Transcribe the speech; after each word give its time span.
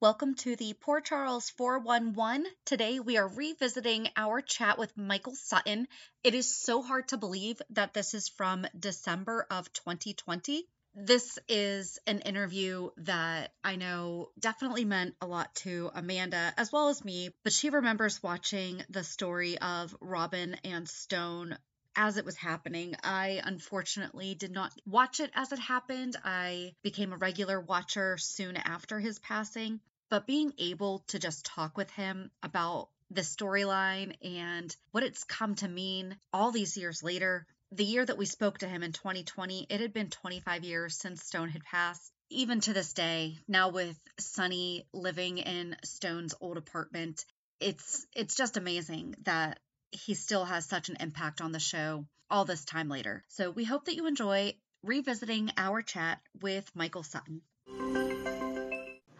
welcome 0.00 0.34
to 0.34 0.56
the 0.56 0.74
Port 0.74 1.06
Charles 1.06 1.48
411. 1.50 2.46
Today 2.66 3.00
we 3.00 3.16
are 3.16 3.28
revisiting 3.28 4.08
our 4.14 4.42
chat 4.42 4.78
with 4.78 4.94
Michael 4.94 5.34
Sutton. 5.34 5.88
It 6.22 6.34
is 6.34 6.54
so 6.54 6.82
hard 6.82 7.08
to 7.08 7.16
believe 7.16 7.62
that 7.70 7.94
this 7.94 8.12
is 8.12 8.28
from 8.28 8.66
December 8.78 9.46
of 9.50 9.72
2020. 9.72 10.68
This 10.94 11.38
is 11.48 11.98
an 12.06 12.20
interview 12.20 12.90
that 12.98 13.54
I 13.64 13.76
know 13.76 14.28
definitely 14.38 14.84
meant 14.84 15.14
a 15.22 15.26
lot 15.26 15.54
to 15.56 15.90
Amanda 15.94 16.52
as 16.58 16.70
well 16.70 16.88
as 16.88 17.04
me, 17.04 17.30
but 17.42 17.54
she 17.54 17.70
remembers 17.70 18.22
watching 18.22 18.84
the 18.90 19.04
story 19.04 19.56
of 19.58 19.96
Robin 20.02 20.56
and 20.62 20.86
Stone 20.86 21.56
as 21.96 22.16
it 22.16 22.24
was 22.24 22.36
happening. 22.36 22.94
I 23.02 23.40
unfortunately 23.42 24.34
did 24.34 24.52
not 24.52 24.72
watch 24.86 25.20
it 25.20 25.30
as 25.34 25.50
it 25.52 25.58
happened. 25.58 26.16
I 26.24 26.74
became 26.82 27.12
a 27.12 27.18
regular 27.18 27.60
watcher 27.60 28.18
soon 28.18 28.56
after 28.56 29.00
his 29.00 29.18
passing, 29.18 29.80
but 30.10 30.26
being 30.26 30.52
able 30.58 31.00
to 31.08 31.18
just 31.18 31.46
talk 31.46 31.76
with 31.76 31.90
him 31.90 32.30
about 32.42 32.90
the 33.10 33.22
storyline 33.22 34.14
and 34.22 34.74
what 34.90 35.04
it's 35.04 35.24
come 35.24 35.54
to 35.56 35.68
mean 35.68 36.16
all 36.32 36.52
these 36.52 36.76
years 36.76 37.02
later 37.02 37.46
the 37.72 37.84
year 37.84 38.04
that 38.04 38.18
we 38.18 38.26
spoke 38.26 38.58
to 38.58 38.68
him 38.68 38.82
in 38.82 38.92
2020, 38.92 39.66
it 39.68 39.80
had 39.80 39.92
been 39.92 40.08
25 40.08 40.64
years 40.64 40.96
since 40.96 41.24
Stone 41.24 41.50
had 41.50 41.64
passed. 41.64 42.12
Even 42.30 42.60
to 42.60 42.72
this 42.72 42.92
day, 42.92 43.38
now 43.46 43.68
with 43.70 43.98
Sonny 44.18 44.86
living 44.92 45.38
in 45.38 45.76
Stone's 45.84 46.34
old 46.40 46.56
apartment, 46.56 47.24
it's 47.60 48.06
it's 48.14 48.36
just 48.36 48.56
amazing 48.56 49.14
that 49.22 49.58
he 49.90 50.14
still 50.14 50.44
has 50.44 50.66
such 50.66 50.88
an 50.88 50.96
impact 51.00 51.40
on 51.40 51.52
the 51.52 51.58
show 51.58 52.04
all 52.30 52.44
this 52.44 52.64
time 52.64 52.88
later. 52.88 53.22
So 53.28 53.50
we 53.50 53.64
hope 53.64 53.84
that 53.86 53.96
you 53.96 54.06
enjoy 54.06 54.54
revisiting 54.82 55.50
our 55.56 55.82
chat 55.82 56.20
with 56.40 56.70
Michael 56.74 57.02
Sutton. 57.02 57.42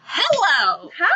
Hello. 0.08 0.90
Hi. 0.98 1.10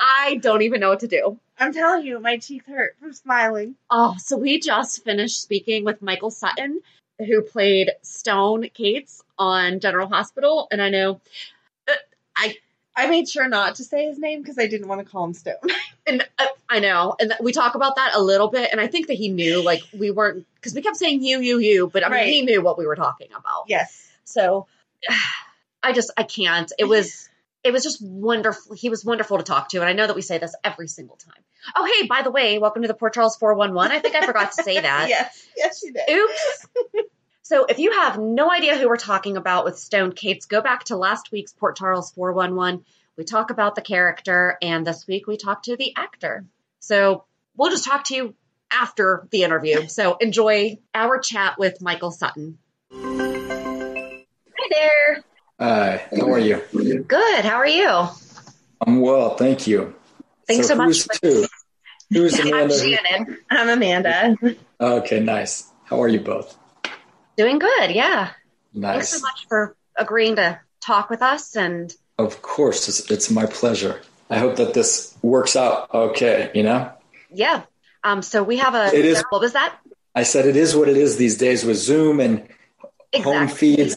I 0.00 0.36
don't 0.36 0.62
even 0.62 0.80
know 0.80 0.90
what 0.90 1.00
to 1.00 1.08
do. 1.08 1.38
I'm 1.58 1.72
telling 1.72 2.04
you, 2.04 2.18
my 2.18 2.36
teeth 2.38 2.66
hurt 2.66 2.96
from 2.98 3.12
smiling. 3.12 3.76
Oh, 3.90 4.16
so 4.18 4.36
we 4.36 4.58
just 4.58 5.04
finished 5.04 5.40
speaking 5.40 5.84
with 5.84 6.02
Michael 6.02 6.30
Sutton, 6.30 6.80
who 7.18 7.42
played 7.42 7.90
Stone 8.02 8.68
Cates 8.74 9.22
on 9.38 9.80
General 9.80 10.08
Hospital, 10.08 10.68
and 10.70 10.82
I 10.82 10.90
know 10.90 11.20
I 12.96 13.06
made 13.08 13.28
sure 13.28 13.48
not 13.48 13.76
to 13.76 13.84
say 13.84 14.06
his 14.06 14.18
name 14.18 14.42
because 14.42 14.58
I 14.58 14.66
didn't 14.66 14.88
want 14.88 15.00
to 15.04 15.10
call 15.10 15.24
him 15.24 15.34
Stone. 15.34 15.54
and 16.06 16.26
uh, 16.38 16.46
I 16.68 16.80
know, 16.80 17.14
and 17.18 17.32
we 17.40 17.52
talk 17.52 17.74
about 17.74 17.96
that 17.96 18.12
a 18.14 18.20
little 18.22 18.48
bit, 18.48 18.70
and 18.72 18.80
I 18.80 18.86
think 18.86 19.06
that 19.06 19.14
he 19.14 19.28
knew, 19.30 19.62
like 19.62 19.82
we 19.98 20.10
weren't 20.10 20.46
because 20.56 20.74
we 20.74 20.82
kept 20.82 20.96
saying 20.96 21.22
you, 21.22 21.40
you, 21.40 21.58
you, 21.58 21.88
but 21.92 22.04
I 22.04 22.08
mean 22.08 22.18
Right. 22.18 22.26
he 22.26 22.42
knew 22.42 22.62
what 22.62 22.76
we 22.78 22.86
were 22.86 22.96
talking 22.96 23.28
about. 23.30 23.64
yes. 23.68 24.08
So 24.24 24.66
I 25.82 25.92
just 25.92 26.10
I 26.16 26.22
can't. 26.22 26.70
It 26.78 26.84
was 26.84 27.28
it 27.64 27.72
was 27.72 27.82
just 27.82 28.02
wonderful. 28.04 28.74
He 28.74 28.88
was 28.90 29.04
wonderful 29.04 29.38
to 29.38 29.44
talk 29.44 29.68
to, 29.70 29.78
and 29.80 29.88
I 29.88 29.92
know 29.92 30.06
that 30.06 30.16
we 30.16 30.22
say 30.22 30.38
this 30.38 30.54
every 30.64 30.88
single 30.88 31.16
time. 31.16 31.42
Oh, 31.76 31.84
hey, 32.00 32.06
by 32.08 32.22
the 32.22 32.30
way, 32.30 32.58
welcome 32.58 32.82
to 32.82 32.88
the 32.88 32.94
Port 32.94 33.14
Charles 33.14 33.36
411. 33.36 33.96
I 33.96 34.00
think 34.00 34.16
I 34.16 34.26
forgot 34.26 34.50
to 34.52 34.62
say 34.64 34.80
that. 34.80 35.06
yes. 35.08 35.46
Yes, 35.56 35.80
you 35.82 35.92
did. 35.92 36.08
Oops. 36.10 36.66
so 37.42 37.64
if 37.66 37.78
you 37.78 37.92
have 37.92 38.18
no 38.18 38.50
idea 38.50 38.76
who 38.78 38.88
we're 38.88 38.96
talking 38.96 39.36
about 39.36 39.64
with 39.64 39.78
Stone 39.78 40.12
Cates, 40.12 40.46
go 40.46 40.60
back 40.60 40.84
to 40.84 40.96
last 40.96 41.32
week's 41.32 41.52
Port 41.52 41.76
Charles 41.76 42.12
411. 42.12 42.84
We 43.16 43.24
talk 43.24 43.50
about 43.50 43.74
the 43.74 43.82
character, 43.82 44.56
and 44.62 44.86
this 44.86 45.06
week 45.06 45.26
we 45.26 45.36
talk 45.36 45.64
to 45.64 45.76
the 45.76 45.92
actor. 45.96 46.46
So 46.78 47.24
we'll 47.56 47.70
just 47.70 47.84
talk 47.84 48.04
to 48.04 48.14
you 48.14 48.34
after 48.72 49.26
the 49.30 49.42
interview. 49.42 49.88
So 49.88 50.16
enjoy 50.16 50.78
our 50.94 51.18
chat 51.18 51.58
with 51.58 51.82
Michael 51.82 52.12
Sutton. 52.12 52.58
Hi 52.92 54.24
there. 54.70 55.24
Hi, 55.60 56.06
how 56.16 56.32
are 56.32 56.38
you? 56.38 56.62
Good. 57.06 57.44
How 57.44 57.56
are 57.56 57.66
you? 57.66 58.08
I'm 58.86 59.00
well, 59.00 59.36
thank 59.36 59.66
you. 59.66 59.94
Thanks 60.46 60.68
so, 60.68 60.76
much. 60.76 60.86
who's 60.86 61.04
For- 61.04 61.14
Two? 61.20 61.46
Who's 62.10 62.38
I'm 62.38 62.46
Amanda? 62.48 62.78
Shannon. 62.78 63.38
I'm 63.50 63.68
Amanda. 63.68 64.36
Okay, 64.80 65.20
nice. 65.20 65.68
How 65.84 66.02
are 66.02 66.08
you 66.08 66.20
both? 66.20 66.56
Doing 67.36 67.58
good. 67.58 67.90
Yeah. 67.90 68.30
Thanks 68.78 69.08
so 69.10 69.20
much 69.20 69.46
for 69.48 69.76
agreeing 69.96 70.36
to 70.36 70.60
talk 70.80 71.10
with 71.10 71.22
us. 71.22 71.56
And 71.56 71.94
Of 72.18 72.42
course, 72.42 72.88
it's, 72.88 73.10
it's 73.10 73.30
my 73.30 73.46
pleasure. 73.46 74.00
I 74.30 74.38
hope 74.38 74.56
that 74.56 74.72
this 74.74 75.16
works 75.22 75.56
out 75.56 75.92
okay, 75.92 76.50
you 76.54 76.62
know? 76.62 76.92
yeah. 77.30 77.62
Um, 78.04 78.20
so 78.22 78.42
we 78.42 78.56
have 78.58 78.74
a. 78.74 78.86
It 78.96 79.04
is- 79.04 79.22
What 79.30 79.40
was 79.40 79.52
that? 79.52 79.76
I 80.14 80.24
said 80.24 80.46
it 80.46 80.56
is 80.56 80.74
what 80.74 80.88
it 80.88 80.96
is 80.96 81.16
these 81.16 81.38
days 81.38 81.64
with 81.64 81.76
Zoom 81.76 82.18
and 82.20 82.48
home 83.14 83.48
feeds, 83.48 83.96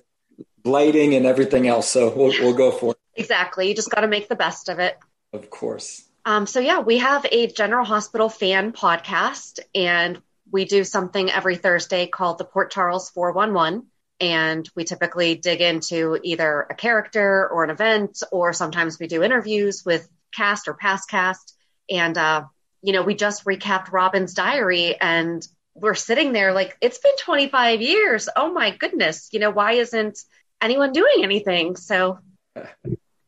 lighting, 0.63 1.13
and 1.15 1.25
everything 1.25 1.67
else. 1.67 1.89
So 1.89 2.13
we'll, 2.15 2.31
we'll 2.39 2.53
go 2.53 2.71
for 2.71 2.91
it, 2.91 2.97
Exactly. 3.15 3.67
You 3.67 3.75
just 3.75 3.89
got 3.89 4.01
to 4.01 4.07
make 4.07 4.29
the 4.29 4.35
best 4.35 4.69
of 4.69 4.79
it. 4.79 4.97
of 5.33 5.49
course. 5.49 6.03
Um, 6.23 6.45
so 6.47 6.59
yeah, 6.59 6.79
we 6.79 6.99
have 6.99 7.25
a 7.31 7.47
General 7.47 7.83
Hospital 7.85 8.29
fan 8.29 8.71
podcast, 8.73 9.59
and 9.73 10.21
we 10.51 10.65
do 10.65 10.83
something 10.83 11.29
every 11.29 11.57
Thursday 11.57 12.07
called 12.07 12.37
the 12.37 12.45
Port 12.45 12.71
Charles 12.71 13.09
411. 13.09 13.87
And 14.19 14.69
we 14.75 14.85
typically 14.85 15.35
dig 15.35 15.59
into 15.59 16.17
either 16.23 16.65
a 16.69 16.75
character 16.75 17.49
or 17.49 17.63
an 17.65 17.69
event, 17.69 18.23
or 18.31 18.53
sometimes 18.53 18.97
we 18.97 19.07
do 19.07 19.23
interviews 19.23 19.83
with 19.85 20.07
cast 20.33 20.67
or 20.67 20.73
past 20.73 21.09
cast. 21.09 21.53
And, 21.89 22.17
uh, 22.17 22.45
you 22.81 22.93
know, 22.93 23.03
we 23.03 23.15
just 23.15 23.45
recapped 23.45 23.91
Robin's 23.91 24.33
diary 24.33 24.95
and 24.99 25.45
we're 25.73 25.95
sitting 25.95 26.31
there 26.31 26.53
like, 26.53 26.77
it's 26.79 26.99
been 26.99 27.17
25 27.17 27.81
years. 27.81 28.29
Oh 28.33 28.53
my 28.53 28.71
goodness. 28.71 29.29
You 29.33 29.39
know, 29.39 29.51
why 29.51 29.73
isn't 29.73 30.17
anyone 30.61 30.93
doing 30.93 31.23
anything? 31.23 31.75
So 31.75 32.19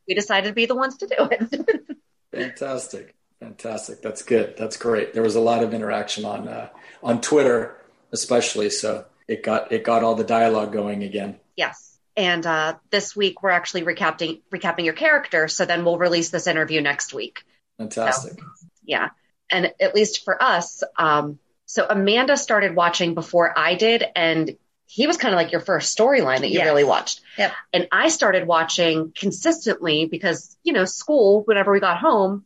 we 0.07 0.13
decided 0.13 0.47
to 0.47 0.53
be 0.53 0.67
the 0.67 0.75
ones 0.75 0.97
to 0.97 1.07
do 1.07 1.15
it. 1.31 1.67
Fantastic. 2.33 3.16
Fantastic. 3.39 4.01
That's 4.01 4.23
good. 4.23 4.55
That's 4.57 4.77
great. 4.77 5.13
There 5.13 5.23
was 5.23 5.35
a 5.35 5.39
lot 5.41 5.63
of 5.63 5.73
interaction 5.73 6.25
on 6.25 6.47
uh, 6.47 6.69
on 7.03 7.21
Twitter, 7.21 7.77
especially. 8.11 8.69
So 8.69 9.05
it 9.27 9.43
got 9.43 9.71
it 9.71 9.83
got 9.83 10.03
all 10.03 10.15
the 10.15 10.23
dialogue 10.23 10.73
going 10.73 11.03
again. 11.03 11.39
Yes. 11.55 11.97
And 12.15 12.45
uh, 12.47 12.77
this 12.89 13.15
week 13.15 13.43
we're 13.43 13.51
actually 13.51 13.83
recapping 13.83 14.41
recapping 14.51 14.85
your 14.85 14.95
character. 14.95 15.47
So 15.47 15.65
then 15.65 15.85
we'll 15.85 15.99
release 15.99 16.29
this 16.29 16.47
interview 16.47 16.81
next 16.81 17.13
week. 17.13 17.43
Fantastic. 17.77 18.39
So, 18.39 18.45
yeah. 18.83 19.09
And 19.51 19.71
at 19.79 19.93
least 19.93 20.25
for 20.25 20.41
us, 20.41 20.83
um, 20.97 21.37
so 21.67 21.85
Amanda 21.87 22.37
started 22.37 22.75
watching 22.75 23.13
before 23.13 23.57
I 23.57 23.75
did, 23.75 24.03
and 24.15 24.57
he 24.87 25.05
was 25.05 25.17
kind 25.17 25.33
of 25.33 25.37
like 25.37 25.51
your 25.51 25.61
first 25.61 25.95
storyline 25.97 26.39
that 26.39 26.49
you 26.49 26.59
Yes. 26.59 26.65
really 26.65 26.85
watched. 26.85 27.21
Yep. 27.37 27.51
And 27.73 27.87
I 27.91 28.07
started 28.07 28.47
watching 28.47 29.13
consistently 29.15 30.05
because, 30.05 30.57
you 30.63 30.73
know, 30.73 30.85
school, 30.85 31.43
whenever 31.43 31.71
we 31.71 31.79
got 31.79 31.97
home, 31.99 32.45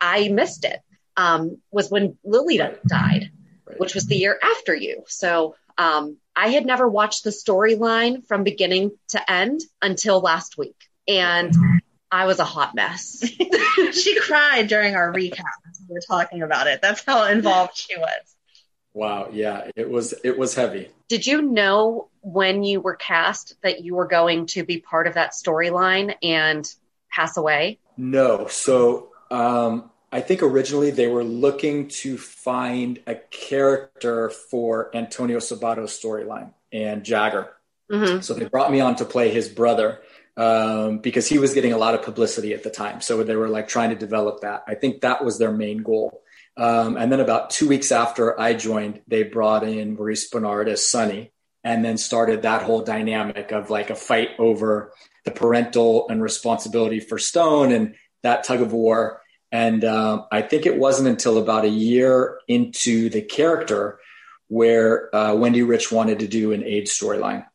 I 0.00 0.28
missed 0.28 0.64
it. 0.64 0.80
Um, 1.16 1.58
was 1.70 1.90
when 1.90 2.16
Lily 2.24 2.58
died, 2.86 3.30
which 3.76 3.94
was 3.94 4.06
the 4.06 4.16
year 4.16 4.38
after 4.42 4.74
you. 4.74 5.04
So 5.08 5.56
um, 5.76 6.16
I 6.34 6.48
had 6.48 6.64
never 6.64 6.88
watched 6.88 7.24
the 7.24 7.30
storyline 7.30 8.26
from 8.26 8.44
beginning 8.44 8.92
to 9.10 9.30
end 9.30 9.60
until 9.80 10.20
last 10.20 10.56
week. 10.56 10.76
And 11.06 11.54
I 12.10 12.26
was 12.26 12.38
a 12.38 12.44
hot 12.44 12.74
mess. 12.74 13.24
she 13.92 14.20
cried 14.20 14.68
during 14.68 14.94
our 14.94 15.12
recap. 15.12 15.44
We 15.88 15.94
were 15.94 16.00
talking 16.06 16.42
about 16.42 16.66
it. 16.66 16.80
That's 16.80 17.04
how 17.04 17.24
involved 17.24 17.76
she 17.76 17.96
was. 17.96 18.36
Wow. 18.94 19.30
Yeah. 19.32 19.70
It 19.74 19.88
was 19.88 20.14
it 20.22 20.38
was 20.38 20.54
heavy. 20.54 20.90
Did 21.08 21.26
you 21.26 21.42
know 21.42 22.08
when 22.20 22.62
you 22.62 22.80
were 22.80 22.94
cast 22.94 23.54
that 23.62 23.82
you 23.82 23.94
were 23.94 24.06
going 24.06 24.46
to 24.46 24.64
be 24.64 24.78
part 24.78 25.06
of 25.06 25.14
that 25.14 25.32
storyline 25.32 26.14
and 26.22 26.70
pass 27.10 27.36
away? 27.36 27.78
No. 27.96 28.46
So 28.48 29.11
um, 29.32 29.90
I 30.12 30.20
think 30.20 30.42
originally 30.42 30.90
they 30.90 31.08
were 31.08 31.24
looking 31.24 31.88
to 31.88 32.18
find 32.18 33.00
a 33.06 33.14
character 33.14 34.28
for 34.28 34.94
Antonio 34.94 35.38
Sabato's 35.38 35.98
storyline 35.98 36.52
and 36.70 37.02
Jagger. 37.02 37.50
Mm-hmm. 37.90 38.20
So 38.20 38.34
they 38.34 38.44
brought 38.44 38.70
me 38.70 38.80
on 38.80 38.96
to 38.96 39.06
play 39.06 39.30
his 39.30 39.48
brother 39.48 40.02
um, 40.36 40.98
because 40.98 41.26
he 41.26 41.38
was 41.38 41.54
getting 41.54 41.72
a 41.72 41.78
lot 41.78 41.94
of 41.94 42.02
publicity 42.02 42.52
at 42.52 42.62
the 42.62 42.70
time. 42.70 43.00
So 43.00 43.22
they 43.22 43.36
were 43.36 43.48
like 43.48 43.68
trying 43.68 43.90
to 43.90 43.96
develop 43.96 44.40
that. 44.42 44.64
I 44.68 44.74
think 44.74 45.00
that 45.00 45.24
was 45.24 45.38
their 45.38 45.52
main 45.52 45.78
goal. 45.82 46.22
Um, 46.58 46.98
and 46.98 47.10
then 47.10 47.20
about 47.20 47.48
two 47.48 47.66
weeks 47.66 47.90
after 47.90 48.38
I 48.38 48.52
joined, 48.52 49.00
they 49.08 49.22
brought 49.22 49.64
in 49.64 49.96
Maurice 49.96 50.30
Benard 50.30 50.68
as 50.68 50.86
Sonny 50.86 51.32
and 51.64 51.82
then 51.82 51.96
started 51.96 52.42
that 52.42 52.62
whole 52.62 52.82
dynamic 52.82 53.50
of 53.52 53.70
like 53.70 53.88
a 53.88 53.94
fight 53.94 54.30
over 54.38 54.92
the 55.24 55.30
parental 55.30 56.08
and 56.10 56.22
responsibility 56.22 57.00
for 57.00 57.18
Stone 57.18 57.72
and 57.72 57.94
that 58.22 58.44
tug 58.44 58.60
of 58.60 58.72
war. 58.72 59.21
And 59.52 59.84
um, 59.84 60.26
I 60.32 60.40
think 60.40 60.64
it 60.64 60.78
wasn't 60.78 61.08
until 61.08 61.36
about 61.36 61.66
a 61.66 61.68
year 61.68 62.38
into 62.48 63.10
the 63.10 63.20
character 63.20 64.00
where 64.48 65.14
uh, 65.14 65.34
Wendy 65.34 65.62
Riche 65.62 65.92
wanted 65.92 66.18
to 66.20 66.26
do 66.26 66.52
an 66.52 66.64
AIDS 66.64 66.90
storyline. 66.90 67.46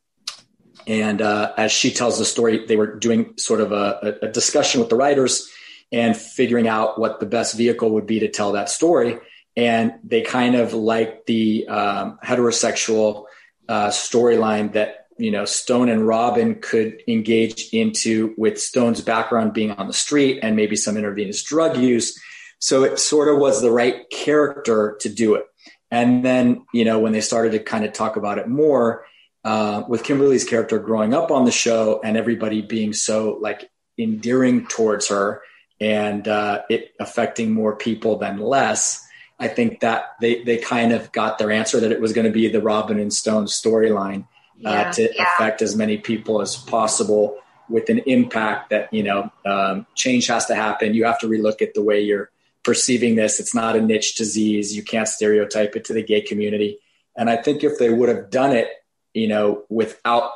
And 0.86 1.22
uh, 1.22 1.54
as 1.58 1.72
she 1.72 1.92
tells 1.92 2.18
the 2.18 2.26
story, 2.26 2.66
they 2.66 2.78
were 2.78 2.96
doing 2.96 3.34
sort 3.38 3.62
of 3.62 3.72
a, 3.72 4.20
a 4.22 4.28
discussion 4.28 4.80
with 4.80 4.90
the 4.90 4.96
writers 4.96 5.52
and 5.92 6.16
figuring 6.16 6.68
out 6.68 7.00
what 7.00 7.20
the 7.20 7.26
best 7.26 7.58
vehicle 7.58 7.90
would 7.92 8.06
be 8.06 8.20
to 8.20 8.30
tell 8.30 8.54
that 8.54 8.70
story. 8.70 9.18
And 9.56 9.94
they 10.04 10.22
kind 10.22 10.56
of 10.56 10.74
liked 10.74 11.26
the 11.26 11.68
um, 11.68 12.20
heterosexual 12.24 13.26
uh, 13.68 13.88
storyline 13.88 14.74
that 14.74 15.07
you 15.18 15.32
know 15.32 15.46
Stone 15.46 15.90
and 15.90 16.08
Robin 16.08 16.56
could 16.56 17.02
engage 17.08 17.70
into 17.74 18.34
with 18.38 18.60
Stone's 18.60 19.02
background 19.02 19.54
being 19.54 19.72
on 19.72 19.88
the 19.88 19.94
street 19.94 20.40
and 20.42 20.56
maybe 20.56 20.76
some 20.76 20.98
intravenous 20.98 21.44
drug 21.44 21.78
use. 21.78 22.20
So 22.60 22.84
it 22.84 23.00
sort 23.00 23.28
of 23.28 23.38
was 23.38 23.62
the 23.62 23.72
right 23.72 24.10
character 24.10 24.98
to 25.02 25.10
do 25.10 25.36
it. 25.36 25.46
And 25.92 26.26
then 26.26 26.66
you 26.74 26.86
know 26.86 27.00
when 27.00 27.14
they 27.14 27.22
started 27.22 27.52
to 27.54 27.60
kind 27.60 27.86
of 27.86 27.94
talk 27.94 28.16
about 28.16 28.38
it 28.38 28.48
more 28.48 29.06
uh, 29.44 29.84
with 29.88 30.04
Kimberly's 30.04 30.44
character 30.44 30.80
growing 30.80 31.14
up 31.14 31.32
on 31.32 31.46
the 31.46 31.52
show 31.52 32.02
and 32.04 32.18
everybody 32.18 32.62
being 32.62 32.94
so 32.94 33.38
like 33.42 33.70
endearing 33.98 34.68
towards 34.68 35.08
her 35.08 35.42
and 35.80 36.28
uh, 36.28 36.62
it 36.70 36.94
affecting 37.00 37.54
more 37.54 37.76
people 37.76 38.18
than 38.18 38.40
less. 38.40 39.06
I 39.40 39.48
think 39.48 39.82
that 39.82 40.16
they, 40.20 40.44
they 40.44 40.58
kind 40.58 40.92
of 40.92 41.12
got 41.12 41.38
their 41.38 41.52
answer 41.52 41.80
that 41.80 41.92
it 41.92 42.02
was 42.02 42.14
going 42.14 42.26
to 42.26 42.34
be 42.34 42.48
the 42.48 42.62
Robin 42.62 43.00
and 43.00 43.14
Stone 43.14 43.46
storyline 43.46 44.26
uh, 44.66 44.92
to 44.92 45.04
Yeah. 45.04 45.24
affect 45.24 45.62
as 45.62 45.76
many 45.76 45.98
people 45.98 46.42
as 46.42 46.56
possible 46.56 47.38
with 47.70 47.90
an 47.90 48.00
impact 48.06 48.70
that, 48.70 48.92
you 48.94 49.04
know, 49.04 49.32
um, 49.46 49.86
change 49.96 50.28
has 50.28 50.46
to 50.46 50.56
happen. 50.56 50.94
You 50.94 51.06
have 51.06 51.20
to 51.20 51.28
relook 51.28 51.62
at 51.62 51.74
the 51.74 51.82
way 51.82 52.02
you're 52.02 52.30
perceiving 52.64 53.16
this. 53.16 53.40
It's 53.40 53.54
not 53.54 53.76
a 53.76 53.82
niche 53.82 54.16
disease. 54.16 54.76
You 54.76 54.84
can't 54.84 55.08
stereotype 55.08 55.76
it 55.76 55.86
to 55.86 55.94
the 55.94 56.04
gay 56.04 56.22
community. 56.22 56.80
And 57.16 57.30
I 57.30 57.36
think 57.38 57.64
if 57.64 57.78
they 57.78 57.90
would 57.90 58.10
have 58.10 58.30
done 58.30 58.54
it, 58.54 58.70
you 59.14 59.28
know, 59.28 59.64
without 59.70 60.32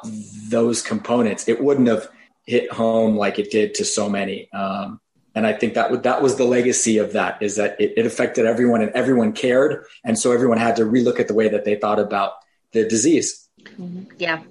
those 0.50 0.82
components, 0.82 1.48
it 1.48 1.64
wouldn't 1.64 1.88
have 1.88 2.10
hit 2.46 2.72
home 2.72 3.16
like 3.16 3.38
it 3.38 3.52
did 3.52 3.76
to 3.76 3.86
so 3.86 4.10
many. 4.10 4.50
Um, 4.52 5.00
and 5.36 5.46
I 5.48 5.54
think 5.54 5.76
that 5.76 5.92
would, 5.92 6.04
that 6.04 6.22
was 6.22 6.36
the 6.36 6.44
legacy 6.44 6.98
of 6.98 7.14
that 7.14 7.42
is 7.42 7.56
that 7.56 7.80
it, 7.80 7.94
it 7.96 8.06
affected 8.06 8.46
everyone 8.46 8.82
and 8.82 8.92
everyone 8.92 9.32
cared. 9.34 9.86
And 10.04 10.18
so 10.18 10.32
everyone 10.32 10.58
had 10.58 10.76
to 10.78 10.84
relook 10.84 11.20
at 11.20 11.28
the 11.28 11.34
way 11.34 11.48
that 11.48 11.64
they 11.64 11.76
thought 11.76 12.00
about 12.00 12.34
the 12.74 12.86
disease. 12.88 13.48
Yeah. 14.18 14.44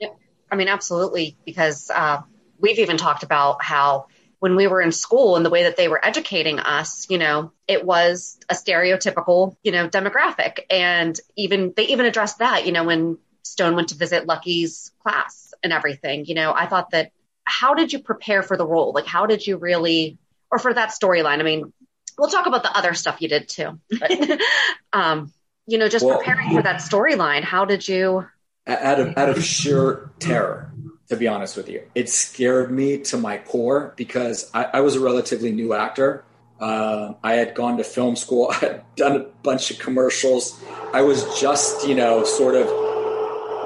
Yep. 0.00 0.18
I 0.50 0.56
mean, 0.56 0.68
absolutely. 0.68 1.36
Because 1.44 1.90
uh, 1.90 2.22
we've 2.58 2.78
even 2.78 2.96
talked 2.96 3.22
about 3.22 3.62
how 3.62 4.06
when 4.40 4.54
we 4.54 4.66
were 4.66 4.80
in 4.80 4.92
school 4.92 5.36
and 5.36 5.44
the 5.44 5.50
way 5.50 5.64
that 5.64 5.76
they 5.76 5.88
were 5.88 6.04
educating 6.04 6.58
us, 6.60 7.06
you 7.10 7.18
know, 7.18 7.52
it 7.66 7.84
was 7.84 8.38
a 8.48 8.54
stereotypical, 8.54 9.56
you 9.62 9.72
know, 9.72 9.88
demographic. 9.88 10.60
And 10.70 11.18
even 11.36 11.72
they 11.76 11.86
even 11.88 12.06
addressed 12.06 12.38
that, 12.38 12.64
you 12.64 12.72
know, 12.72 12.84
when 12.84 13.18
Stone 13.42 13.74
went 13.74 13.88
to 13.88 13.96
visit 13.96 14.26
Lucky's 14.26 14.92
class 15.02 15.52
and 15.62 15.72
everything, 15.72 16.24
you 16.26 16.34
know, 16.34 16.52
I 16.54 16.66
thought 16.66 16.90
that 16.90 17.10
how 17.44 17.74
did 17.74 17.92
you 17.92 17.98
prepare 17.98 18.42
for 18.42 18.56
the 18.56 18.66
role? 18.66 18.92
Like, 18.92 19.06
how 19.06 19.26
did 19.26 19.46
you 19.46 19.56
really, 19.56 20.18
or 20.52 20.58
for 20.58 20.72
that 20.72 20.90
storyline? 20.90 21.40
I 21.40 21.42
mean, 21.42 21.72
we'll 22.18 22.28
talk 22.28 22.46
about 22.46 22.62
the 22.62 22.76
other 22.76 22.94
stuff 22.94 23.20
you 23.20 23.28
did 23.28 23.48
too. 23.48 23.80
But, 23.98 24.40
um, 24.92 25.32
you 25.66 25.78
know, 25.78 25.88
just 25.88 26.04
Well- 26.04 26.18
preparing 26.18 26.54
for 26.54 26.62
that 26.62 26.76
storyline, 26.76 27.42
how 27.42 27.64
did 27.64 27.88
you? 27.88 28.26
Out 28.68 29.00
of 29.00 29.16
out 29.16 29.28
of 29.30 29.42
sheer 29.54 30.10
terror 30.18 30.72
to 31.08 31.16
be 31.16 31.26
honest 31.26 31.56
with 31.56 31.70
you. 31.70 31.82
It 31.94 32.10
scared 32.10 32.70
me 32.70 32.98
to 33.04 33.16
my 33.16 33.38
core 33.38 33.94
because 33.96 34.50
i, 34.52 34.64
I 34.74 34.80
was 34.80 34.94
a 34.94 35.00
relatively 35.00 35.52
new 35.52 35.72
actor. 35.72 36.24
Uh, 36.60 37.14
i 37.22 37.34
had 37.34 37.54
gone 37.54 37.78
to 37.78 37.84
film 37.84 38.16
school. 38.16 38.48
I 38.52 38.56
had 38.56 38.84
done 38.96 39.16
a 39.16 39.24
bunch 39.42 39.70
of 39.70 39.78
commercials. 39.78 40.62
I 40.92 41.02
was 41.02 41.24
just 41.40 41.86
you 41.88 41.94
know 41.94 42.24
sort 42.24 42.54
of 42.54 42.68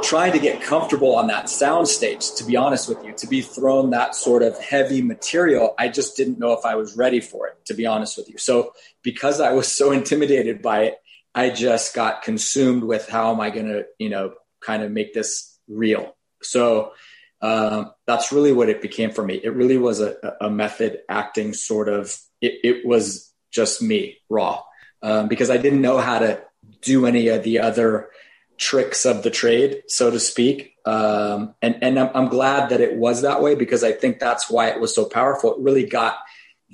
trying 0.02 0.32
to 0.32 0.38
get 0.38 0.60
comfortable 0.60 1.14
on 1.14 1.28
that 1.28 1.48
sound 1.48 1.86
stage 1.86 2.32
to 2.34 2.44
be 2.44 2.56
honest 2.56 2.88
with 2.88 3.02
you 3.04 3.12
to 3.12 3.26
be 3.28 3.40
thrown 3.40 3.90
that 3.90 4.14
sort 4.14 4.42
of 4.42 4.58
heavy 4.58 5.00
material. 5.00 5.74
I 5.78 5.88
just 5.88 6.16
didn't 6.16 6.38
know 6.38 6.52
if 6.52 6.64
i 6.64 6.74
was 6.74 6.96
ready 6.96 7.20
for 7.20 7.46
it 7.48 7.64
to 7.66 7.74
be 7.74 7.86
honest 7.86 8.16
with 8.16 8.28
you. 8.28 8.38
So 8.38 8.72
because 9.02 9.40
i 9.40 9.52
was 9.52 9.68
so 9.68 9.92
intimidated 10.00 10.60
by 10.60 10.82
it 10.84 10.98
i 11.34 11.50
just 11.50 11.94
got 11.94 12.22
consumed 12.22 12.84
with 12.84 13.08
how 13.08 13.32
am 13.32 13.40
i 13.40 13.50
going 13.50 13.66
to 13.66 13.86
you 13.98 14.08
know 14.08 14.34
kind 14.64 14.82
of 14.82 14.90
make 14.90 15.14
this 15.14 15.58
real. 15.68 16.16
So 16.42 16.92
um, 17.40 17.92
that's 18.06 18.32
really 18.32 18.52
what 18.52 18.68
it 18.68 18.80
became 18.80 19.10
for 19.10 19.24
me. 19.24 19.34
It 19.42 19.54
really 19.54 19.78
was 19.78 20.00
a, 20.00 20.16
a 20.40 20.50
method 20.50 21.00
acting 21.08 21.54
sort 21.54 21.88
of. 21.88 22.16
It, 22.40 22.60
it 22.64 22.86
was 22.86 23.32
just 23.50 23.82
me 23.82 24.18
raw 24.28 24.62
um, 25.02 25.28
because 25.28 25.50
I 25.50 25.56
didn't 25.56 25.82
know 25.82 25.98
how 25.98 26.20
to 26.20 26.42
do 26.80 27.06
any 27.06 27.28
of 27.28 27.42
the 27.42 27.58
other 27.58 28.10
tricks 28.58 29.04
of 29.04 29.22
the 29.22 29.30
trade, 29.30 29.82
so 29.88 30.10
to 30.10 30.20
speak. 30.20 30.74
Um, 30.84 31.54
and 31.62 31.78
and 31.82 31.98
I'm, 31.98 32.10
I'm 32.14 32.28
glad 32.28 32.70
that 32.70 32.80
it 32.80 32.96
was 32.96 33.22
that 33.22 33.42
way 33.42 33.54
because 33.54 33.84
I 33.84 33.92
think 33.92 34.18
that's 34.18 34.50
why 34.50 34.68
it 34.68 34.80
was 34.80 34.94
so 34.94 35.04
powerful. 35.04 35.54
It 35.54 35.60
really 35.60 35.86
got 35.86 36.16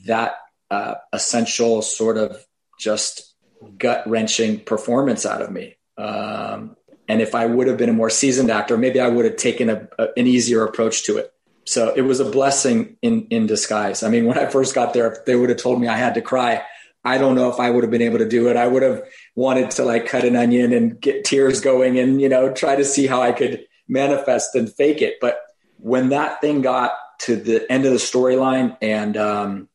that 0.06 0.36
uh, 0.70 0.94
essential 1.12 1.82
sort 1.82 2.18
of 2.18 2.44
just 2.78 3.34
gut 3.76 4.08
wrenching 4.08 4.60
performance 4.60 5.26
out 5.26 5.42
of 5.42 5.50
me. 5.50 5.76
Um, 5.96 6.76
and 7.08 7.22
if 7.22 7.34
I 7.34 7.46
would 7.46 7.66
have 7.66 7.76
been 7.78 7.88
a 7.88 7.94
more 7.94 8.10
seasoned 8.10 8.50
actor, 8.50 8.76
maybe 8.76 9.00
I 9.00 9.08
would 9.08 9.24
have 9.24 9.36
taken 9.36 9.70
a, 9.70 9.88
a, 9.98 10.08
an 10.16 10.26
easier 10.26 10.64
approach 10.64 11.04
to 11.04 11.16
it. 11.16 11.32
So 11.64 11.92
it 11.94 12.02
was 12.02 12.20
a 12.20 12.30
blessing 12.30 12.96
in, 13.02 13.26
in 13.30 13.46
disguise. 13.46 14.02
I 14.02 14.08
mean, 14.08 14.26
when 14.26 14.38
I 14.38 14.46
first 14.46 14.74
got 14.74 14.94
there, 14.94 15.12
if 15.12 15.24
they 15.24 15.36
would 15.36 15.50
have 15.50 15.58
told 15.58 15.80
me 15.80 15.88
I 15.88 15.96
had 15.96 16.14
to 16.14 16.22
cry, 16.22 16.62
I 17.04 17.18
don't 17.18 17.34
know 17.34 17.50
if 17.50 17.60
I 17.60 17.70
would 17.70 17.84
have 17.84 17.90
been 17.90 18.02
able 18.02 18.18
to 18.18 18.28
do 18.28 18.48
it. 18.48 18.56
I 18.56 18.66
would 18.66 18.82
have 18.82 19.02
wanted 19.34 19.70
to 19.72 19.84
like 19.84 20.06
cut 20.06 20.24
an 20.24 20.36
onion 20.36 20.72
and 20.72 21.00
get 21.00 21.24
tears 21.24 21.60
going 21.60 21.98
and, 21.98 22.20
you 22.20 22.28
know, 22.28 22.52
try 22.52 22.76
to 22.76 22.84
see 22.84 23.06
how 23.06 23.22
I 23.22 23.32
could 23.32 23.64
manifest 23.86 24.54
and 24.54 24.72
fake 24.72 25.00
it. 25.00 25.16
But 25.20 25.40
when 25.78 26.10
that 26.10 26.40
thing 26.40 26.62
got 26.62 26.92
to 27.20 27.36
the 27.36 27.70
end 27.70 27.84
of 27.84 27.92
the 27.92 27.98
storyline 27.98 28.76
and, 28.82 29.16
um, 29.16 29.68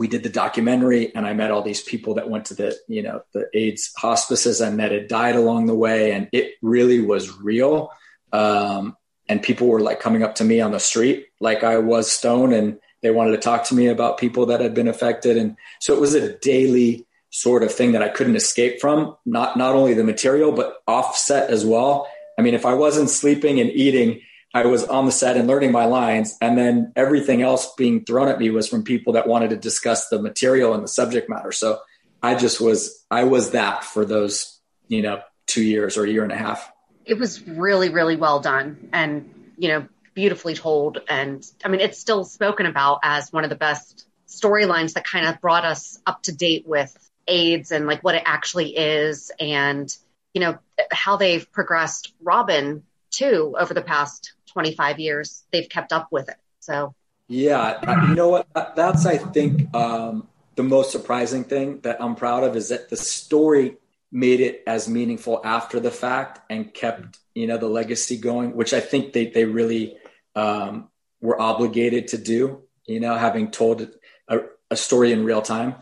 we 0.00 0.08
did 0.08 0.22
the 0.22 0.30
documentary 0.30 1.14
and 1.14 1.26
I 1.26 1.34
met 1.34 1.50
all 1.50 1.60
these 1.60 1.82
people 1.82 2.14
that 2.14 2.30
went 2.30 2.46
to 2.46 2.54
the, 2.54 2.74
you 2.88 3.02
know, 3.02 3.20
the 3.34 3.50
AIDS 3.52 3.92
hospices 3.98 4.62
and 4.62 4.78
met 4.78 4.92
had 4.92 5.08
died 5.08 5.36
along 5.36 5.66
the 5.66 5.74
way. 5.74 6.12
And 6.12 6.26
it 6.32 6.54
really 6.62 7.02
was 7.02 7.38
real. 7.38 7.90
Um, 8.32 8.96
and 9.28 9.42
people 9.42 9.66
were 9.66 9.80
like 9.80 10.00
coming 10.00 10.22
up 10.22 10.36
to 10.36 10.44
me 10.44 10.58
on 10.62 10.72
the 10.72 10.80
street, 10.80 11.26
like 11.38 11.62
I 11.64 11.76
was 11.76 12.10
Stone 12.10 12.54
and 12.54 12.78
they 13.02 13.10
wanted 13.10 13.32
to 13.32 13.36
talk 13.42 13.64
to 13.64 13.74
me 13.74 13.88
about 13.88 14.16
people 14.16 14.46
that 14.46 14.62
had 14.62 14.72
been 14.72 14.88
affected. 14.88 15.36
And 15.36 15.54
so 15.80 15.92
it 15.92 16.00
was 16.00 16.14
a 16.14 16.34
daily 16.38 17.06
sort 17.28 17.62
of 17.62 17.70
thing 17.70 17.92
that 17.92 18.02
I 18.02 18.08
couldn't 18.08 18.36
escape 18.36 18.80
from, 18.80 19.18
not, 19.26 19.58
not 19.58 19.74
only 19.74 19.92
the 19.92 20.02
material, 20.02 20.50
but 20.50 20.78
offset 20.88 21.50
as 21.50 21.66
well. 21.66 22.08
I 22.38 22.42
mean, 22.42 22.54
if 22.54 22.64
I 22.64 22.72
wasn't 22.72 23.10
sleeping 23.10 23.60
and 23.60 23.68
eating, 23.68 24.22
I 24.52 24.66
was 24.66 24.84
on 24.84 25.06
the 25.06 25.12
set 25.12 25.36
and 25.36 25.46
learning 25.46 25.72
my 25.72 25.84
lines. 25.84 26.36
And 26.40 26.58
then 26.58 26.92
everything 26.96 27.42
else 27.42 27.72
being 27.76 28.04
thrown 28.04 28.28
at 28.28 28.38
me 28.38 28.50
was 28.50 28.68
from 28.68 28.82
people 28.82 29.12
that 29.12 29.28
wanted 29.28 29.50
to 29.50 29.56
discuss 29.56 30.08
the 30.08 30.20
material 30.20 30.74
and 30.74 30.82
the 30.82 30.88
subject 30.88 31.28
matter. 31.28 31.52
So 31.52 31.80
I 32.22 32.34
just 32.34 32.60
was, 32.60 33.04
I 33.10 33.24
was 33.24 33.52
that 33.52 33.84
for 33.84 34.04
those, 34.04 34.58
you 34.88 35.02
know, 35.02 35.20
two 35.46 35.62
years 35.62 35.96
or 35.96 36.04
a 36.04 36.10
year 36.10 36.24
and 36.24 36.32
a 36.32 36.36
half. 36.36 36.70
It 37.04 37.18
was 37.18 37.46
really, 37.46 37.90
really 37.90 38.16
well 38.16 38.40
done 38.40 38.88
and, 38.92 39.52
you 39.56 39.68
know, 39.68 39.86
beautifully 40.14 40.54
told. 40.54 40.98
And 41.08 41.46
I 41.64 41.68
mean, 41.68 41.80
it's 41.80 41.98
still 41.98 42.24
spoken 42.24 42.66
about 42.66 43.00
as 43.04 43.32
one 43.32 43.44
of 43.44 43.50
the 43.50 43.56
best 43.56 44.06
storylines 44.28 44.94
that 44.94 45.04
kind 45.04 45.26
of 45.26 45.40
brought 45.40 45.64
us 45.64 45.98
up 46.06 46.22
to 46.24 46.32
date 46.32 46.66
with 46.66 46.96
AIDS 47.26 47.70
and 47.72 47.86
like 47.86 48.02
what 48.02 48.16
it 48.16 48.22
actually 48.26 48.76
is 48.76 49.30
and, 49.38 49.94
you 50.34 50.40
know, 50.40 50.58
how 50.92 51.16
they've 51.16 51.50
progressed 51.52 52.12
Robin 52.20 52.82
too 53.10 53.56
over 53.58 53.74
the 53.74 53.82
past 53.82 54.32
25 54.52 54.98
years. 54.98 55.44
They've 55.52 55.68
kept 55.68 55.92
up 55.92 56.08
with 56.10 56.28
it. 56.28 56.36
So, 56.60 56.94
yeah, 57.28 58.08
you 58.08 58.14
know 58.14 58.28
what? 58.28 58.48
That's, 58.76 59.06
I 59.06 59.16
think, 59.16 59.74
um, 59.74 60.28
the 60.56 60.62
most 60.62 60.90
surprising 60.90 61.44
thing 61.44 61.80
that 61.80 62.02
I'm 62.02 62.14
proud 62.14 62.44
of 62.44 62.56
is 62.56 62.68
that 62.68 62.90
the 62.90 62.96
story 62.96 63.76
made 64.12 64.40
it 64.40 64.62
as 64.66 64.88
meaningful 64.88 65.40
after 65.44 65.78
the 65.80 65.90
fact 65.90 66.40
and 66.50 66.74
kept 66.74 67.18
you 67.34 67.46
know 67.46 67.56
the 67.56 67.68
legacy 67.68 68.16
going 68.16 68.56
which 68.56 68.72
i 68.72 68.80
think 68.80 69.12
they, 69.12 69.26
they 69.28 69.44
really 69.44 69.96
um, 70.34 70.88
were 71.20 71.40
obligated 71.40 72.08
to 72.08 72.18
do 72.18 72.62
you 72.86 72.98
know 72.98 73.14
having 73.14 73.50
told 73.50 73.88
a, 74.28 74.40
a 74.70 74.76
story 74.76 75.12
in 75.12 75.24
real 75.24 75.42
time 75.42 75.76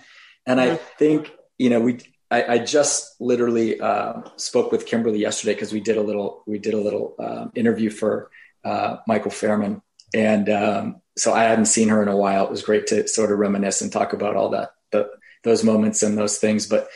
and 0.47 0.61
i 0.61 0.77
think 0.77 1.33
you 1.57 1.71
know 1.71 1.81
we 1.81 1.99
i, 2.31 2.55
I 2.55 2.59
just 2.59 3.19
literally 3.21 3.81
uh, 3.81 4.21
spoke 4.37 4.71
with 4.71 4.85
kimberly 4.85 5.19
yesterday 5.19 5.55
because 5.55 5.73
we 5.73 5.81
did 5.81 5.97
a 5.97 6.03
little 6.03 6.43
we 6.47 6.59
did 6.59 6.75
a 6.75 6.81
little 6.81 7.15
uh, 7.19 7.47
interview 7.55 7.89
for 7.89 8.31
uh, 8.65 8.97
michael 9.07 9.31
fairman 9.31 9.83
and 10.15 10.49
um, 10.49 11.00
so 11.17 11.33
i 11.33 11.45
hadn't 11.45 11.67
seen 11.67 11.88
her 11.88 12.03
in 12.03 12.09
a 12.09 12.17
while 12.17 12.45
it 12.45 12.50
was 12.50 12.62
great 12.62 12.87
to 12.87 13.07
sort 13.09 13.33
of 13.33 13.38
reminisce 13.38 13.81
and 13.81 13.93
talk 13.93 14.12
about 14.12 14.37
all 14.37 14.50
that 14.50 14.71
the, 14.93 15.09
those 15.45 15.62
moments 15.65 16.03
and 16.03 16.17
those 16.17 16.38
things 16.38 16.67
but 16.67 16.88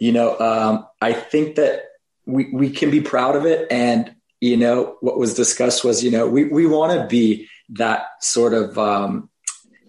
you 0.00 0.12
know, 0.12 0.38
um, 0.38 0.86
I 1.00 1.12
think 1.12 1.56
that 1.56 1.84
we, 2.26 2.50
we 2.52 2.70
can 2.70 2.90
be 2.90 3.00
proud 3.00 3.36
of 3.36 3.46
it. 3.46 3.66
And, 3.70 4.14
you 4.40 4.56
know, 4.56 4.96
what 5.00 5.18
was 5.18 5.34
discussed 5.34 5.84
was, 5.84 6.04
you 6.04 6.10
know, 6.10 6.28
we, 6.28 6.44
we 6.44 6.66
want 6.66 6.98
to 6.98 7.06
be 7.06 7.48
that 7.70 8.06
sort 8.20 8.54
of, 8.54 8.78
um, 8.78 9.28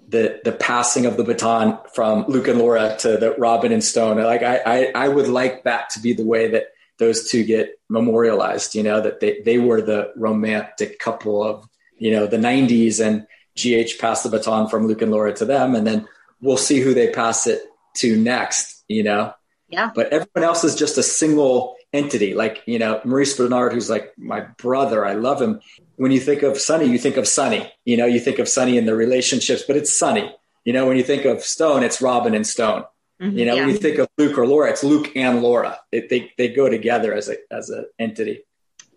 the, 0.07 0.41
the 0.43 0.51
passing 0.51 1.05
of 1.05 1.17
the 1.17 1.23
baton 1.23 1.77
from 1.93 2.25
Luke 2.27 2.47
and 2.47 2.57
Laura 2.57 2.95
to 2.99 3.17
the 3.17 3.35
Robin 3.37 3.71
and 3.71 3.83
Stone. 3.83 4.17
Like 4.17 4.41
I, 4.41 4.61
I, 4.65 4.91
I 4.95 5.07
would 5.07 5.27
like 5.27 5.65
that 5.65 5.91
to 5.91 5.99
be 5.99 6.13
the 6.13 6.25
way 6.25 6.49
that 6.49 6.69
those 6.99 7.29
two 7.29 7.43
get 7.43 7.79
memorialized, 7.89 8.75
you 8.75 8.83
know, 8.83 9.01
that 9.01 9.19
they, 9.19 9.41
they 9.41 9.57
were 9.57 9.81
the 9.81 10.11
romantic 10.15 10.99
couple 10.99 11.43
of, 11.43 11.67
you 11.97 12.11
know, 12.11 12.27
the 12.27 12.37
90s 12.37 12.99
and 13.03 13.25
GH 13.55 13.99
passed 13.99 14.23
the 14.23 14.29
baton 14.29 14.69
from 14.69 14.87
Luke 14.87 15.01
and 15.01 15.11
Laura 15.11 15.33
to 15.33 15.45
them. 15.45 15.75
And 15.75 15.87
then 15.87 16.07
we'll 16.41 16.57
see 16.57 16.79
who 16.79 16.93
they 16.93 17.09
pass 17.11 17.47
it 17.47 17.61
to 17.97 18.17
next, 18.17 18.83
you 18.87 19.03
know? 19.03 19.33
Yeah. 19.69 19.91
But 19.93 20.07
everyone 20.07 20.47
else 20.47 20.63
is 20.63 20.75
just 20.75 20.97
a 20.97 21.03
single 21.03 21.75
entity. 21.93 22.33
Like, 22.33 22.61
you 22.65 22.79
know, 22.79 23.01
Maurice 23.05 23.37
Benard, 23.37 23.73
who's 23.73 23.89
like 23.89 24.13
my 24.17 24.41
brother, 24.57 25.05
I 25.05 25.13
love 25.13 25.41
him. 25.41 25.61
When 25.95 26.11
you 26.11 26.19
think 26.19 26.43
of 26.43 26.59
Sonny, 26.59 26.85
you 26.87 26.97
think 26.97 27.17
of 27.17 27.27
Sonny. 27.27 27.71
You 27.85 27.97
know, 27.97 28.05
you 28.05 28.19
think 28.19 28.39
of 28.39 28.47
Sonny 28.47 28.77
and 28.77 28.87
the 28.87 28.95
relationships, 28.95 29.63
but 29.65 29.77
it's 29.77 29.97
Sonny. 29.97 30.33
You 30.65 30.73
know, 30.73 30.87
when 30.87 30.97
you 30.97 31.03
think 31.03 31.25
of 31.25 31.41
Stone, 31.41 31.83
it's 31.83 32.01
Robin 32.01 32.33
and 32.33 32.45
Stone. 32.45 32.83
Mm-hmm, 33.21 33.37
you 33.37 33.45
know, 33.45 33.55
yeah. 33.55 33.65
when 33.65 33.69
you 33.69 33.77
think 33.77 33.97
of 33.97 34.07
Luke 34.17 34.37
or 34.37 34.47
Laura, 34.47 34.69
it's 34.69 34.83
Luke 34.83 35.15
and 35.15 35.41
Laura. 35.41 35.79
It, 35.91 36.09
they 36.09 36.31
they 36.37 36.49
go 36.49 36.69
together 36.69 37.13
as 37.13 37.29
a 37.29 37.35
as 37.51 37.69
an 37.69 37.85
entity. 37.99 38.43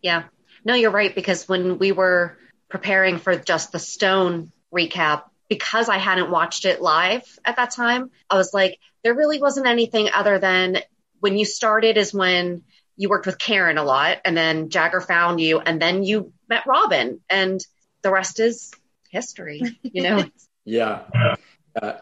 Yeah. 0.00 0.24
No, 0.64 0.74
you're 0.74 0.92
right 0.92 1.14
because 1.14 1.48
when 1.48 1.78
we 1.78 1.92
were 1.92 2.38
preparing 2.68 3.18
for 3.18 3.36
just 3.36 3.72
the 3.72 3.80
Stone 3.80 4.52
recap, 4.72 5.24
because 5.48 5.88
I 5.88 5.98
hadn't 5.98 6.30
watched 6.30 6.64
it 6.64 6.80
live 6.80 7.24
at 7.44 7.56
that 7.56 7.72
time, 7.72 8.10
I 8.30 8.36
was 8.36 8.54
like, 8.54 8.78
there 9.02 9.14
really 9.14 9.40
wasn't 9.40 9.66
anything 9.66 10.08
other 10.14 10.38
than 10.38 10.78
when 11.20 11.36
you 11.36 11.44
started 11.44 11.96
is 11.96 12.14
when 12.14 12.62
you 12.96 13.08
worked 13.08 13.26
with 13.26 13.38
Karen 13.38 13.78
a 13.78 13.84
lot 13.84 14.18
and 14.24 14.36
then 14.36 14.70
Jagger 14.70 15.00
found 15.00 15.40
you 15.40 15.58
and 15.58 15.82
then 15.82 16.04
you 16.04 16.32
met 16.48 16.66
Robin 16.66 17.20
and 17.28 17.60
the 18.02 18.10
rest 18.10 18.40
is 18.40 18.70
history, 19.10 19.62
you 19.82 20.02
know? 20.02 20.24
yeah. 20.64 21.02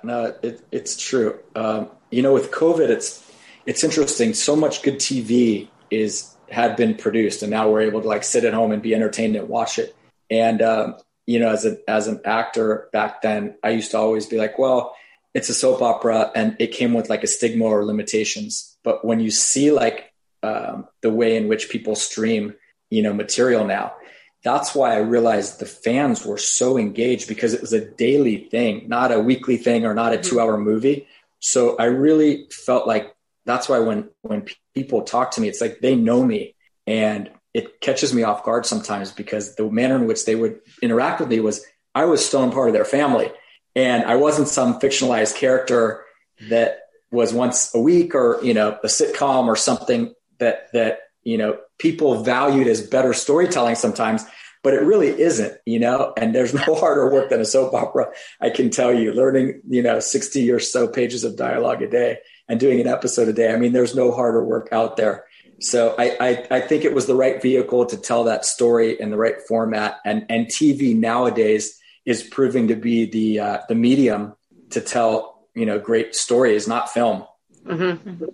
No, 0.02 0.34
it, 0.42 0.62
it's 0.72 0.96
true. 0.96 1.38
Um, 1.54 1.90
you 2.10 2.22
know, 2.22 2.32
with 2.32 2.50
COVID, 2.50 2.88
it's, 2.88 3.24
it's 3.66 3.84
interesting. 3.84 4.34
So 4.34 4.56
much 4.56 4.82
good 4.82 4.96
TV 4.96 5.68
is, 5.90 6.34
had 6.50 6.76
been 6.76 6.94
produced 6.96 7.42
and 7.42 7.50
now 7.50 7.70
we're 7.70 7.82
able 7.82 8.02
to 8.02 8.08
like 8.08 8.24
sit 8.24 8.44
at 8.44 8.54
home 8.54 8.72
and 8.72 8.82
be 8.82 8.94
entertained 8.94 9.36
and 9.36 9.48
watch 9.48 9.78
it. 9.78 9.94
And, 10.30 10.62
um, 10.62 10.96
you 11.26 11.38
know, 11.38 11.50
as 11.50 11.64
a, 11.64 11.78
as 11.88 12.08
an 12.08 12.20
actor 12.24 12.88
back 12.92 13.22
then, 13.22 13.56
I 13.62 13.70
used 13.70 13.92
to 13.92 13.98
always 13.98 14.26
be 14.26 14.36
like, 14.36 14.58
well, 14.58 14.96
it's 15.34 15.48
a 15.48 15.54
soap 15.54 15.80
opera 15.80 16.32
and 16.34 16.56
it 16.58 16.72
came 16.72 16.92
with 16.92 17.08
like 17.08 17.22
a 17.22 17.28
stigma 17.28 17.64
or 17.64 17.84
limitations. 17.84 18.76
But 18.82 19.04
when 19.04 19.20
you 19.20 19.30
see 19.30 19.70
like 19.70 20.12
um, 20.42 20.88
the 21.02 21.10
way 21.10 21.36
in 21.36 21.48
which 21.48 21.70
people 21.70 21.94
stream, 21.94 22.54
you 22.90 23.02
know, 23.02 23.12
material 23.12 23.64
now, 23.64 23.94
that's 24.42 24.74
why 24.74 24.94
I 24.94 24.98
realized 24.98 25.58
the 25.58 25.66
fans 25.66 26.24
were 26.24 26.38
so 26.38 26.78
engaged 26.78 27.28
because 27.28 27.52
it 27.52 27.60
was 27.60 27.72
a 27.72 27.84
daily 27.84 28.48
thing, 28.50 28.88
not 28.88 29.12
a 29.12 29.20
weekly 29.20 29.56
thing 29.56 29.84
or 29.84 29.94
not 29.94 30.12
a 30.12 30.16
mm-hmm. 30.16 30.28
two 30.28 30.40
hour 30.40 30.56
movie. 30.56 31.06
So 31.40 31.76
I 31.76 31.84
really 31.84 32.46
felt 32.50 32.86
like 32.86 33.14
that's 33.44 33.68
why 33.68 33.78
when, 33.80 34.10
when 34.22 34.46
people 34.74 35.02
talk 35.02 35.32
to 35.32 35.40
me, 35.40 35.48
it's 35.48 35.60
like 35.60 35.80
they 35.80 35.94
know 35.94 36.24
me 36.24 36.54
and 36.86 37.30
it 37.52 37.80
catches 37.80 38.14
me 38.14 38.22
off 38.22 38.44
guard 38.44 38.64
sometimes 38.64 39.12
because 39.12 39.56
the 39.56 39.70
manner 39.70 39.96
in 39.96 40.06
which 40.06 40.24
they 40.24 40.34
would 40.34 40.60
interact 40.82 41.20
with 41.20 41.28
me 41.28 41.40
was 41.40 41.64
I 41.94 42.04
was 42.04 42.24
still 42.24 42.44
in 42.44 42.52
part 42.52 42.68
of 42.68 42.74
their 42.74 42.84
family 42.84 43.30
and 43.74 44.04
I 44.04 44.16
wasn't 44.16 44.48
some 44.48 44.80
fictionalized 44.80 45.36
character 45.36 46.04
that 46.48 46.80
was 47.10 47.32
once 47.32 47.74
a 47.74 47.80
week 47.80 48.14
or 48.14 48.38
you 48.42 48.54
know 48.54 48.78
a 48.82 48.86
sitcom 48.86 49.46
or 49.46 49.56
something 49.56 50.14
that 50.38 50.72
that 50.72 51.00
you 51.22 51.38
know 51.38 51.58
people 51.80 52.22
valued 52.22 52.66
as 52.66 52.86
better 52.86 53.12
storytelling 53.12 53.74
sometimes 53.74 54.24
but 54.62 54.74
it 54.74 54.82
really 54.82 55.08
isn't 55.08 55.58
you 55.66 55.78
know 55.78 56.12
and 56.16 56.34
there's 56.34 56.54
no 56.54 56.74
harder 56.78 57.10
work 57.10 57.30
than 57.30 57.40
a 57.40 57.44
soap 57.44 57.74
opera 57.74 58.06
i 58.40 58.50
can 58.50 58.70
tell 58.70 58.92
you 58.92 59.12
learning 59.12 59.60
you 59.68 59.82
know 59.82 59.98
60 59.98 60.50
or 60.50 60.58
so 60.58 60.86
pages 60.86 61.24
of 61.24 61.36
dialogue 61.36 61.82
a 61.82 61.88
day 61.88 62.18
and 62.48 62.60
doing 62.60 62.80
an 62.80 62.86
episode 62.86 63.28
a 63.28 63.32
day 63.32 63.52
i 63.52 63.56
mean 63.56 63.72
there's 63.72 63.94
no 63.94 64.12
harder 64.12 64.44
work 64.44 64.68
out 64.72 64.96
there 64.96 65.24
so 65.62 65.94
I, 65.98 66.16
I, 66.20 66.46
I 66.52 66.60
think 66.62 66.86
it 66.86 66.94
was 66.94 67.04
the 67.04 67.14
right 67.14 67.42
vehicle 67.42 67.84
to 67.84 67.98
tell 67.98 68.24
that 68.24 68.46
story 68.46 68.98
in 68.98 69.10
the 69.10 69.18
right 69.18 69.36
format 69.46 69.98
and 70.04 70.24
and 70.28 70.46
tv 70.46 70.96
nowadays 70.96 71.78
is 72.06 72.22
proving 72.22 72.68
to 72.68 72.76
be 72.76 73.06
the 73.06 73.40
uh, 73.40 73.58
the 73.68 73.74
medium 73.74 74.34
to 74.70 74.80
tell 74.80 75.46
you 75.54 75.66
know 75.66 75.78
great 75.78 76.14
stories, 76.14 76.66
not 76.66 76.90
film. 76.90 77.24
Mm-hmm. 77.64 78.24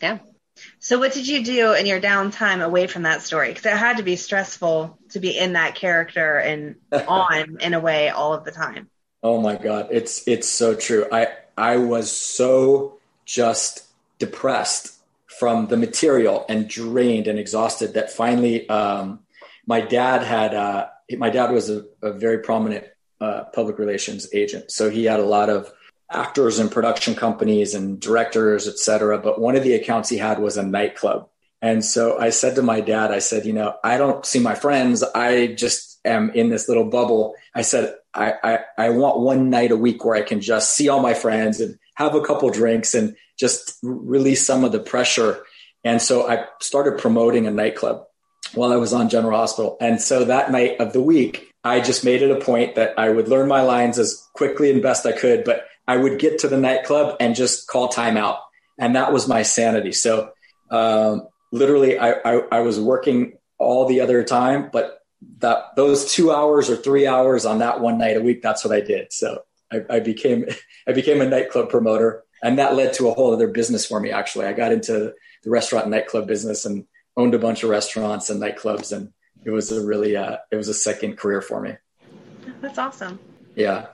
Yeah. 0.00 0.18
So, 0.78 0.98
what 0.98 1.12
did 1.12 1.26
you 1.26 1.44
do 1.44 1.74
in 1.74 1.86
your 1.86 2.00
downtime 2.00 2.64
away 2.64 2.86
from 2.86 3.02
that 3.02 3.22
story? 3.22 3.48
Because 3.48 3.66
it 3.66 3.76
had 3.76 3.98
to 3.98 4.02
be 4.02 4.16
stressful 4.16 4.98
to 5.10 5.20
be 5.20 5.36
in 5.36 5.54
that 5.54 5.74
character 5.74 6.38
and 6.38 6.76
on 6.92 7.58
in 7.60 7.74
a 7.74 7.80
way 7.80 8.08
all 8.08 8.34
of 8.34 8.44
the 8.44 8.52
time. 8.52 8.88
Oh 9.22 9.40
my 9.40 9.56
God, 9.56 9.88
it's 9.90 10.26
it's 10.26 10.48
so 10.48 10.74
true. 10.74 11.06
I 11.10 11.28
I 11.56 11.78
was 11.78 12.10
so 12.10 12.98
just 13.24 13.84
depressed 14.18 14.94
from 15.26 15.66
the 15.66 15.76
material 15.76 16.46
and 16.48 16.68
drained 16.68 17.26
and 17.26 17.38
exhausted 17.38 17.94
that 17.94 18.10
finally 18.10 18.68
um, 18.68 19.20
my 19.66 19.80
dad 19.80 20.22
had 20.22 20.54
uh, 20.54 20.88
my 21.16 21.30
dad 21.30 21.50
was 21.50 21.70
a, 21.70 21.84
a 22.02 22.12
very 22.12 22.38
prominent 22.38 22.86
uh, 23.20 23.44
public 23.54 23.78
relations 23.78 24.28
agent. 24.32 24.70
So 24.70 24.90
he 24.90 25.04
had 25.04 25.20
a 25.20 25.24
lot 25.24 25.50
of 25.50 25.72
actors 26.10 26.58
and 26.58 26.70
production 26.70 27.14
companies 27.14 27.74
and 27.74 28.00
directors, 28.00 28.68
et 28.68 28.78
cetera. 28.78 29.18
But 29.18 29.40
one 29.40 29.56
of 29.56 29.64
the 29.64 29.74
accounts 29.74 30.08
he 30.08 30.18
had 30.18 30.38
was 30.38 30.56
a 30.56 30.62
nightclub. 30.62 31.28
And 31.62 31.84
so 31.84 32.18
I 32.18 32.30
said 32.30 32.54
to 32.56 32.62
my 32.62 32.80
dad, 32.80 33.10
I 33.10 33.18
said, 33.18 33.46
you 33.46 33.52
know, 33.52 33.74
I 33.82 33.96
don't 33.96 34.24
see 34.24 34.38
my 34.38 34.54
friends. 34.54 35.02
I 35.02 35.48
just 35.48 35.98
am 36.04 36.30
in 36.30 36.48
this 36.50 36.68
little 36.68 36.84
bubble. 36.84 37.34
I 37.54 37.62
said, 37.62 37.94
I, 38.14 38.34
I, 38.44 38.58
I 38.78 38.90
want 38.90 39.20
one 39.20 39.50
night 39.50 39.72
a 39.72 39.76
week 39.76 40.04
where 40.04 40.14
I 40.14 40.22
can 40.22 40.40
just 40.40 40.74
see 40.74 40.88
all 40.88 41.00
my 41.00 41.14
friends 41.14 41.60
and 41.60 41.78
have 41.94 42.14
a 42.14 42.20
couple 42.20 42.50
drinks 42.50 42.94
and 42.94 43.16
just 43.38 43.78
release 43.82 44.46
some 44.46 44.64
of 44.64 44.72
the 44.72 44.78
pressure. 44.78 45.44
And 45.82 46.00
so 46.00 46.28
I 46.28 46.44
started 46.60 46.98
promoting 46.98 47.46
a 47.46 47.50
nightclub 47.50 48.04
while 48.54 48.72
I 48.72 48.76
was 48.76 48.92
on 48.92 49.08
General 49.08 49.38
Hospital. 49.38 49.76
And 49.80 50.00
so 50.00 50.24
that 50.24 50.52
night 50.52 50.76
of 50.78 50.92
the 50.92 51.02
week, 51.02 51.50
I 51.64 51.80
just 51.80 52.04
made 52.04 52.22
it 52.22 52.30
a 52.30 52.44
point 52.44 52.76
that 52.76 52.96
I 52.98 53.08
would 53.08 53.28
learn 53.28 53.48
my 53.48 53.62
lines 53.62 53.98
as 53.98 54.22
quickly 54.34 54.70
and 54.70 54.82
best 54.82 55.04
I 55.04 55.12
could, 55.12 55.42
but 55.42 55.66
I 55.88 55.96
would 55.96 56.18
get 56.18 56.40
to 56.40 56.48
the 56.48 56.56
nightclub 56.56 57.16
and 57.20 57.34
just 57.34 57.68
call 57.68 57.88
timeout. 57.88 58.38
And 58.78 58.96
that 58.96 59.12
was 59.12 59.28
my 59.28 59.42
sanity. 59.42 59.92
So 59.92 60.32
um, 60.70 61.28
literally, 61.52 61.98
I, 61.98 62.12
I, 62.12 62.42
I 62.52 62.60
was 62.60 62.80
working 62.80 63.38
all 63.58 63.86
the 63.86 64.00
other 64.00 64.22
time, 64.24 64.70
but 64.72 65.00
that 65.38 65.76
those 65.76 66.12
two 66.12 66.30
hours 66.30 66.68
or 66.68 66.76
three 66.76 67.06
hours 67.06 67.46
on 67.46 67.60
that 67.60 67.80
one 67.80 67.98
night 67.98 68.16
a 68.16 68.20
week, 68.20 68.42
that's 68.42 68.64
what 68.64 68.74
I 68.74 68.80
did. 68.80 69.12
So 69.12 69.42
I, 69.72 69.82
I 69.88 70.00
became 70.00 70.46
I 70.88 70.92
became 70.92 71.20
a 71.20 71.26
nightclub 71.26 71.70
promoter, 71.70 72.24
and 72.42 72.58
that 72.58 72.74
led 72.74 72.92
to 72.94 73.08
a 73.08 73.14
whole 73.14 73.32
other 73.32 73.48
business 73.48 73.86
for 73.86 74.00
me. 74.00 74.10
Actually, 74.10 74.46
I 74.46 74.52
got 74.52 74.72
into 74.72 75.14
the 75.42 75.50
restaurant 75.50 75.86
and 75.86 75.92
nightclub 75.92 76.26
business 76.26 76.64
and 76.64 76.86
owned 77.16 77.34
a 77.34 77.38
bunch 77.38 77.62
of 77.62 77.70
restaurants 77.70 78.30
and 78.30 78.40
nightclubs, 78.40 78.94
and 78.94 79.12
it 79.44 79.50
was 79.50 79.72
a 79.72 79.84
really 79.84 80.16
uh, 80.16 80.36
it 80.50 80.56
was 80.56 80.68
a 80.68 80.74
second 80.74 81.16
career 81.16 81.40
for 81.40 81.60
me. 81.60 81.76
That's 82.60 82.78
awesome. 82.78 83.18
Yeah. 83.54 83.86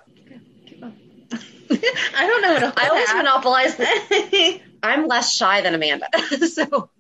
I 2.17 2.27
don't 2.27 2.43
know. 2.43 2.67
What 2.67 2.83
I 2.83 2.89
always 2.89 3.15
monopolize. 3.15 3.77
The, 3.77 4.61
I'm 4.83 5.07
less 5.07 5.35
shy 5.35 5.61
than 5.61 5.75
Amanda, 5.75 6.09
so. 6.49 6.91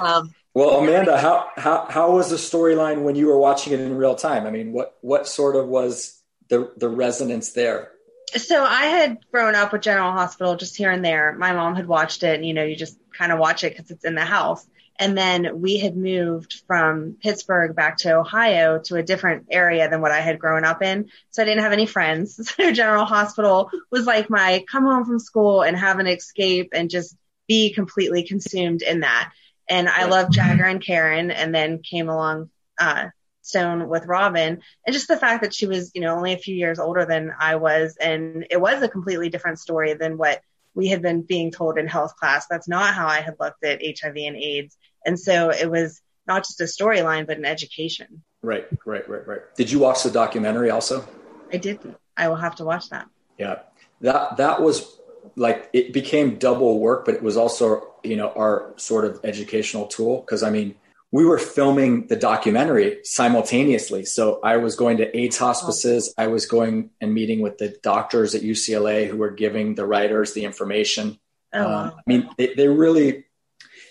Um, 0.00 0.34
well, 0.54 0.80
Amanda, 0.80 1.18
how, 1.18 1.48
how 1.56 1.86
how 1.88 2.12
was 2.12 2.30
the 2.30 2.36
storyline 2.36 3.02
when 3.02 3.16
you 3.16 3.26
were 3.26 3.38
watching 3.38 3.72
it 3.72 3.80
in 3.80 3.96
real 3.96 4.14
time? 4.14 4.46
I 4.46 4.50
mean, 4.50 4.72
what 4.72 4.96
what 5.00 5.26
sort 5.26 5.56
of 5.56 5.66
was 5.66 6.20
the 6.48 6.72
the 6.76 6.88
resonance 6.88 7.52
there? 7.52 7.90
So 8.36 8.64
I 8.64 8.86
had 8.86 9.18
grown 9.30 9.54
up 9.54 9.72
with 9.72 9.82
General 9.82 10.12
Hospital 10.12 10.56
just 10.56 10.76
here 10.76 10.90
and 10.90 11.04
there. 11.04 11.32
My 11.32 11.52
mom 11.52 11.74
had 11.74 11.86
watched 11.86 12.22
it, 12.22 12.34
and 12.34 12.44
you 12.44 12.54
know, 12.54 12.64
you 12.64 12.76
just 12.76 12.98
kind 13.16 13.32
of 13.32 13.38
watch 13.38 13.64
it 13.64 13.76
because 13.76 13.90
it's 13.90 14.04
in 14.04 14.14
the 14.14 14.24
house. 14.24 14.66
And 14.98 15.18
then 15.18 15.60
we 15.60 15.78
had 15.78 15.96
moved 15.96 16.62
from 16.66 17.16
Pittsburgh 17.20 17.74
back 17.74 17.98
to 17.98 18.16
Ohio 18.16 18.78
to 18.84 18.96
a 18.96 19.02
different 19.02 19.46
area 19.50 19.88
than 19.88 20.00
what 20.00 20.12
I 20.12 20.20
had 20.20 20.38
grown 20.38 20.64
up 20.64 20.82
in. 20.82 21.10
So 21.30 21.42
I 21.42 21.46
didn't 21.46 21.64
have 21.64 21.72
any 21.72 21.86
friends. 21.86 22.52
So 22.54 22.72
General 22.72 23.04
Hospital 23.04 23.70
was 23.90 24.06
like 24.06 24.30
my 24.30 24.64
come 24.70 24.84
home 24.84 25.04
from 25.04 25.18
school 25.18 25.62
and 25.62 25.76
have 25.76 25.98
an 25.98 26.06
escape 26.06 26.70
and 26.72 26.88
just 26.88 27.16
be 27.48 27.72
completely 27.72 28.22
consumed 28.22 28.82
in 28.82 29.00
that. 29.00 29.32
And 29.68 29.88
I 29.88 30.04
loved 30.04 30.32
Jagger 30.32 30.64
and 30.64 30.80
Karen 30.80 31.30
and 31.30 31.54
then 31.54 31.82
came 31.82 32.08
along, 32.08 32.50
uh, 32.78 33.08
Stone 33.44 33.88
with 33.88 34.06
Robin 34.06 34.62
and 34.86 34.94
just 34.94 35.06
the 35.06 35.18
fact 35.18 35.42
that 35.42 35.54
she 35.54 35.66
was, 35.66 35.90
you 35.94 36.00
know, 36.00 36.16
only 36.16 36.32
a 36.32 36.38
few 36.38 36.54
years 36.54 36.78
older 36.78 37.04
than 37.04 37.30
I 37.38 37.56
was. 37.56 37.96
And 38.00 38.46
it 38.50 38.58
was 38.58 38.82
a 38.82 38.88
completely 38.88 39.28
different 39.28 39.58
story 39.58 39.92
than 39.92 40.16
what 40.16 40.40
we 40.74 40.88
had 40.88 41.02
been 41.02 41.22
being 41.22 41.50
told 41.50 41.78
in 41.78 41.86
health 41.86 42.16
class. 42.16 42.46
That's 42.46 42.68
not 42.68 42.94
how 42.94 43.06
I 43.06 43.20
had 43.20 43.36
looked 43.38 43.62
at 43.64 43.82
HIV 43.82 44.16
and 44.16 44.36
AIDS. 44.36 44.76
And 45.04 45.18
so 45.18 45.50
it 45.50 45.70
was 45.70 46.00
not 46.26 46.44
just 46.44 46.60
a 46.60 46.64
storyline, 46.64 47.26
but 47.26 47.38
an 47.38 47.44
education. 47.44 48.22
Right, 48.42 48.66
right, 48.84 49.08
right, 49.08 49.26
right. 49.26 49.40
Did 49.56 49.70
you 49.70 49.78
watch 49.78 50.02
the 50.02 50.10
documentary 50.10 50.70
also? 50.70 51.06
I 51.52 51.56
didn't. 51.56 51.96
I 52.16 52.28
will 52.28 52.36
have 52.36 52.56
to 52.56 52.64
watch 52.64 52.90
that. 52.90 53.08
Yeah. 53.38 53.60
That 54.00 54.36
that 54.36 54.62
was 54.62 54.98
like 55.36 55.70
it 55.72 55.92
became 55.92 56.36
double 56.36 56.78
work, 56.78 57.04
but 57.04 57.14
it 57.14 57.22
was 57.22 57.36
also, 57.36 57.94
you 58.02 58.16
know, 58.16 58.30
our 58.30 58.72
sort 58.76 59.04
of 59.04 59.20
educational 59.24 59.86
tool. 59.86 60.22
Cause 60.22 60.42
I 60.42 60.50
mean, 60.50 60.74
we 61.14 61.24
were 61.24 61.38
filming 61.38 62.08
the 62.08 62.16
documentary 62.16 62.98
simultaneously. 63.04 64.04
So 64.04 64.40
I 64.42 64.56
was 64.56 64.74
going 64.74 64.96
to 64.96 65.16
AIDS 65.16 65.38
hospices. 65.38 66.12
I 66.18 66.26
was 66.26 66.46
going 66.46 66.90
and 67.00 67.14
meeting 67.14 67.40
with 67.40 67.56
the 67.58 67.68
doctors 67.84 68.34
at 68.34 68.42
UCLA 68.42 69.08
who 69.08 69.16
were 69.16 69.30
giving 69.30 69.76
the 69.76 69.86
writers 69.86 70.32
the 70.32 70.44
information. 70.44 71.20
Oh, 71.52 71.64
um, 71.64 71.92
I 71.96 72.00
mean, 72.06 72.28
they, 72.36 72.54
they 72.54 72.66
really, 72.66 73.23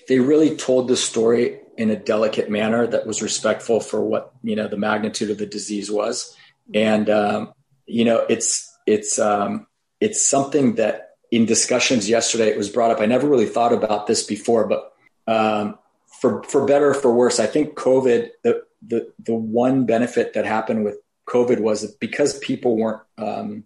they 0.07 0.19
really 0.19 0.55
told 0.55 0.87
the 0.87 0.97
story 0.97 1.59
in 1.77 1.89
a 1.89 1.95
delicate 1.95 2.49
manner 2.49 2.85
that 2.87 3.07
was 3.07 3.21
respectful 3.21 3.79
for 3.79 4.01
what, 4.03 4.33
you 4.43 4.55
know, 4.55 4.67
the 4.67 4.77
magnitude 4.77 5.31
of 5.31 5.37
the 5.37 5.45
disease 5.45 5.89
was. 5.89 6.35
And, 6.73 7.09
um, 7.09 7.53
you 7.85 8.05
know, 8.05 8.25
it's, 8.29 8.77
it's, 8.85 9.17
um, 9.17 9.67
it's 9.99 10.25
something 10.25 10.75
that 10.75 11.11
in 11.31 11.45
discussions 11.45 12.07
yesterday, 12.07 12.49
it 12.49 12.57
was 12.57 12.69
brought 12.69 12.91
up. 12.91 12.99
I 12.99 13.05
never 13.07 13.27
really 13.27 13.47
thought 13.47 13.73
about 13.73 14.05
this 14.07 14.23
before, 14.23 14.67
but, 14.67 14.93
um, 15.25 15.79
for 16.23 16.41
for 16.43 16.65
better 16.65 16.91
or 16.91 16.93
for 16.93 17.13
worse, 17.13 17.37
I 17.37 17.47
think 17.47 17.75
COVID 17.75 18.29
the 18.43 18.63
the 18.87 19.11
the 19.19 19.33
one 19.33 19.85
benefit 19.85 20.33
that 20.33 20.45
happened 20.45 20.85
with 20.85 20.97
COVID 21.27 21.59
was 21.59 21.81
that 21.81 21.99
because 21.99 22.39
people 22.39 22.77
weren't 22.77 23.01
um, 23.17 23.65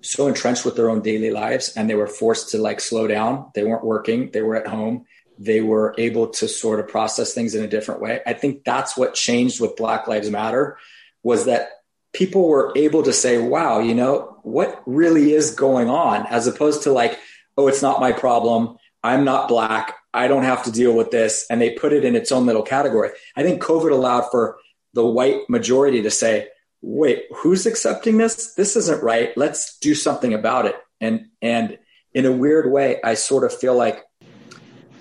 so 0.00 0.26
entrenched 0.26 0.64
with 0.64 0.74
their 0.74 0.90
own 0.90 1.02
daily 1.02 1.30
lives 1.30 1.72
and 1.76 1.88
they 1.88 1.94
were 1.94 2.08
forced 2.08 2.50
to 2.50 2.58
like 2.58 2.80
slow 2.80 3.06
down. 3.06 3.50
They 3.54 3.62
weren't 3.62 3.84
working. 3.84 4.32
They 4.32 4.42
were 4.42 4.56
at 4.56 4.66
home. 4.66 5.06
They 5.38 5.60
were 5.60 5.94
able 5.98 6.28
to 6.28 6.48
sort 6.48 6.80
of 6.80 6.88
process 6.88 7.34
things 7.34 7.54
in 7.54 7.64
a 7.64 7.68
different 7.68 8.00
way. 8.00 8.20
I 8.26 8.34
think 8.34 8.64
that's 8.64 8.96
what 8.96 9.14
changed 9.14 9.60
with 9.60 9.76
Black 9.76 10.06
Lives 10.06 10.30
Matter 10.30 10.78
was 11.22 11.46
that 11.46 11.70
people 12.12 12.48
were 12.48 12.72
able 12.76 13.02
to 13.02 13.12
say, 13.12 13.38
wow, 13.38 13.80
you 13.80 13.94
know, 13.94 14.38
what 14.42 14.82
really 14.86 15.32
is 15.32 15.54
going 15.54 15.88
on 15.88 16.26
as 16.26 16.46
opposed 16.46 16.84
to 16.84 16.92
like, 16.92 17.18
oh, 17.56 17.68
it's 17.68 17.82
not 17.82 18.00
my 18.00 18.12
problem. 18.12 18.76
I'm 19.02 19.24
not 19.24 19.48
black. 19.48 19.96
I 20.14 20.28
don't 20.28 20.44
have 20.44 20.64
to 20.64 20.72
deal 20.72 20.94
with 20.94 21.10
this. 21.10 21.46
And 21.50 21.60
they 21.60 21.70
put 21.70 21.92
it 21.92 22.04
in 22.04 22.14
its 22.14 22.32
own 22.32 22.46
little 22.46 22.62
category. 22.62 23.10
I 23.36 23.42
think 23.42 23.62
COVID 23.62 23.90
allowed 23.90 24.30
for 24.30 24.58
the 24.94 25.04
white 25.04 25.40
majority 25.48 26.02
to 26.02 26.10
say, 26.10 26.48
wait, 26.80 27.24
who's 27.34 27.66
accepting 27.66 28.18
this? 28.18 28.54
This 28.54 28.76
isn't 28.76 29.02
right. 29.02 29.36
Let's 29.36 29.78
do 29.78 29.94
something 29.94 30.32
about 30.32 30.66
it. 30.66 30.76
And, 31.00 31.26
and 31.42 31.78
in 32.12 32.26
a 32.26 32.32
weird 32.32 32.70
way, 32.70 33.00
I 33.02 33.14
sort 33.14 33.44
of 33.44 33.52
feel 33.52 33.74
like 33.74 34.04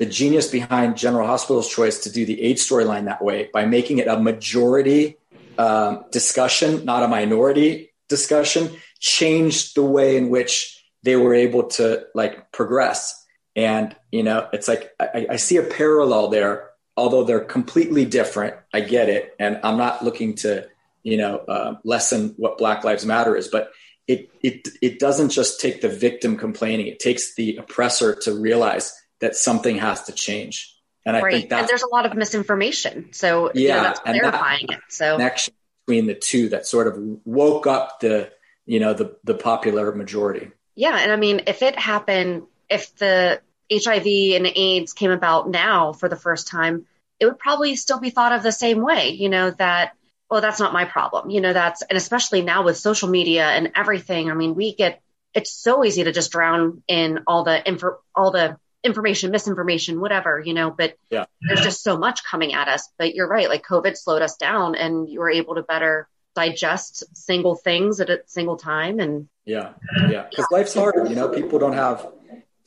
the 0.04 0.10
genius 0.10 0.50
behind 0.50 0.98
General 0.98 1.26
Hospital's 1.26 1.70
choice 1.70 2.00
to 2.00 2.12
do 2.12 2.26
the 2.26 2.42
AIDS 2.42 2.68
storyline 2.68 3.06
that 3.06 3.24
way 3.24 3.50
by 3.54 3.66
making 3.66 4.00
it 4.00 4.08
a 4.10 4.20
majority 4.20 5.16
um, 5.58 6.04
discussion, 6.12 6.84
not 6.84 7.04
a 7.04 7.08
minority 7.08 7.94
discussion, 8.10 8.70
changed 9.00 9.76
the 9.76 9.84
way 9.84 10.18
in 10.18 10.30
which 10.30 10.84
they 11.04 11.16
were 11.16 11.34
able 11.34 11.63
to 11.63 12.06
like 12.13 12.52
progress 12.52 13.26
and, 13.56 13.96
you 14.12 14.24
know, 14.24 14.50
it's 14.52 14.68
like 14.68 14.92
I, 15.00 15.28
I 15.32 15.36
see 15.38 15.58
a 15.58 15.63
parallel 15.63 16.30
there, 16.30 16.72
although 16.98 17.24
they're 17.24 17.39
completely 17.39 18.04
different. 18.04 18.56
I 18.74 18.82
get 18.82 19.08
it. 19.08 19.36
And 19.39 19.60
I'm 19.63 19.78
not 19.78 20.04
looking 20.04 20.36
to, 20.38 20.68
you 21.04 21.18
know, 21.18 21.38
uh, 21.38 21.76
lessen 21.86 22.34
what 22.38 22.58
Black 22.58 22.84
Lives 22.84 23.06
Matter 23.06 23.38
is, 23.38 23.48
but 23.48 23.72
it, 24.08 24.30
it, 24.42 24.68
it 24.82 25.00
doesn't 25.00 25.30
just 25.30 25.62
take 25.62 25.82
the 25.82 25.88
victim 25.88 26.36
complaining, 26.36 26.88
it 26.88 27.00
takes 27.00 27.36
the 27.36 27.56
oppressor 27.56 28.16
to 28.24 28.34
realize 28.34 28.92
that 29.24 29.38
something 29.38 29.78
has 29.78 30.04
to 30.04 30.12
change. 30.12 30.76
And 31.06 31.16
I 31.16 31.22
right. 31.22 31.34
think 31.34 31.54
and 31.54 31.66
there's 31.66 31.82
a 31.82 31.88
lot 31.88 32.06
of 32.06 32.14
misinformation. 32.14 33.14
So 33.14 33.52
yeah, 33.54 33.62
you 33.62 33.68
know, 33.70 33.84
that's 33.84 34.00
clarifying 34.02 34.66
that 34.68 34.78
it. 34.80 34.84
So 34.90 35.16
connection 35.16 35.54
between 35.86 36.08
the 36.08 36.14
two 36.14 36.50
that 36.50 36.68
sort 36.68 36.88
of 36.88 36.98
woke 37.24 37.66
up 37.66 38.02
the, 38.02 38.32
you 38.66 38.82
know, 38.82 38.94
the, 38.94 39.16
the 39.24 39.34
popular 39.34 39.96
majority. 39.96 40.52
Yeah. 40.76 40.98
And 41.00 41.10
I 41.10 41.16
mean, 41.16 41.44
if 41.48 41.62
it 41.62 41.80
happened 41.80 42.44
if 42.70 42.94
the 42.98 43.42
HIV 43.72 44.36
and 44.36 44.46
AIDS 44.46 44.92
came 44.92 45.12
about 45.12 45.50
now 45.50 45.94
for 45.94 46.10
the 46.10 46.18
first 46.18 46.48
time, 46.48 46.86
it 47.18 47.26
would 47.26 47.40
probably 47.40 47.78
still 47.78 48.02
be 48.02 48.10
thought 48.10 48.34
of 48.34 48.44
the 48.44 48.52
same 48.52 48.82
way, 48.82 49.12
you 49.12 49.30
know, 49.30 49.52
that, 49.52 49.94
well, 50.30 50.42
that's 50.42 50.60
not 50.60 50.74
my 50.74 50.84
problem. 50.84 51.30
You 51.30 51.40
know, 51.40 51.54
that's, 51.54 51.82
and 51.82 51.96
especially 51.96 52.42
now 52.42 52.64
with 52.64 52.76
social 52.76 53.08
media 53.08 53.46
and 53.46 53.72
everything, 53.74 54.30
I 54.30 54.34
mean, 54.34 54.54
we 54.54 54.76
get, 54.76 55.02
it's 55.34 55.54
so 55.54 55.86
easy 55.86 56.04
to 56.04 56.12
just 56.12 56.32
drown 56.32 56.84
in 56.90 57.22
all 57.26 57.46
the 57.46 57.66
info, 57.66 58.00
all 58.14 58.32
the 58.32 58.58
information, 58.84 59.32
misinformation, 59.32 60.00
whatever, 60.00 60.41
you 60.43 60.54
know, 60.54 60.69
but 60.69 60.98
yeah. 61.10 61.26
there's 61.41 61.62
just 61.62 61.84
so 61.84 61.98
much 61.98 62.24
coming 62.24 62.54
at 62.54 62.67
us. 62.67 62.89
But 62.98 63.15
you're 63.15 63.28
right, 63.28 63.48
like 63.48 63.65
COVID 63.65 63.98
slowed 63.98 64.22
us 64.22 64.36
down 64.36 64.76
and 64.76 65.10
you 65.10 65.19
were 65.19 65.32
able 65.32 65.56
to 65.56 65.63
better 65.63 66.08
digest 66.36 67.04
single 67.15 67.56
things 67.56 68.00
at 68.00 68.10
a 68.10 68.22
single 68.26 68.58
time. 68.58 69.00
And 69.00 69.28
yeah, 69.46 69.74
yeah, 70.10 70.26
because 70.30 70.48
life's 70.52 70.74
hard. 70.74 71.10
You 71.10 71.15
know, 71.15 71.30
people 71.30 71.60
don't 71.60 71.74
have 71.74 72.08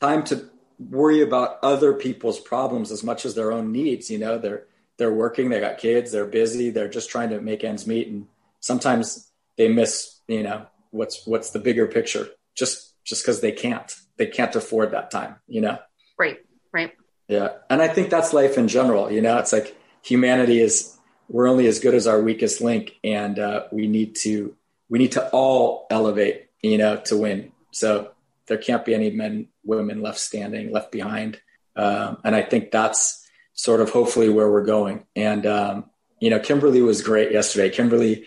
time 0.00 0.24
to 0.24 0.48
worry 0.78 1.22
about 1.22 1.58
other 1.62 1.92
people's 1.94 2.40
problems 2.40 2.90
as 2.90 3.02
much 3.02 3.24
as 3.24 3.34
their 3.34 3.52
own 3.52 3.72
needs. 3.72 4.10
You 4.10 4.18
know, 4.18 4.38
they're 4.38 4.66
they're 4.98 5.12
working, 5.12 5.50
they 5.50 5.60
got 5.60 5.78
kids, 5.78 6.12
they're 6.12 6.26
busy, 6.26 6.70
they're 6.70 6.88
just 6.88 7.10
trying 7.10 7.30
to 7.30 7.40
make 7.40 7.64
ends 7.64 7.86
meet, 7.86 8.08
and 8.08 8.26
sometimes 8.60 9.30
they 9.56 9.68
miss, 9.68 10.20
you 10.28 10.42
know, 10.42 10.66
what's 10.90 11.26
what's 11.26 11.50
the 11.50 11.58
bigger 11.58 11.86
picture 11.86 12.28
just 12.54 12.94
just 13.04 13.22
because 13.22 13.40
they 13.40 13.52
can't 13.52 13.94
they 14.16 14.26
can't 14.26 14.56
afford 14.56 14.92
that 14.92 15.10
time. 15.10 15.36
You 15.46 15.60
know. 15.62 15.78
Right. 16.18 16.38
Right. 16.72 16.92
Yeah, 17.28 17.48
and 17.68 17.82
I 17.82 17.88
think 17.88 18.10
that's 18.10 18.32
life 18.32 18.56
in 18.56 18.68
general. 18.68 19.10
You 19.10 19.20
know, 19.20 19.38
it's 19.38 19.52
like 19.52 19.76
humanity 20.02 20.60
is 20.60 20.96
we're 21.28 21.48
only 21.48 21.66
as 21.66 21.80
good 21.80 21.94
as 21.94 22.06
our 22.06 22.20
weakest 22.20 22.60
link, 22.60 22.96
and 23.02 23.38
uh, 23.38 23.64
we 23.72 23.88
need 23.88 24.16
to 24.16 24.54
we 24.88 24.98
need 24.98 25.12
to 25.12 25.28
all 25.30 25.86
elevate. 25.90 26.46
You 26.62 26.78
know, 26.78 26.96
to 27.06 27.16
win. 27.16 27.52
So 27.70 28.12
there 28.46 28.58
can't 28.58 28.84
be 28.84 28.94
any 28.94 29.10
men, 29.10 29.48
women 29.64 30.02
left 30.02 30.18
standing, 30.18 30.72
left 30.72 30.92
behind. 30.92 31.40
Um, 31.74 32.18
and 32.24 32.34
I 32.34 32.42
think 32.42 32.70
that's 32.70 33.26
sort 33.54 33.80
of 33.80 33.90
hopefully 33.90 34.28
where 34.28 34.50
we're 34.50 34.64
going. 34.64 35.04
And, 35.14 35.46
um, 35.46 35.90
you 36.20 36.30
know, 36.30 36.38
Kimberly 36.38 36.80
was 36.80 37.02
great 37.02 37.32
yesterday. 37.32 37.70
Kimberly, 37.70 38.26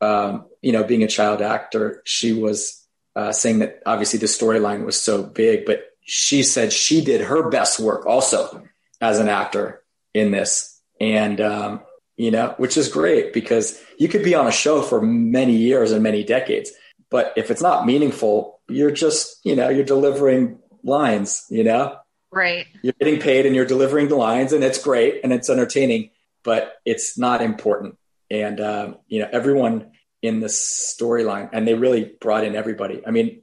um, 0.00 0.46
you 0.62 0.72
know, 0.72 0.84
being 0.84 1.02
a 1.02 1.08
child 1.08 1.42
actor, 1.42 2.02
she 2.04 2.32
was 2.32 2.86
uh, 3.14 3.32
saying 3.32 3.60
that 3.60 3.82
obviously 3.84 4.18
the 4.18 4.26
storyline 4.26 4.84
was 4.84 5.00
so 5.00 5.22
big, 5.22 5.66
but 5.66 5.84
she 6.06 6.42
said 6.42 6.72
she 6.72 7.04
did 7.04 7.20
her 7.20 7.50
best 7.50 7.78
work 7.78 8.06
also 8.06 8.64
as 9.00 9.18
an 9.18 9.28
actor 9.28 9.82
in 10.14 10.30
this. 10.30 10.80
And, 11.00 11.40
um, 11.40 11.82
you 12.16 12.30
know, 12.30 12.54
which 12.56 12.76
is 12.76 12.88
great 12.88 13.34
because 13.34 13.78
you 13.98 14.08
could 14.08 14.24
be 14.24 14.34
on 14.34 14.46
a 14.46 14.52
show 14.52 14.80
for 14.80 15.02
many 15.02 15.56
years 15.56 15.92
and 15.92 16.02
many 16.02 16.24
decades, 16.24 16.70
but 17.10 17.34
if 17.36 17.50
it's 17.50 17.60
not 17.60 17.84
meaningful, 17.84 18.60
you're 18.68 18.90
just, 18.90 19.44
you 19.44 19.54
know, 19.54 19.68
you're 19.68 19.84
delivering 19.84 20.58
lines, 20.82 21.44
you 21.50 21.64
know? 21.64 21.98
Right. 22.32 22.66
You're 22.82 22.94
getting 22.98 23.20
paid 23.20 23.44
and 23.44 23.54
you're 23.54 23.66
delivering 23.66 24.08
the 24.08 24.16
lines 24.16 24.52
and 24.52 24.64
it's 24.64 24.82
great 24.82 25.20
and 25.22 25.32
it's 25.32 25.50
entertaining, 25.50 26.10
but 26.42 26.76
it's 26.84 27.18
not 27.18 27.42
important. 27.42 27.98
And, 28.30 28.60
um, 28.60 28.96
you 29.08 29.20
know, 29.20 29.28
everyone, 29.30 29.92
in 30.22 30.40
the 30.40 30.46
storyline, 30.46 31.50
and 31.52 31.68
they 31.68 31.74
really 31.74 32.16
brought 32.20 32.42
in 32.42 32.56
everybody. 32.56 33.02
I 33.06 33.10
mean, 33.10 33.42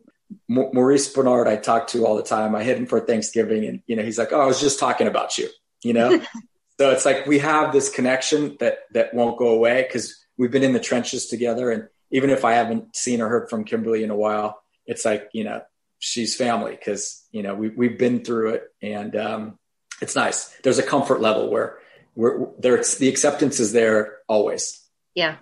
Maurice 0.53 1.13
Benard, 1.13 1.47
I 1.47 1.55
talk 1.55 1.87
to 1.87 2.05
all 2.05 2.15
the 2.15 2.23
time. 2.23 2.55
I 2.55 2.63
hit 2.63 2.77
him 2.77 2.85
for 2.85 2.99
Thanksgiving, 2.99 3.65
and 3.65 3.81
you 3.87 3.95
know, 3.95 4.03
he's 4.03 4.17
like, 4.17 4.31
"Oh, 4.31 4.41
I 4.41 4.45
was 4.45 4.61
just 4.61 4.79
talking 4.79 5.07
about 5.07 5.37
you," 5.37 5.49
you 5.83 5.93
know. 5.93 6.19
so 6.79 6.91
it's 6.91 7.05
like 7.05 7.25
we 7.25 7.39
have 7.39 7.71
this 7.71 7.89
connection 7.89 8.57
that 8.59 8.79
that 8.93 9.13
won't 9.13 9.37
go 9.37 9.49
away 9.49 9.83
because 9.83 10.15
we've 10.37 10.51
been 10.51 10.63
in 10.63 10.73
the 10.73 10.79
trenches 10.79 11.27
together, 11.27 11.71
and 11.71 11.87
even 12.11 12.29
if 12.29 12.45
I 12.45 12.53
haven't 12.53 12.95
seen 12.95 13.21
or 13.21 13.29
heard 13.29 13.49
from 13.49 13.63
Kimberly 13.63 14.03
in 14.03 14.09
a 14.09 14.15
while, 14.15 14.61
it's 14.85 15.05
like 15.05 15.29
you 15.33 15.43
know, 15.43 15.61
she's 15.99 16.35
family 16.35 16.71
because 16.71 17.25
you 17.31 17.43
know 17.43 17.55
we 17.55 17.69
we've 17.69 17.97
been 17.97 18.23
through 18.23 18.51
it, 18.51 18.63
and 18.81 19.15
um, 19.15 19.59
it's 20.01 20.15
nice. 20.15 20.49
There's 20.63 20.79
a 20.79 20.83
comfort 20.83 21.21
level 21.21 21.49
where 21.49 21.79
we're 22.15 22.47
there's 22.59 22.97
the 22.97 23.09
acceptance 23.09 23.59
is 23.59 23.71
there 23.71 24.17
always. 24.27 24.81
Yeah. 25.15 25.37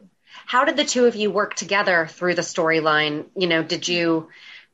How 0.46 0.66
did 0.66 0.78
the 0.78 0.86
two 0.86 1.06
of 1.06 1.16
you 1.16 1.32
work 1.32 1.56
together 1.56 2.08
through 2.08 2.36
the 2.36 2.42
storyline? 2.42 3.26
You 3.36 3.48
know, 3.48 3.64
did 3.64 3.88
you 3.88 4.30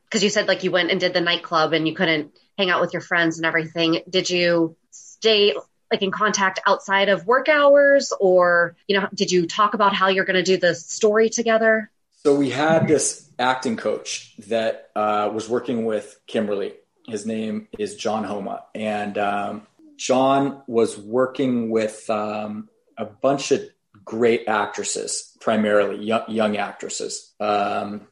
because 0.08 0.22
you 0.22 0.30
said 0.30 0.48
like 0.48 0.64
you 0.64 0.70
went 0.70 0.90
and 0.90 1.00
did 1.00 1.12
the 1.12 1.20
nightclub 1.20 1.72
and 1.72 1.86
you 1.86 1.94
couldn't 1.94 2.32
hang 2.56 2.70
out 2.70 2.80
with 2.80 2.92
your 2.92 3.02
friends 3.02 3.38
and 3.38 3.46
everything. 3.46 4.02
Did 4.08 4.30
you 4.30 4.76
stay 4.90 5.54
like 5.90 6.02
in 6.02 6.10
contact 6.10 6.60
outside 6.66 7.08
of 7.08 7.26
work 7.26 7.48
hours 7.48 8.12
or, 8.18 8.76
you 8.86 8.98
know, 8.98 9.08
did 9.14 9.30
you 9.30 9.46
talk 9.46 9.74
about 9.74 9.94
how 9.94 10.08
you're 10.08 10.24
going 10.24 10.36
to 10.36 10.42
do 10.42 10.56
the 10.56 10.74
story 10.74 11.30
together? 11.30 11.90
So 12.24 12.34
we 12.34 12.50
had 12.50 12.88
this 12.88 13.28
acting 13.38 13.76
coach 13.76 14.34
that 14.48 14.90
uh, 14.96 15.30
was 15.32 15.48
working 15.48 15.84
with 15.84 16.18
Kimberly. 16.26 16.74
His 17.06 17.24
name 17.24 17.68
is 17.78 17.96
John 17.96 18.24
Homa. 18.24 18.64
And 18.74 19.16
um, 19.16 19.66
John 19.96 20.62
was 20.66 20.98
working 20.98 21.70
with 21.70 22.08
um, 22.10 22.68
a 22.98 23.04
bunch 23.04 23.52
of 23.52 23.62
great 24.04 24.48
actresses, 24.48 25.36
primarily 25.40 26.04
young, 26.04 26.24
young 26.28 26.56
actresses. 26.56 27.32
Um, 27.40 28.08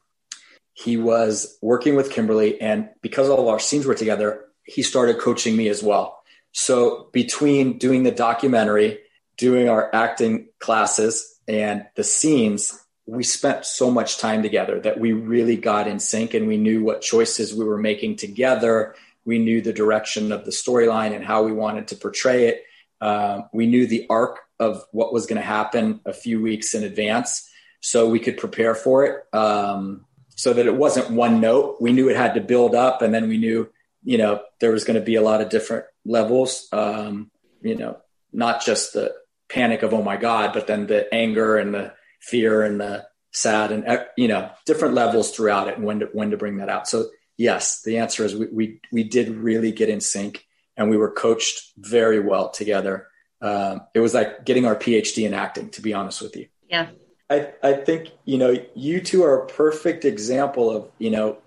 he 0.77 0.95
was 0.95 1.57
working 1.61 1.95
with 1.95 2.11
Kimberly, 2.11 2.61
and 2.61 2.89
because 3.01 3.29
all 3.29 3.41
of 3.41 3.47
our 3.47 3.59
scenes 3.59 3.87
were 3.87 3.95
together, 3.95 4.45
he 4.63 4.83
started 4.83 5.17
coaching 5.17 5.57
me 5.57 5.69
as 5.69 5.81
well. 5.81 6.21
So 6.51 7.09
between 7.13 7.79
doing 7.79 8.03
the 8.03 8.11
documentary, 8.11 8.99
doing 9.37 9.69
our 9.69 9.93
acting 9.93 10.49
classes, 10.59 11.39
and 11.47 11.85
the 11.95 12.03
scenes, 12.03 12.79
we 13.07 13.23
spent 13.23 13.65
so 13.65 13.89
much 13.89 14.17
time 14.17 14.43
together 14.43 14.79
that 14.81 14.99
we 14.99 15.13
really 15.13 15.55
got 15.55 15.87
in 15.87 15.99
sync 15.99 16.33
and 16.33 16.47
we 16.47 16.57
knew 16.57 16.83
what 16.83 17.01
choices 17.01 17.55
we 17.55 17.65
were 17.65 17.77
making 17.77 18.17
together. 18.17 18.95
We 19.25 19.39
knew 19.39 19.61
the 19.61 19.73
direction 19.73 20.31
of 20.31 20.45
the 20.45 20.51
storyline 20.51 21.15
and 21.15 21.25
how 21.25 21.43
we 21.43 21.53
wanted 21.53 21.87
to 21.87 21.95
portray 21.95 22.49
it. 22.49 22.63
Um, 22.99 23.45
we 23.53 23.65
knew 23.65 23.87
the 23.87 24.05
arc 24.09 24.39
of 24.59 24.83
what 24.91 25.13
was 25.13 25.25
going 25.25 25.41
to 25.41 25.47
happen 25.47 26.01
a 26.05 26.13
few 26.13 26.41
weeks 26.41 26.75
in 26.75 26.83
advance 26.83 27.49
so 27.79 28.09
we 28.09 28.19
could 28.19 28.37
prepare 28.37 28.75
for 28.75 29.05
it. 29.05 29.35
Um, 29.35 30.05
so 30.37 30.53
that 30.53 30.67
it 30.67 30.75
wasn't 30.75 31.11
one 31.11 31.41
note. 31.41 31.77
We 31.81 31.91
knew 31.91 32.09
it 32.09 32.15
had 32.15 32.35
to 32.35 32.41
build 32.41 32.73
up, 32.73 33.01
and 33.01 33.13
then 33.13 33.27
we 33.27 33.37
knew, 33.37 33.69
you 34.03 34.17
know, 34.17 34.41
there 34.61 34.71
was 34.71 34.85
going 34.85 34.99
to 34.99 35.05
be 35.05 35.15
a 35.15 35.21
lot 35.21 35.41
of 35.41 35.49
different 35.49 35.85
levels. 36.05 36.69
Um, 36.71 37.31
you 37.61 37.75
know, 37.75 37.97
not 38.31 38.63
just 38.63 38.93
the 38.93 39.13
panic 39.49 39.83
of 39.83 39.93
oh 39.93 40.03
my 40.03 40.15
god, 40.15 40.53
but 40.53 40.67
then 40.67 40.87
the 40.87 41.13
anger 41.13 41.57
and 41.57 41.73
the 41.73 41.93
fear 42.21 42.63
and 42.63 42.79
the 42.79 43.05
sad 43.31 43.71
and 43.71 44.05
you 44.15 44.27
know 44.27 44.49
different 44.65 44.95
levels 44.95 45.31
throughout 45.31 45.67
it 45.67 45.77
and 45.77 45.85
when 45.85 45.99
to 45.99 46.05
when 46.13 46.31
to 46.31 46.37
bring 46.37 46.57
that 46.57 46.69
out. 46.69 46.87
So 46.87 47.09
yes, 47.35 47.81
the 47.81 47.97
answer 47.97 48.23
is 48.23 48.35
we 48.35 48.47
we, 48.47 48.81
we 48.91 49.03
did 49.03 49.29
really 49.29 49.71
get 49.71 49.89
in 49.89 50.01
sync 50.01 50.45
and 50.75 50.89
we 50.89 50.97
were 50.97 51.11
coached 51.11 51.73
very 51.77 52.19
well 52.19 52.49
together. 52.49 53.07
Um, 53.41 53.81
it 53.93 53.99
was 53.99 54.13
like 54.13 54.45
getting 54.45 54.65
our 54.65 54.75
PhD 54.75 55.25
in 55.25 55.33
acting, 55.33 55.69
to 55.71 55.81
be 55.81 55.93
honest 55.93 56.21
with 56.21 56.35
you. 56.35 56.47
Yeah. 56.69 56.89
I, 57.29 57.51
I 57.61 57.73
think, 57.73 58.11
you 58.25 58.37
know, 58.37 58.55
you 58.73 59.01
two 59.01 59.23
are 59.23 59.43
a 59.43 59.47
perfect 59.47 60.05
example 60.05 60.69
of, 60.69 60.89
you 60.97 61.09
know, 61.09 61.37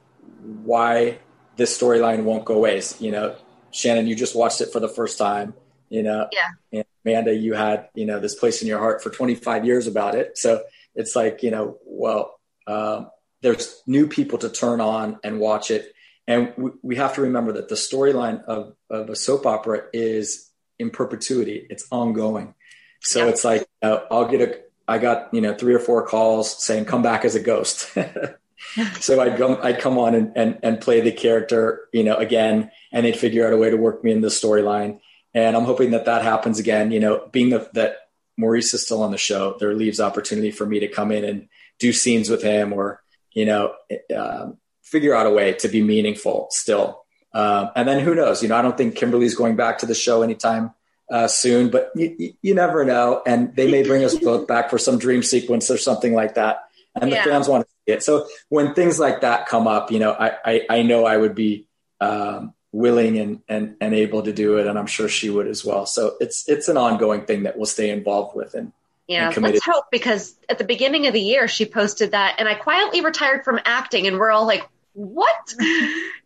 why 0.64 1.18
this 1.56 1.76
storyline 1.78 2.24
won't 2.24 2.44
go 2.44 2.58
waste. 2.58 3.00
You 3.00 3.12
know, 3.12 3.36
Shannon, 3.70 4.06
you 4.06 4.14
just 4.14 4.36
watched 4.36 4.60
it 4.60 4.72
for 4.72 4.80
the 4.80 4.88
first 4.88 5.18
time, 5.18 5.54
you 5.88 6.02
know, 6.02 6.28
yeah. 6.32 6.50
and 6.80 6.84
Amanda, 7.04 7.34
you 7.34 7.54
had, 7.54 7.88
you 7.94 8.04
know, 8.04 8.20
this 8.20 8.34
place 8.34 8.60
in 8.62 8.68
your 8.68 8.78
heart 8.78 9.02
for 9.02 9.10
25 9.10 9.64
years 9.64 9.86
about 9.86 10.14
it. 10.14 10.36
So 10.36 10.62
it's 10.94 11.16
like, 11.16 11.42
you 11.42 11.50
know, 11.50 11.78
well, 11.86 12.38
um, 12.66 13.10
there's 13.42 13.82
new 13.86 14.06
people 14.06 14.38
to 14.38 14.50
turn 14.50 14.80
on 14.80 15.18
and 15.24 15.40
watch 15.40 15.70
it. 15.70 15.92
And 16.26 16.52
we, 16.56 16.70
we 16.82 16.96
have 16.96 17.14
to 17.14 17.22
remember 17.22 17.52
that 17.52 17.68
the 17.68 17.74
storyline 17.74 18.44
of, 18.44 18.74
of 18.90 19.08
a 19.08 19.16
soap 19.16 19.46
opera 19.46 19.84
is 19.92 20.50
in 20.78 20.90
perpetuity. 20.90 21.66
It's 21.70 21.86
ongoing. 21.90 22.54
So 23.00 23.24
yeah. 23.24 23.30
it's 23.30 23.44
like, 23.44 23.66
uh, 23.82 24.00
I'll 24.10 24.28
get 24.28 24.40
a, 24.42 24.60
I 24.90 24.98
got 24.98 25.32
you 25.32 25.40
know 25.40 25.54
three 25.54 25.72
or 25.72 25.78
four 25.78 26.04
calls 26.04 26.62
saying 26.62 26.84
come 26.86 27.02
back 27.02 27.24
as 27.24 27.36
a 27.36 27.40
ghost. 27.40 27.96
so 29.00 29.20
I'd 29.20 29.38
come 29.38 29.56
I'd 29.62 29.78
come 29.78 29.98
on 29.98 30.16
and, 30.16 30.32
and 30.34 30.58
and 30.64 30.80
play 30.80 31.00
the 31.00 31.12
character 31.12 31.88
you 31.92 32.02
know 32.02 32.16
again, 32.16 32.72
and 32.92 33.06
they'd 33.06 33.16
figure 33.16 33.46
out 33.46 33.52
a 33.52 33.56
way 33.56 33.70
to 33.70 33.76
work 33.76 34.02
me 34.02 34.10
in 34.10 34.20
the 34.20 34.28
storyline. 34.28 34.98
And 35.32 35.56
I'm 35.56 35.64
hoping 35.64 35.92
that 35.92 36.06
that 36.06 36.22
happens 36.22 36.58
again. 36.58 36.90
You 36.90 36.98
know, 36.98 37.28
being 37.30 37.50
the, 37.50 37.70
that 37.74 37.98
Maurice 38.36 38.74
is 38.74 38.84
still 38.84 39.04
on 39.04 39.12
the 39.12 39.18
show, 39.18 39.56
there 39.60 39.74
leaves 39.74 40.00
opportunity 40.00 40.50
for 40.50 40.66
me 40.66 40.80
to 40.80 40.88
come 40.88 41.12
in 41.12 41.24
and 41.24 41.48
do 41.78 41.92
scenes 41.92 42.28
with 42.28 42.42
him, 42.42 42.72
or 42.72 43.00
you 43.32 43.44
know, 43.44 43.74
um, 44.14 44.58
figure 44.82 45.14
out 45.14 45.26
a 45.26 45.30
way 45.30 45.52
to 45.52 45.68
be 45.68 45.82
meaningful 45.84 46.48
still. 46.50 47.04
Um, 47.32 47.70
and 47.76 47.86
then 47.86 48.00
who 48.00 48.16
knows? 48.16 48.42
You 48.42 48.48
know, 48.48 48.56
I 48.56 48.62
don't 48.62 48.76
think 48.76 48.96
Kimberly's 48.96 49.36
going 49.36 49.54
back 49.54 49.78
to 49.78 49.86
the 49.86 49.94
show 49.94 50.22
anytime 50.22 50.74
uh, 51.10 51.28
soon, 51.28 51.70
but 51.70 51.90
you, 51.94 52.34
you, 52.40 52.54
never 52.54 52.84
know. 52.84 53.22
And 53.26 53.54
they 53.56 53.70
may 53.70 53.82
bring 53.82 54.04
us 54.04 54.16
both 54.16 54.46
back 54.46 54.70
for 54.70 54.78
some 54.78 54.98
dream 54.98 55.22
sequence 55.22 55.70
or 55.70 55.76
something 55.76 56.14
like 56.14 56.34
that. 56.36 56.64
And 56.94 57.10
yeah. 57.10 57.24
the 57.24 57.30
fans 57.30 57.48
want 57.48 57.66
to 57.66 57.70
see 57.86 57.92
it. 57.94 58.02
So 58.02 58.26
when 58.48 58.74
things 58.74 58.98
like 58.98 59.22
that 59.22 59.46
come 59.46 59.66
up, 59.66 59.90
you 59.90 59.98
know, 59.98 60.12
I, 60.12 60.32
I, 60.44 60.66
I 60.70 60.82
know 60.82 61.04
I 61.04 61.16
would 61.16 61.34
be 61.34 61.66
um, 62.00 62.54
willing 62.72 63.18
and, 63.18 63.40
and, 63.48 63.76
and 63.80 63.94
able 63.94 64.22
to 64.22 64.32
do 64.32 64.58
it. 64.58 64.66
And 64.66 64.78
I'm 64.78 64.86
sure 64.86 65.08
she 65.08 65.30
would 65.30 65.48
as 65.48 65.64
well. 65.64 65.84
So 65.84 66.16
it's, 66.20 66.48
it's 66.48 66.68
an 66.68 66.76
ongoing 66.76 67.26
thing 67.26 67.42
that 67.42 67.56
we'll 67.56 67.66
stay 67.66 67.90
involved 67.90 68.36
with. 68.36 68.54
And, 68.54 68.72
yeah, 69.08 69.32
let's 69.36 69.64
hope 69.64 69.86
because 69.90 70.36
at 70.48 70.58
the 70.58 70.64
beginning 70.64 71.08
of 71.08 71.12
the 71.12 71.20
year, 71.20 71.48
she 71.48 71.66
posted 71.66 72.12
that 72.12 72.36
and 72.38 72.48
I 72.48 72.54
quietly 72.54 73.00
retired 73.00 73.44
from 73.44 73.58
acting 73.64 74.06
and 74.06 74.18
we're 74.18 74.30
all 74.30 74.46
like, 74.46 74.68
what? 74.92 75.54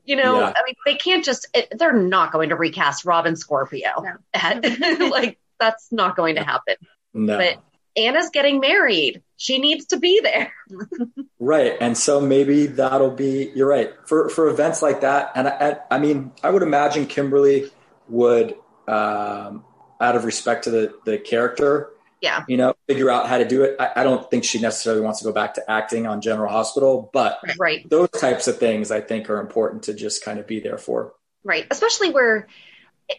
You 0.05 0.17
know, 0.17 0.41
yeah. 0.41 0.53
I 0.57 0.63
mean, 0.67 0.75
they 0.85 0.95
can't 0.95 1.25
just, 1.25 1.49
it, 1.55 1.73
they're 1.79 1.93
not 1.93 2.33
going 2.33 2.51
to 2.51 2.57
recast 2.57 3.05
Robin 3.05 3.37
Scorpio. 3.37 3.91
No. 4.03 5.09
like, 5.11 5.39
that's 5.59 5.91
not 5.91 6.17
going 6.17 6.37
to 6.37 6.45
happen. 6.45 6.77
No. 7.13 7.39
But 7.39 7.63
Anna's 7.97 8.31
getting 8.31 8.61
married. 8.61 9.23
She 9.37 9.59
needs 9.59 9.87
to 9.87 9.99
be 9.99 10.21
there. 10.21 10.53
right. 11.41 11.75
And 11.81 11.97
so 11.97 12.21
maybe 12.21 12.67
that'll 12.67 13.11
be, 13.11 13.51
you're 13.55 13.69
right. 13.69 13.93
For, 14.07 14.29
for 14.29 14.49
events 14.49 14.83
like 14.83 15.01
that. 15.01 15.33
And 15.35 15.49
I, 15.49 15.79
I 15.91 15.99
mean, 15.99 16.33
I 16.43 16.51
would 16.51 16.63
imagine 16.63 17.07
Kimberly 17.07 17.71
would, 18.09 18.55
um, 18.87 19.65
out 20.01 20.17
of 20.17 20.25
respect 20.25 20.65
to 20.65 20.71
the, 20.71 20.95
the 21.05 21.19
character, 21.19 21.91
yeah. 22.25 22.45
You 22.49 22.57
know 22.57 22.75
figure 22.89 23.11
out 23.11 23.29
how 23.29 23.39
to 23.39 23.45
do 23.45 23.63
it. 23.63 23.77
I, 23.79 23.93
I, 23.97 24.03
don't 24.03 24.29
think 24.31 24.45
she 24.45 24.59
necessarily 24.59 25.03
wants 25.03 25.19
to 25.21 25.27
go 25.27 25.33
back 25.33 25.55
to 25.55 25.71
acting 25.71 26.07
on 26.07 26.23
general 26.23 26.51
hospital 26.51 27.11
but 27.13 27.39
right. 27.59 27.89
Those 27.89 28.09
types 28.11 28.49
of 28.49 28.59
things 28.59 28.91
i 28.91 29.01
think 29.01 29.29
are 29.29 29.41
important 29.41 29.85
to 29.85 29.95
just 29.95 30.25
kind 30.25 30.39
of 30.39 30.47
be 30.47 30.61
there 30.61 30.79
for. 30.79 31.13
Right. 31.45 31.67
Especially 31.71 32.11
where 32.11 32.49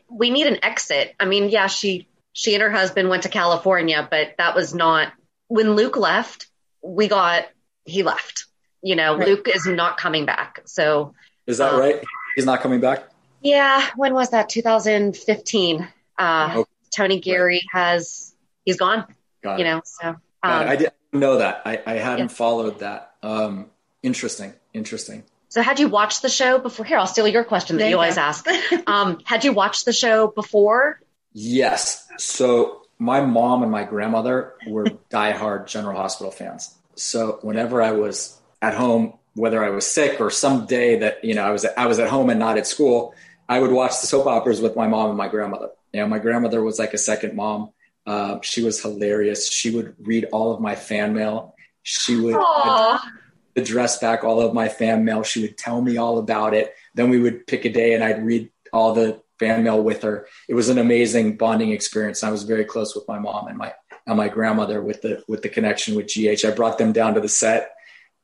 we 0.09 0.31
need 0.31 0.47
an 0.47 0.57
exit. 0.63 1.13
I 1.19 1.25
mean 1.25 1.49
yeah 1.49 1.67
she 1.67 2.07
she 2.33 2.55
and 2.55 2.63
her 2.63 2.71
husband 2.71 3.07
went 3.07 3.23
to 3.23 3.29
california 3.29 4.05
but 4.09 4.35
that 4.39 4.55
was 4.55 4.73
not 4.73 5.13
when 5.47 5.75
luke 5.75 5.95
left 5.95 6.47
we 6.81 7.07
got 7.07 7.45
he 7.85 8.01
left. 8.01 8.45
You 8.81 8.95
know 8.95 9.17
right. 9.17 9.27
luke 9.27 9.47
is 9.53 9.67
not 9.67 9.97
coming 9.97 10.25
back. 10.25 10.61
So 10.65 11.13
is 11.45 11.59
that 11.59 11.73
um, 11.73 11.79
right? 11.79 12.03
He's 12.35 12.45
not 12.45 12.61
coming 12.61 12.81
back? 12.81 13.07
Yeah. 13.41 13.87
When 13.95 14.15
was 14.15 14.31
that? 14.31 14.49
2015 14.49 15.87
uh, 16.17 16.53
okay. 16.55 16.69
tony 16.91 17.19
geary 17.19 17.61
has 17.71 18.24
he's 18.65 18.77
gone. 18.77 19.05
Got 19.43 19.59
you 19.59 19.65
it. 19.65 19.69
know, 19.69 19.81
so 19.85 20.09
um, 20.09 20.19
I 20.43 20.75
didn't 20.75 20.93
know 21.13 21.37
that. 21.37 21.61
I, 21.65 21.81
I 21.85 21.93
hadn't 21.93 22.29
yeah. 22.29 22.35
followed 22.35 22.79
that. 22.79 23.13
Um, 23.23 23.67
interesting. 24.03 24.53
Interesting. 24.73 25.23
So 25.49 25.61
had 25.61 25.79
you 25.79 25.87
watched 25.87 26.21
the 26.21 26.29
show 26.29 26.59
before? 26.59 26.85
Here, 26.85 26.97
I'll 26.97 27.07
steal 27.07 27.27
your 27.27 27.43
question 27.43 27.77
that 27.77 27.85
you, 27.85 27.91
you 27.91 27.95
always 27.95 28.17
ask. 28.17 28.45
Um, 28.87 29.19
had 29.23 29.43
you 29.43 29.53
watched 29.53 29.85
the 29.85 29.93
show 29.93 30.27
before? 30.27 30.99
Yes. 31.33 32.07
So 32.17 32.81
my 32.99 33.21
mom 33.21 33.63
and 33.63 33.71
my 33.71 33.83
grandmother 33.83 34.53
were 34.67 34.85
diehard 35.09 35.67
General 35.67 35.97
Hospital 35.97 36.31
fans. 36.31 36.75
So 36.95 37.39
whenever 37.41 37.81
I 37.81 37.91
was 37.91 38.39
at 38.61 38.73
home, 38.73 39.17
whether 39.33 39.63
I 39.63 39.69
was 39.69 39.85
sick 39.85 40.21
or 40.21 40.29
some 40.29 40.65
day 40.65 40.99
that 40.99 41.23
you 41.23 41.35
know 41.35 41.43
I 41.43 41.51
was 41.51 41.65
I 41.65 41.87
was 41.87 41.99
at 41.99 42.09
home 42.09 42.29
and 42.29 42.39
not 42.39 42.57
at 42.57 42.67
school, 42.67 43.13
I 43.47 43.59
would 43.59 43.71
watch 43.71 44.01
the 44.01 44.07
soap 44.07 44.27
operas 44.27 44.61
with 44.61 44.75
my 44.75 44.87
mom 44.87 45.09
and 45.09 45.17
my 45.17 45.27
grandmother. 45.27 45.69
You 45.93 46.01
know, 46.01 46.07
my 46.07 46.19
grandmother 46.19 46.61
was 46.63 46.79
like 46.79 46.93
a 46.93 46.97
second 46.97 47.35
mom. 47.35 47.69
Uh, 48.05 48.39
she 48.41 48.63
was 48.63 48.81
hilarious. 48.81 49.51
She 49.51 49.71
would 49.71 49.95
read 49.99 50.25
all 50.31 50.53
of 50.53 50.61
my 50.61 50.75
fan 50.75 51.13
mail. 51.13 51.55
She 51.83 52.15
would 52.15 52.35
address 53.55 53.99
back 53.99 54.23
all 54.23 54.41
of 54.41 54.53
my 54.53 54.67
fan 54.67 55.05
mail. 55.05 55.23
She 55.23 55.41
would 55.41 55.57
tell 55.57 55.81
me 55.81 55.97
all 55.97 56.17
about 56.17 56.53
it. 56.53 56.73
Then 56.93 57.09
we 57.09 57.19
would 57.19 57.47
pick 57.47 57.65
a 57.65 57.69
day 57.69 57.93
and 57.93 58.03
I'd 58.03 58.23
read 58.23 58.49
all 58.73 58.93
the 58.93 59.21
fan 59.39 59.63
mail 59.63 59.81
with 59.81 60.01
her. 60.03 60.27
It 60.47 60.53
was 60.53 60.69
an 60.69 60.77
amazing 60.77 61.37
bonding 61.37 61.71
experience. 61.71 62.23
I 62.23 62.31
was 62.31 62.43
very 62.43 62.65
close 62.65 62.95
with 62.95 63.07
my 63.07 63.19
mom 63.19 63.47
and 63.47 63.57
my 63.57 63.73
and 64.07 64.17
my 64.17 64.27
grandmother 64.27 64.81
with 64.81 65.01
the 65.01 65.23
with 65.27 65.41
the 65.41 65.49
connection 65.49 65.95
with 65.95 66.07
GH. 66.07 66.45
I 66.45 66.51
brought 66.51 66.77
them 66.77 66.91
down 66.91 67.15
to 67.15 67.21
the 67.21 67.29
set. 67.29 67.71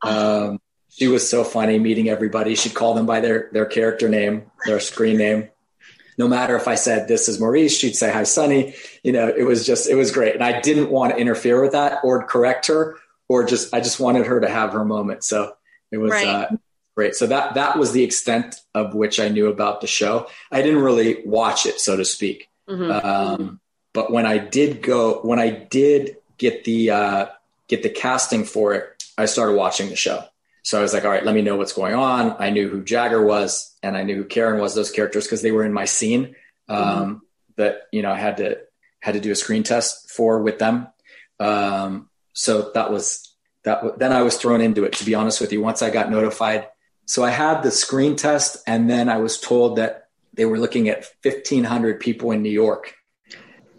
Um, 0.04 0.60
she 0.90 1.08
was 1.08 1.28
so 1.28 1.44
funny 1.44 1.80
meeting 1.80 2.10
everybody. 2.10 2.56
She'd 2.56 2.74
call 2.74 2.94
them 2.94 3.06
by 3.06 3.20
their 3.20 3.50
their 3.54 3.66
character 3.66 4.10
name, 4.10 4.52
their 4.66 4.80
screen 4.80 5.18
name. 5.18 5.50
No 6.22 6.28
matter 6.28 6.56
if 6.56 6.68
I 6.68 6.76
said 6.76 7.08
this 7.08 7.28
is 7.28 7.40
Maurice, 7.40 7.76
she'd 7.76 7.96
say 7.96 8.12
hi, 8.12 8.22
Sonny. 8.22 8.76
You 9.02 9.12
know, 9.12 9.28
it 9.28 9.42
was 9.42 9.66
just 9.66 9.90
it 9.90 9.96
was 9.96 10.12
great, 10.12 10.36
and 10.36 10.44
I 10.44 10.62
didn't 10.62 10.92
want 10.92 11.14
to 11.14 11.20
interfere 11.20 11.60
with 11.60 11.72
that 11.72 12.02
or 12.04 12.24
correct 12.26 12.68
her 12.68 12.96
or 13.32 13.46
just 13.46 13.74
I 13.74 13.80
just 13.80 14.00
wanted 14.00 14.28
her 14.28 14.42
to 14.42 14.50
have 14.50 14.74
her 14.74 14.84
moment. 14.84 15.24
So 15.24 15.54
it 15.90 15.98
was 15.98 16.12
right. 16.12 16.28
uh, 16.28 16.50
great. 16.98 17.16
So 17.16 17.28
that 17.28 17.56
that 17.56 17.80
was 17.80 17.94
the 17.94 18.04
extent 18.04 18.58
of 18.76 18.94
which 18.94 19.22
I 19.22 19.30
knew 19.30 19.48
about 19.48 19.80
the 19.80 19.88
show. 19.88 20.28
I 20.52 20.62
didn't 20.62 20.82
really 20.82 21.24
watch 21.26 21.66
it, 21.66 21.80
so 21.80 21.96
to 21.96 22.04
speak. 22.04 22.50
Mm-hmm. 22.70 22.92
Um, 22.92 23.62
but 23.94 24.12
when 24.12 24.26
I 24.26 24.38
did 24.38 24.82
go, 24.82 25.22
when 25.22 25.40
I 25.40 25.50
did 25.50 26.18
get 26.38 26.66
the 26.66 26.92
uh, 26.92 27.26
get 27.70 27.84
the 27.84 27.90
casting 27.90 28.44
for 28.44 28.74
it, 28.74 29.04
I 29.18 29.26
started 29.26 29.56
watching 29.56 29.90
the 29.90 29.96
show. 29.96 30.26
So 30.64 30.78
I 30.78 30.82
was 30.82 30.94
like, 30.94 31.06
all 31.06 31.12
right, 31.12 31.26
let 31.26 31.34
me 31.34 31.42
know 31.42 31.56
what's 31.56 31.74
going 31.74 31.96
on. 31.96 32.36
I 32.40 32.52
knew 32.52 32.70
who 32.70 32.84
Jagger 32.84 33.24
was, 33.24 33.76
and 33.82 33.98
I 33.98 34.04
knew 34.04 34.16
who 34.16 34.26
Karen 34.26 34.60
was. 34.62 34.76
Those 34.76 34.92
characters 34.92 35.26
because 35.26 35.42
they 35.42 35.52
were 35.52 35.66
in 35.66 35.74
my 35.74 35.86
scene 35.86 36.36
um, 36.70 36.78
mm-hmm. 36.78 37.18
that 37.58 37.82
you 37.92 38.02
know 38.02 38.12
I 38.12 38.18
had 38.18 38.38
to 38.38 38.60
had 39.00 39.14
to 39.14 39.20
do 39.20 39.32
a 39.32 39.36
screen 39.36 39.64
test 39.64 40.12
for 40.12 40.42
with 40.42 40.60
them. 40.60 40.88
Um, 41.40 42.10
so 42.34 42.72
that 42.76 42.92
was 42.92 43.36
that. 43.64 43.98
Then 43.98 44.14
I 44.14 44.22
was 44.22 44.38
thrown 44.38 44.62
into 44.62 44.84
it. 44.84 44.94
To 44.94 45.06
be 45.06 45.16
honest 45.16 45.42
with 45.42 45.52
you, 45.52 45.62
once 45.62 45.82
I 45.82 45.90
got 45.90 46.12
notified, 46.12 46.68
so 47.06 47.24
I 47.24 47.32
had 47.32 47.64
the 47.64 47.72
screen 47.72 48.16
test, 48.16 48.58
and 48.68 48.90
then 48.90 49.10
I 49.10 49.18
was 49.18 49.40
told 49.40 49.78
that 49.78 50.10
they 50.34 50.46
were 50.46 50.60
looking 50.60 50.90
at 50.90 51.06
1,500 51.24 52.00
people 52.00 52.32
in 52.32 52.42
New 52.42 52.52
York. 52.52 52.94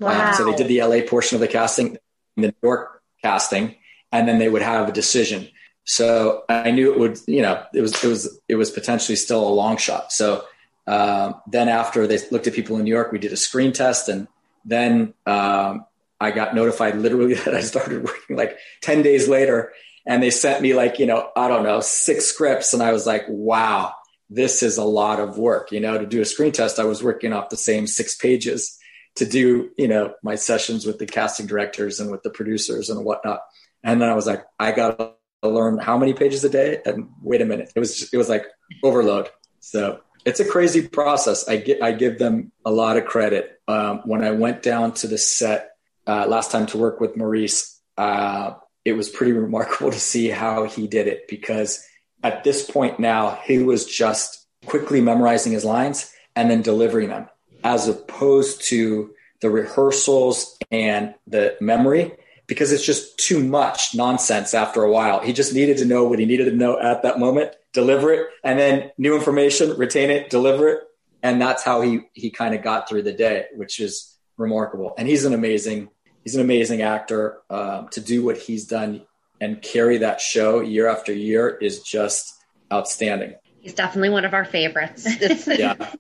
Wow. 0.01 0.29
Um, 0.29 0.35
so 0.35 0.45
they 0.45 0.57
did 0.57 0.69
the 0.69 0.83
LA 0.83 1.07
portion 1.07 1.37
of 1.37 1.41
the 1.41 1.49
casting, 1.49 1.97
the 2.37 2.49
New 2.49 2.55
York 2.63 3.03
casting, 3.23 3.77
and 4.11 4.29
then 4.29 4.39
they 4.39 4.49
would 4.49 4.63
have 4.63 4.89
a 4.89 4.93
decision. 4.93 5.49
So 5.85 6.45
I 6.49 6.71
knew 6.71 6.93
it 6.93 6.99
would, 6.99 7.19
you 7.27 7.43
know, 7.43 7.63
it 7.75 7.81
was 7.81 8.03
it 8.05 8.09
was 8.09 8.41
it 8.49 8.55
was 8.55 8.71
potentially 8.71 9.17
still 9.17 9.47
a 9.47 9.51
long 9.51 9.77
shot. 9.77 10.13
So 10.13 10.45
um, 10.87 11.37
then 11.47 11.69
after 11.69 12.07
they 12.07 12.19
looked 12.31 12.47
at 12.47 12.55
people 12.55 12.77
in 12.77 12.85
New 12.85 12.91
York, 12.91 13.13
we 13.13 13.19
did 13.19 13.33
a 13.33 13.37
screen 13.37 13.73
test, 13.73 14.09
and 14.09 14.29
then 14.65 15.15
um, 15.27 15.87
I 16.23 16.31
got 16.31 16.55
notified 16.55 16.97
literally 16.97 17.35
that 17.45 17.55
I 17.55 17.61
started 17.61 18.05
working 18.05 18.37
like 18.37 18.57
10 18.83 19.03
days 19.03 19.29
later. 19.29 19.73
And 20.07 20.23
they 20.23 20.31
sent 20.31 20.63
me 20.63 20.75
like, 20.75 20.99
you 20.99 21.07
know, 21.07 21.31
I 21.37 21.49
don't 21.49 21.65
know, 21.65 21.81
six 21.81 22.27
scripts. 22.27 22.73
And 22.75 22.83
I 22.83 22.93
was 22.93 23.07
like, 23.07 23.25
wow, 23.29 23.95
this 24.31 24.63
is 24.63 24.79
a 24.79 24.85
lot 24.85 25.21
of 25.21 25.39
work. 25.39 25.71
You 25.71 25.81
know, 25.81 25.99
to 25.99 26.07
do 26.07 26.21
a 26.21 26.25
screen 26.25 26.53
test, 26.53 26.79
I 26.79 26.85
was 26.85 27.03
working 27.03 27.33
off 27.33 27.51
the 27.51 27.57
same 27.57 27.87
six 27.87 28.17
pages 28.17 28.79
to 29.17 29.27
do, 29.27 29.71
you 29.77 29.87
know, 29.87 30.15
my 30.23 30.37
sessions 30.37 30.87
with 30.87 30.99
the 30.99 31.07
casting 31.07 31.47
directors 31.47 32.01
and 32.01 32.11
with 32.11 32.23
the 32.23 32.31
producers 32.31 32.89
and 32.89 33.05
whatnot. 33.05 33.41
And 33.85 34.01
then 34.01 34.09
I 34.09 34.15
was 34.15 34.27
like, 34.27 34.45
I 34.59 34.73
got 34.73 35.17
learn 35.49 35.79
how 35.79 35.99
many 35.99 36.15
pages 36.15 36.45
a 36.45 36.49
day. 36.49 36.81
And 36.85 37.09
wait 37.23 37.41
a 37.41 37.45
minute, 37.45 37.73
it 37.75 37.79
was, 37.81 37.99
just, 37.99 38.15
it 38.15 38.17
was 38.17 38.29
like 38.29 38.47
overload. 38.83 39.29
So 39.61 40.01
it's 40.25 40.41
a 40.41 40.45
crazy 40.45 40.87
process. 40.87 41.49
I 41.49 41.57
get, 41.57 41.83
I 41.83 41.93
give 41.93 42.19
them 42.19 42.53
a 42.65 42.71
lot 42.71 42.97
of 42.97 43.05
credit. 43.05 43.61
Um, 43.69 44.03
when 44.05 44.23
I 44.23 44.31
went 44.33 44.63
down 44.63 44.93
to 44.95 45.07
the 45.07 45.19
set 45.19 45.73
uh, 46.07 46.27
last 46.27 46.51
time 46.51 46.67
to 46.67 46.79
work 46.79 47.01
with 47.01 47.17
Maurice, 47.17 47.81
uh, 47.97 48.55
it 48.85 48.93
was 48.93 49.09
pretty 49.09 49.33
remarkable 49.33 49.91
to 49.91 50.01
see 50.01 50.29
how 50.29 50.65
he 50.65 50.87
did 50.87 51.07
it 51.07 51.29
because 51.29 51.87
at 52.23 52.45
this 52.45 52.69
point 52.69 53.01
now, 53.01 53.41
he 53.45 53.59
was 53.59 53.85
just 53.85 54.47
quickly 54.67 55.01
memorizing 55.01 55.53
his 55.53 55.65
lines 55.65 56.13
and 56.37 56.51
then 56.51 56.63
delivering 56.63 57.09
them 57.09 57.29
as 57.65 57.89
opposed 57.89 58.63
to 58.63 59.13
the 59.41 59.51
rehearsals 59.51 60.57
and 60.71 61.15
the 61.27 61.57
memory 61.61 62.13
because 62.47 62.73
it's 62.73 62.85
just 62.85 63.19
too 63.19 63.43
much 63.43 63.95
nonsense 63.95 64.55
after 64.55 64.83
a 64.83 64.91
while. 64.91 65.21
He 65.21 65.33
just 65.33 65.55
needed 65.55 65.79
to 65.79 65.85
know 65.85 66.05
what 66.05 66.19
he 66.19 66.27
needed 66.27 66.47
to 66.47 66.57
know 66.57 66.79
at 66.79 67.03
that 67.03 67.19
moment, 67.19 67.55
deliver 67.73 68.13
it, 68.13 68.29
and 68.45 68.59
then 68.59 68.91
new 68.99 69.15
information, 69.15 69.77
retain 69.77 70.11
it, 70.11 70.31
deliver 70.31 70.69
it. 70.69 70.81
And 71.23 71.41
that's 71.41 71.63
how 71.63 71.81
he 71.83 72.01
he 72.15 72.31
kind 72.31 72.55
of 72.55 72.63
got 72.63 72.89
through 72.89 73.03
the 73.03 73.13
day, 73.13 73.47
which 73.55 73.79
is 73.81 74.17
remarkable. 74.37 74.95
And 74.99 75.09
he's 75.09 75.25
an 75.25 75.35
amazing 75.35 75.89
he's 76.25 76.35
an 76.35 76.41
amazing 76.41 76.83
actor. 76.83 77.39
Um, 77.49 77.89
to 77.91 78.01
do 78.01 78.25
what 78.25 78.39
he's 78.39 78.67
done 78.67 79.07
and 79.41 79.61
carry 79.61 79.99
that 79.99 80.21
show 80.21 80.61
year 80.61 80.89
after 80.89 81.13
year 81.13 81.49
is 81.49 81.83
just 81.83 82.35
outstanding. 82.73 83.35
He's 83.61 83.75
definitely 83.75 84.11
one 84.11 84.25
of 84.25 84.35
our 84.35 84.45
favorites. 84.45 85.07
yeah, 85.47 85.95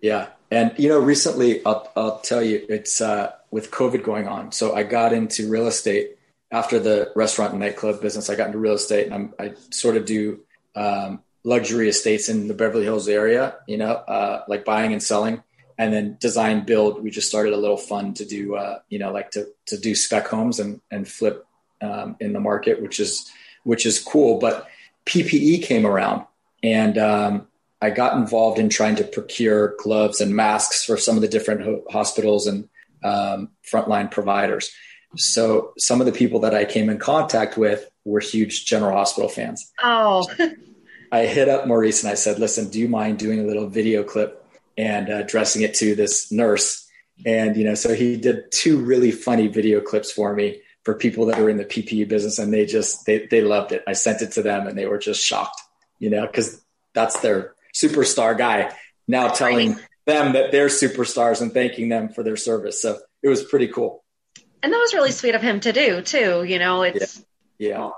yeah. 0.00 0.28
And 0.50 0.72
you 0.78 0.88
know, 0.88 0.98
recently 0.98 1.64
I'll 1.64 1.90
I'll 1.96 2.20
tell 2.20 2.42
you 2.42 2.64
it's 2.68 3.00
uh, 3.00 3.32
with 3.50 3.70
COVID 3.70 4.02
going 4.02 4.28
on. 4.28 4.52
So 4.52 4.74
I 4.74 4.82
got 4.82 5.12
into 5.12 5.48
real 5.48 5.66
estate 5.66 6.18
after 6.50 6.78
the 6.78 7.12
restaurant 7.16 7.52
and 7.52 7.60
nightclub 7.60 8.00
business. 8.00 8.30
I 8.30 8.36
got 8.36 8.46
into 8.46 8.58
real 8.58 8.74
estate, 8.74 9.06
and 9.06 9.14
I'm, 9.14 9.34
i 9.38 9.54
sort 9.70 9.96
of 9.96 10.04
do 10.04 10.40
um, 10.76 11.22
luxury 11.42 11.88
estates 11.88 12.28
in 12.28 12.48
the 12.48 12.54
Beverly 12.54 12.84
Hills 12.84 13.08
area. 13.08 13.56
You 13.66 13.78
know, 13.78 13.92
uh, 13.92 14.44
like 14.48 14.64
buying 14.64 14.92
and 14.92 15.02
selling 15.02 15.42
and 15.78 15.92
then 15.92 16.16
design 16.20 16.64
build 16.64 17.02
we 17.02 17.10
just 17.10 17.28
started 17.28 17.52
a 17.52 17.56
little 17.56 17.76
fund 17.76 18.16
to 18.16 18.24
do 18.24 18.54
uh, 18.54 18.78
you 18.88 18.98
know 18.98 19.12
like 19.12 19.30
to 19.32 19.48
to 19.66 19.76
do 19.76 19.94
spec 19.94 20.26
homes 20.28 20.60
and 20.60 20.80
and 20.90 21.08
flip 21.08 21.46
um, 21.82 22.16
in 22.20 22.32
the 22.32 22.40
market 22.40 22.80
which 22.80 23.00
is 23.00 23.30
which 23.64 23.86
is 23.86 23.98
cool 23.98 24.38
but 24.38 24.68
ppe 25.06 25.62
came 25.62 25.86
around 25.86 26.24
and 26.62 26.98
um, 26.98 27.46
i 27.80 27.90
got 27.90 28.16
involved 28.16 28.58
in 28.58 28.68
trying 28.68 28.96
to 28.96 29.04
procure 29.04 29.74
gloves 29.78 30.20
and 30.20 30.34
masks 30.34 30.84
for 30.84 30.96
some 30.96 31.16
of 31.16 31.22
the 31.22 31.28
different 31.28 31.62
ho- 31.62 31.84
hospitals 31.90 32.46
and 32.46 32.68
um, 33.02 33.50
frontline 33.70 34.10
providers 34.10 34.70
so 35.16 35.72
some 35.78 36.00
of 36.00 36.06
the 36.06 36.12
people 36.12 36.40
that 36.40 36.54
i 36.54 36.64
came 36.64 36.88
in 36.88 36.98
contact 36.98 37.56
with 37.56 37.88
were 38.04 38.20
huge 38.20 38.64
general 38.64 38.96
hospital 38.96 39.28
fans 39.28 39.72
oh 39.82 40.26
i 41.12 41.26
hit 41.26 41.48
up 41.48 41.66
maurice 41.66 42.02
and 42.02 42.10
i 42.10 42.14
said 42.14 42.38
listen 42.38 42.68
do 42.70 42.80
you 42.80 42.88
mind 42.88 43.18
doing 43.18 43.40
a 43.40 43.44
little 43.44 43.68
video 43.68 44.02
clip 44.02 44.44
and 44.76 45.10
uh, 45.10 45.22
dressing 45.22 45.62
it 45.62 45.74
to 45.74 45.94
this 45.94 46.32
nurse. 46.32 46.88
And, 47.24 47.56
you 47.56 47.64
know, 47.64 47.74
so 47.74 47.94
he 47.94 48.16
did 48.16 48.50
two 48.50 48.78
really 48.78 49.12
funny 49.12 49.46
video 49.46 49.80
clips 49.80 50.10
for 50.10 50.34
me 50.34 50.60
for 50.82 50.94
people 50.94 51.26
that 51.26 51.38
are 51.38 51.48
in 51.48 51.56
the 51.56 51.64
PPE 51.64 52.08
business. 52.08 52.38
And 52.38 52.52
they 52.52 52.66
just, 52.66 53.06
they, 53.06 53.26
they 53.26 53.40
loved 53.40 53.72
it. 53.72 53.84
I 53.86 53.92
sent 53.92 54.22
it 54.22 54.32
to 54.32 54.42
them 54.42 54.66
and 54.66 54.76
they 54.76 54.86
were 54.86 54.98
just 54.98 55.24
shocked, 55.24 55.60
you 55.98 56.10
know, 56.10 56.26
cause 56.26 56.60
that's 56.92 57.20
their 57.20 57.53
superstar 57.74 58.36
guy 58.36 58.72
now 59.06 59.28
telling 59.28 59.78
them 60.06 60.32
that 60.32 60.52
they're 60.52 60.68
superstars 60.68 61.42
and 61.42 61.52
thanking 61.52 61.88
them 61.88 62.08
for 62.08 62.22
their 62.22 62.36
service. 62.36 62.80
So 62.80 62.98
it 63.22 63.28
was 63.28 63.42
pretty 63.42 63.68
cool. 63.68 64.04
And 64.62 64.72
that 64.72 64.78
was 64.78 64.94
really 64.94 65.10
sweet 65.10 65.34
of 65.34 65.42
him 65.42 65.60
to 65.60 65.72
do 65.72 66.00
too. 66.02 66.44
You 66.44 66.58
know, 66.58 66.82
it's, 66.82 67.22
yeah. 67.58 67.68
yeah. 67.68 67.90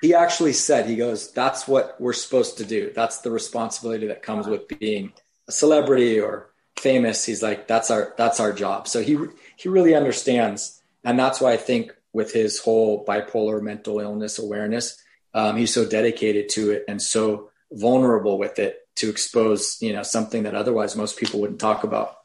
He 0.00 0.14
actually 0.14 0.52
said, 0.52 0.86
he 0.86 0.96
goes, 0.96 1.32
that's 1.32 1.66
what 1.66 2.00
we're 2.00 2.12
supposed 2.12 2.58
to 2.58 2.64
do. 2.64 2.92
That's 2.94 3.18
the 3.18 3.30
responsibility 3.30 4.06
that 4.08 4.22
comes 4.22 4.46
with 4.46 4.68
being 4.68 5.12
a 5.48 5.52
celebrity 5.52 6.20
or 6.20 6.50
famous 6.78 7.24
he's 7.24 7.42
like 7.42 7.68
that's 7.68 7.90
our 7.90 8.14
that's 8.18 8.40
our 8.40 8.52
job 8.52 8.88
so 8.88 9.00
he 9.02 9.16
he 9.56 9.68
really 9.68 9.94
understands 9.94 10.82
and 11.04 11.18
that's 11.18 11.40
why 11.40 11.52
i 11.52 11.56
think 11.56 11.94
with 12.12 12.32
his 12.32 12.58
whole 12.58 13.04
bipolar 13.04 13.62
mental 13.62 14.00
illness 14.00 14.38
awareness 14.38 15.00
um, 15.34 15.56
he's 15.56 15.72
so 15.72 15.88
dedicated 15.88 16.48
to 16.48 16.70
it 16.70 16.84
and 16.86 17.00
so 17.00 17.50
vulnerable 17.72 18.38
with 18.38 18.58
it 18.58 18.83
to 18.96 19.08
expose 19.08 19.78
you 19.80 19.92
know 19.92 20.02
something 20.02 20.44
that 20.44 20.54
otherwise 20.54 20.96
most 20.96 21.18
people 21.18 21.40
wouldn't 21.40 21.60
talk 21.60 21.84
about 21.84 22.18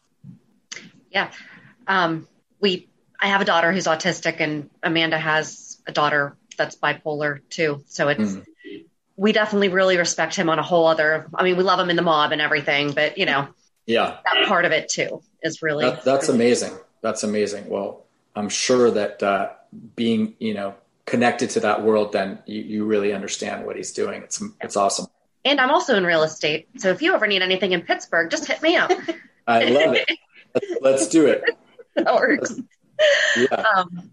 yeah 1.11 1.31
um, 1.87 2.27
we 2.59 2.87
i 3.19 3.27
have 3.27 3.41
a 3.41 3.45
daughter 3.45 3.71
who's 3.71 3.85
autistic 3.85 4.39
and 4.39 4.69
amanda 4.83 5.17
has 5.17 5.81
a 5.87 5.91
daughter 5.91 6.35
that's 6.57 6.75
bipolar 6.75 7.39
too 7.49 7.83
so 7.87 8.07
it's 8.07 8.33
mm 8.33 8.45
we 9.19 9.33
definitely 9.33 9.67
really 9.67 9.97
respect 9.97 10.33
him 10.33 10.49
on 10.49 10.59
a 10.59 10.63
whole 10.63 10.87
other. 10.87 11.27
I 11.35 11.43
mean, 11.43 11.57
we 11.57 11.63
love 11.63 11.77
him 11.77 11.89
in 11.89 11.97
the 11.97 12.01
mob 12.01 12.31
and 12.31 12.39
everything, 12.39 12.93
but 12.93 13.17
you 13.17 13.25
know, 13.25 13.49
yeah, 13.85 14.17
that 14.23 14.47
part 14.47 14.63
of 14.63 14.71
it 14.71 14.87
too 14.87 15.21
is 15.43 15.61
really 15.61 15.83
that, 15.83 16.05
that's 16.05 16.29
amazing. 16.29 16.71
That's 17.01 17.23
amazing. 17.23 17.67
Well, 17.67 18.05
I'm 18.33 18.47
sure 18.47 18.89
that 18.91 19.21
uh, 19.21 19.49
being 19.97 20.35
you 20.39 20.53
know 20.53 20.73
connected 21.05 21.49
to 21.51 21.59
that 21.59 21.83
world, 21.83 22.13
then 22.13 22.39
you, 22.45 22.61
you 22.61 22.85
really 22.85 23.11
understand 23.11 23.65
what 23.65 23.75
he's 23.75 23.91
doing. 23.91 24.23
It's 24.23 24.41
it's 24.61 24.77
awesome. 24.77 25.07
And 25.45 25.59
I'm 25.61 25.71
also 25.71 25.95
in 25.95 26.05
real 26.05 26.23
estate, 26.23 26.67
so 26.77 26.89
if 26.89 27.01
you 27.01 27.13
ever 27.13 27.25
need 27.25 27.41
anything 27.41 27.71
in 27.71 27.81
Pittsburgh, 27.81 28.29
just 28.29 28.45
hit 28.45 28.61
me 28.61 28.75
up. 28.75 28.91
I 29.47 29.65
love 29.65 29.95
it. 29.95 30.09
Let's, 30.81 31.07
do 31.07 31.27
it. 31.27 31.43
That 31.95 32.13
works. 32.13 32.53
Yeah. 33.37 33.63
Um, 33.75 34.11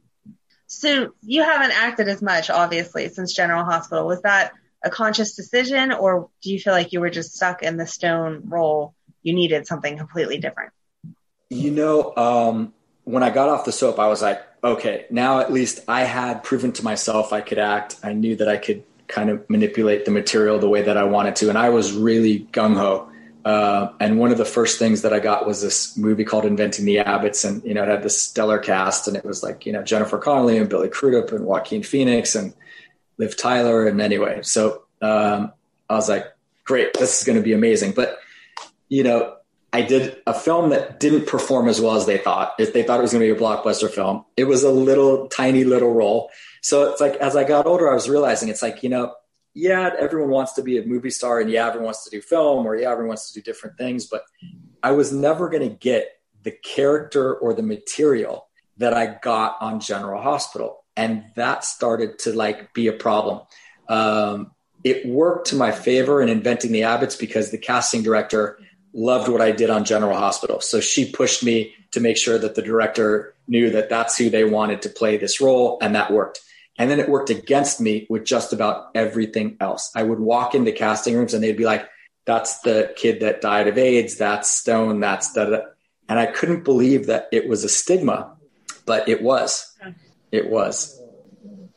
so 0.67 1.15
you 1.23 1.43
haven't 1.43 1.73
acted 1.73 2.09
as 2.09 2.23
much, 2.23 2.51
obviously, 2.51 3.09
since 3.09 3.33
General 3.33 3.65
Hospital. 3.65 4.07
Was 4.07 4.23
that 4.23 4.53
a 4.85 4.91
conscious 4.91 5.35
decision, 5.35 5.93
or 5.93 6.29
do 6.43 6.53
you 6.53 6.61
feel 6.61 6.73
like 6.73 6.93
you 6.93 7.01
were 7.01 7.11
just 7.11 7.35
stuck 7.35 7.62
in 7.62 7.77
the 7.77 7.87
stone 7.87 8.43
role? 8.47 8.95
You 9.23 9.35
needed 9.35 9.67
something 9.67 9.97
completely 9.97 10.39
different. 10.39 10.73
You 11.51 11.71
know, 11.71 12.15
um, 12.17 12.73
when 13.05 13.23
I 13.23 13.31
got 13.31 13.49
off 13.49 13.65
the 13.65 13.73
soap, 13.73 13.99
I 13.99 14.09
was 14.09 14.23
like, 14.23 14.43
okay, 14.62 15.07
now 15.11 15.41
at 15.41 15.53
least 15.53 15.81
I 15.89 16.05
had 16.05 16.43
proven 16.43 16.73
to 16.73 16.85
myself 16.85 17.33
I 17.33 17.41
could 17.41 17.59
act. 17.59 17.97
I 18.03 18.12
knew 18.12 18.37
that 18.37 18.49
I 18.49 18.57
could 18.57 18.83
kind 19.09 19.31
of 19.31 19.49
manipulate 19.49 20.05
the 20.05 20.11
material 20.11 20.59
the 20.59 20.69
way 20.69 20.83
that 20.83 20.97
I 20.97 21.05
wanted 21.05 21.37
to, 21.37 21.49
and 21.49 21.59
I 21.59 21.69
was 21.71 21.92
really 21.92 22.40
gung 22.53 22.77
ho 22.77 23.09
Uh, 23.47 23.92
and 24.01 24.19
one 24.19 24.33
of 24.33 24.38
the 24.38 24.45
first 24.45 24.77
things 24.81 25.03
that 25.03 25.12
I 25.12 25.21
got 25.21 25.47
was 25.47 25.62
this 25.62 25.97
movie 25.97 26.25
called 26.25 26.45
Inventing 26.45 26.85
the 26.85 26.97
Abbotts, 26.97 27.45
and 27.45 27.62
you 27.62 27.75
know 27.75 27.85
it 27.85 27.88
had 27.88 28.03
this 28.03 28.21
stellar 28.21 28.59
cast, 28.59 29.07
and 29.07 29.16
it 29.16 29.25
was 29.25 29.45
like 29.45 29.64
you 29.66 29.73
know 29.73 29.83
Jennifer 29.85 30.19
Connelly 30.19 30.59
and 30.59 30.69
Billy 30.69 30.88
Crudup 30.88 31.31
and 31.31 31.47
Joaquin 31.47 31.85
Phoenix 31.85 32.35
and 32.35 32.55
Liv 33.19 33.37
Tyler, 33.37 33.87
and 33.87 34.01
anyway, 34.01 34.40
so 34.42 34.83
um, 35.01 35.53
I 35.88 35.95
was 35.95 36.09
like, 36.09 36.25
great, 36.64 36.95
this 36.95 37.21
is 37.21 37.27
going 37.27 37.38
to 37.38 37.45
be 37.45 37.53
amazing. 37.53 37.92
But 37.92 38.19
you 38.88 39.05
know, 39.05 39.36
I 39.72 39.83
did 39.83 40.16
a 40.26 40.33
film 40.33 40.70
that 40.70 41.00
didn't 41.00 41.26
perform 41.26 41.68
as 41.68 41.81
well 41.81 41.96
as 41.96 42.07
they 42.07 42.18
thought. 42.18 42.57
They 42.57 42.83
thought 42.83 42.98
it 42.98 43.02
was 43.02 43.12
going 43.12 43.26
to 43.26 43.35
be 43.35 43.38
a 43.38 43.40
blockbuster 43.40 43.90
film, 43.90 44.24
it 44.37 44.44
was 44.44 44.62
a 44.62 44.70
little 44.70 45.29
tiny 45.29 45.64
little 45.64 45.92
role. 45.92 46.31
So 46.62 46.90
it's 46.90 47.00
like 47.00 47.16
as 47.16 47.37
I 47.37 47.44
got 47.44 47.66
older, 47.66 47.90
I 47.90 47.94
was 47.94 48.09
realizing 48.09 48.48
it's 48.48 48.62
like 48.62 48.83
you 48.83 48.88
know 48.88 49.14
yeah, 49.59 49.90
everyone 49.98 50.29
wants 50.29 50.52
to 50.52 50.62
be 50.62 50.76
a 50.76 50.85
movie 50.85 51.09
star 51.09 51.40
and 51.40 51.50
yeah, 51.50 51.66
everyone 51.66 51.87
wants 51.87 52.05
to 52.05 52.11
do 52.11 52.20
film 52.20 52.66
or 52.66 52.76
yeah, 52.76 52.90
everyone 52.90 53.09
wants 53.09 53.33
to 53.33 53.40
do 53.40 53.42
different 53.42 53.79
things, 53.79 54.05
but 54.05 54.22
I 54.83 54.90
was 54.92 55.12
never 55.12 55.48
going 55.48 55.66
to 55.66 55.74
get 55.74 56.11
the 56.42 56.50
character 56.50 57.35
or 57.35 57.55
the 57.55 57.62
material 57.62 58.48
that 58.76 58.92
I 58.92 59.18
got 59.22 59.57
on 59.62 59.81
General 59.81 60.20
Hospital. 60.20 60.85
And 60.94 61.24
that 61.37 61.64
started 61.64 62.18
to 62.20 62.35
like 62.35 62.74
be 62.74 62.88
a 62.88 62.92
problem. 62.92 63.46
Um, 63.88 64.52
it 64.85 65.07
worked 65.07 65.48
to 65.48 65.57
my 65.57 65.72
favor 65.72 66.20
in 66.20 66.29
inventing 66.29 66.72
the 66.72 66.83
Abbotts 66.83 67.18
because 67.18 67.50
the 67.50 67.57
casting 67.57 68.02
director 68.02 68.59
loved 68.96 69.28
what 69.28 69.42
I 69.42 69.52
did 69.52 69.70
on 69.70 69.85
General 69.85 70.16
Hospital. 70.16 70.61
So 70.61 70.80
she 70.80 71.12
pushed 71.12 71.44
me 71.44 71.74
to 71.92 72.00
make 72.00 72.16
sure 72.16 72.38
that 72.38 72.54
the 72.54 72.62
director 72.62 73.35
knew 73.46 73.70
that 73.70 73.90
that's 73.90 74.16
who 74.16 74.30
they 74.30 74.44
wanted 74.44 74.82
to 74.82 74.88
play 74.88 75.18
this 75.18 75.40
role, 75.40 75.78
and 75.80 75.94
that 75.94 76.11
worked. 76.11 76.40
And 76.78 76.90
then 76.90 76.98
it 76.98 77.09
worked 77.09 77.30
against 77.30 77.80
me 77.80 78.06
with 78.11 78.24
just 78.24 78.52
about 78.52 78.90
everything 78.94 79.56
else. 79.61 79.90
I 79.94 80.02
would 80.02 80.18
walk 80.18 80.54
into 80.54 80.72
casting 80.72 81.16
rooms 81.16 81.32
and 81.32 81.42
they'd 81.42 81.56
be 81.56 81.64
like, 81.64 81.88
that's 82.26 82.61
the 82.61 82.92
kid 82.96 83.20
that 83.20 83.40
died 83.40 83.68
of 83.68 83.78
AIDS. 83.78 84.16
That's 84.18 84.50
Stone. 84.50 85.00
That's 85.00 85.32
that. 85.35 85.74
And 86.09 86.18
I 86.18 86.26
couldn't 86.26 86.64
believe 86.64 87.06
that 87.06 87.28
it 87.32 87.48
was 87.48 87.64
a 87.64 87.68
stigma, 87.68 88.37
but 88.85 89.09
it 89.09 89.22
was. 89.22 89.74
It 90.30 90.50
was. 90.50 91.00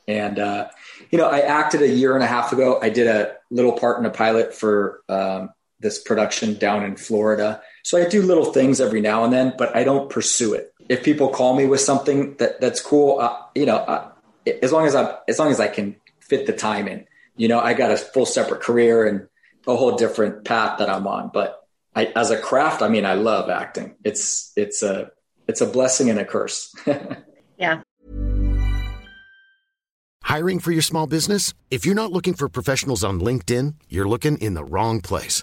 And, 0.06 0.38
uh, 0.38 0.68
you 1.10 1.18
know, 1.18 1.28
I 1.28 1.40
acted 1.40 1.82
a 1.82 1.88
year 1.88 2.14
and 2.14 2.22
a 2.22 2.26
half 2.26 2.52
ago. 2.52 2.78
I 2.82 2.90
did 2.90 3.06
a 3.06 3.36
little 3.50 3.72
part 3.72 3.98
in 4.00 4.06
a 4.06 4.10
pilot 4.10 4.54
for 4.54 5.00
um, 5.08 5.50
this 5.80 5.98
production 5.98 6.54
down 6.54 6.84
in 6.84 6.96
Florida. 6.96 7.62
So 7.82 7.98
I 7.98 8.08
do 8.08 8.22
little 8.22 8.52
things 8.52 8.80
every 8.80 9.00
now 9.00 9.24
and 9.24 9.32
then, 9.32 9.54
but 9.56 9.74
I 9.74 9.84
don't 9.84 10.10
pursue 10.10 10.54
it. 10.54 10.72
If 10.88 11.02
people 11.02 11.28
call 11.28 11.56
me 11.56 11.66
with 11.66 11.80
something 11.80 12.36
that 12.36 12.60
that's 12.60 12.80
cool, 12.80 13.20
uh, 13.20 13.36
you 13.54 13.66
know, 13.66 13.76
uh, 13.76 14.10
as 14.62 14.72
long 14.72 14.86
as 14.86 14.94
I 14.94 15.16
as 15.28 15.38
long 15.38 15.50
as 15.50 15.60
I 15.60 15.68
can 15.68 15.96
fit 16.30 16.46
the 16.46 16.52
time 16.52 16.88
in. 16.88 17.06
You 17.36 17.48
know, 17.48 17.60
I 17.60 17.74
got 17.74 17.90
a 17.90 17.96
full 17.96 18.26
separate 18.26 18.62
career 18.62 19.06
and 19.06 19.28
a 19.66 19.76
whole 19.76 19.96
different 19.96 20.44
path 20.44 20.78
that 20.78 20.88
I'm 20.88 21.06
on. 21.06 21.30
But 21.34 21.60
I, 21.94 22.06
as 22.16 22.30
a 22.30 22.38
craft, 22.38 22.82
I 22.82 22.88
mean, 22.88 23.04
I 23.04 23.14
love 23.14 23.50
acting. 23.50 23.96
It's 24.04 24.52
it's 24.56 24.82
a 24.82 25.10
it's 25.48 25.60
a 25.60 25.66
blessing 25.66 26.08
and 26.08 26.18
a 26.18 26.24
curse. 26.24 26.74
yeah. 27.58 27.82
Hiring 30.22 30.60
for 30.60 30.70
your 30.70 30.82
small 30.82 31.08
business? 31.08 31.54
If 31.70 31.84
you're 31.84 31.96
not 31.96 32.12
looking 32.12 32.34
for 32.34 32.48
professionals 32.48 33.02
on 33.02 33.20
LinkedIn, 33.20 33.74
you're 33.88 34.08
looking 34.08 34.38
in 34.38 34.54
the 34.54 34.64
wrong 34.64 35.00
place. 35.00 35.42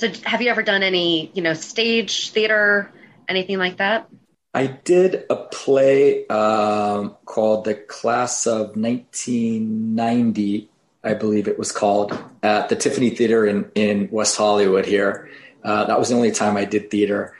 So 0.00 0.08
have 0.24 0.40
you 0.40 0.48
ever 0.48 0.62
done 0.62 0.82
any, 0.82 1.30
you 1.34 1.42
know, 1.42 1.52
stage 1.52 2.30
theater, 2.30 2.90
anything 3.28 3.58
like 3.58 3.76
that? 3.76 4.08
I 4.54 4.66
did 4.66 5.26
a 5.28 5.36
play 5.36 6.26
um, 6.28 7.18
called 7.26 7.66
The 7.66 7.74
Class 7.74 8.46
of 8.46 8.76
1990, 8.76 10.70
I 11.04 11.12
believe 11.12 11.48
it 11.48 11.58
was 11.58 11.70
called, 11.70 12.18
at 12.42 12.70
the 12.70 12.76
Tiffany 12.76 13.10
Theater 13.10 13.44
in, 13.44 13.70
in 13.74 14.08
West 14.10 14.38
Hollywood 14.38 14.86
here. 14.86 15.28
Uh, 15.62 15.84
that 15.84 15.98
was 15.98 16.08
the 16.08 16.14
only 16.14 16.32
time 16.32 16.56
I 16.56 16.64
did 16.64 16.90
theater. 16.90 17.36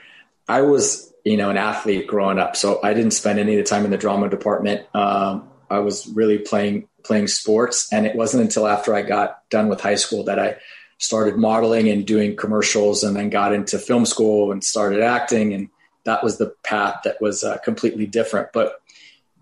I 0.46 0.60
was, 0.60 1.14
you 1.24 1.38
know, 1.38 1.48
an 1.48 1.56
athlete 1.56 2.08
growing 2.08 2.38
up, 2.38 2.56
so 2.56 2.78
I 2.84 2.92
didn't 2.92 3.12
spend 3.12 3.38
any 3.38 3.58
of 3.58 3.64
the 3.64 3.70
time 3.70 3.86
in 3.86 3.90
the 3.90 3.96
drama 3.96 4.28
department. 4.28 4.86
Um, 4.94 5.48
I 5.70 5.78
was 5.78 6.08
really 6.08 6.36
playing 6.36 6.88
playing 7.04 7.28
sports, 7.28 7.90
and 7.90 8.04
it 8.04 8.14
wasn't 8.14 8.42
until 8.42 8.68
after 8.68 8.94
I 8.94 9.00
got 9.00 9.48
done 9.48 9.70
with 9.70 9.80
high 9.80 9.94
school 9.94 10.24
that 10.24 10.38
I 10.38 10.56
started 11.00 11.36
modeling 11.36 11.88
and 11.88 12.06
doing 12.06 12.36
commercials, 12.36 13.02
and 13.02 13.16
then 13.16 13.28
got 13.28 13.52
into 13.52 13.78
film 13.78 14.06
school 14.06 14.52
and 14.52 14.62
started 14.62 15.02
acting 15.02 15.52
and 15.52 15.68
that 16.04 16.24
was 16.24 16.38
the 16.38 16.54
path 16.62 17.00
that 17.04 17.20
was 17.20 17.44
uh, 17.44 17.58
completely 17.58 18.06
different. 18.06 18.52
But 18.52 18.80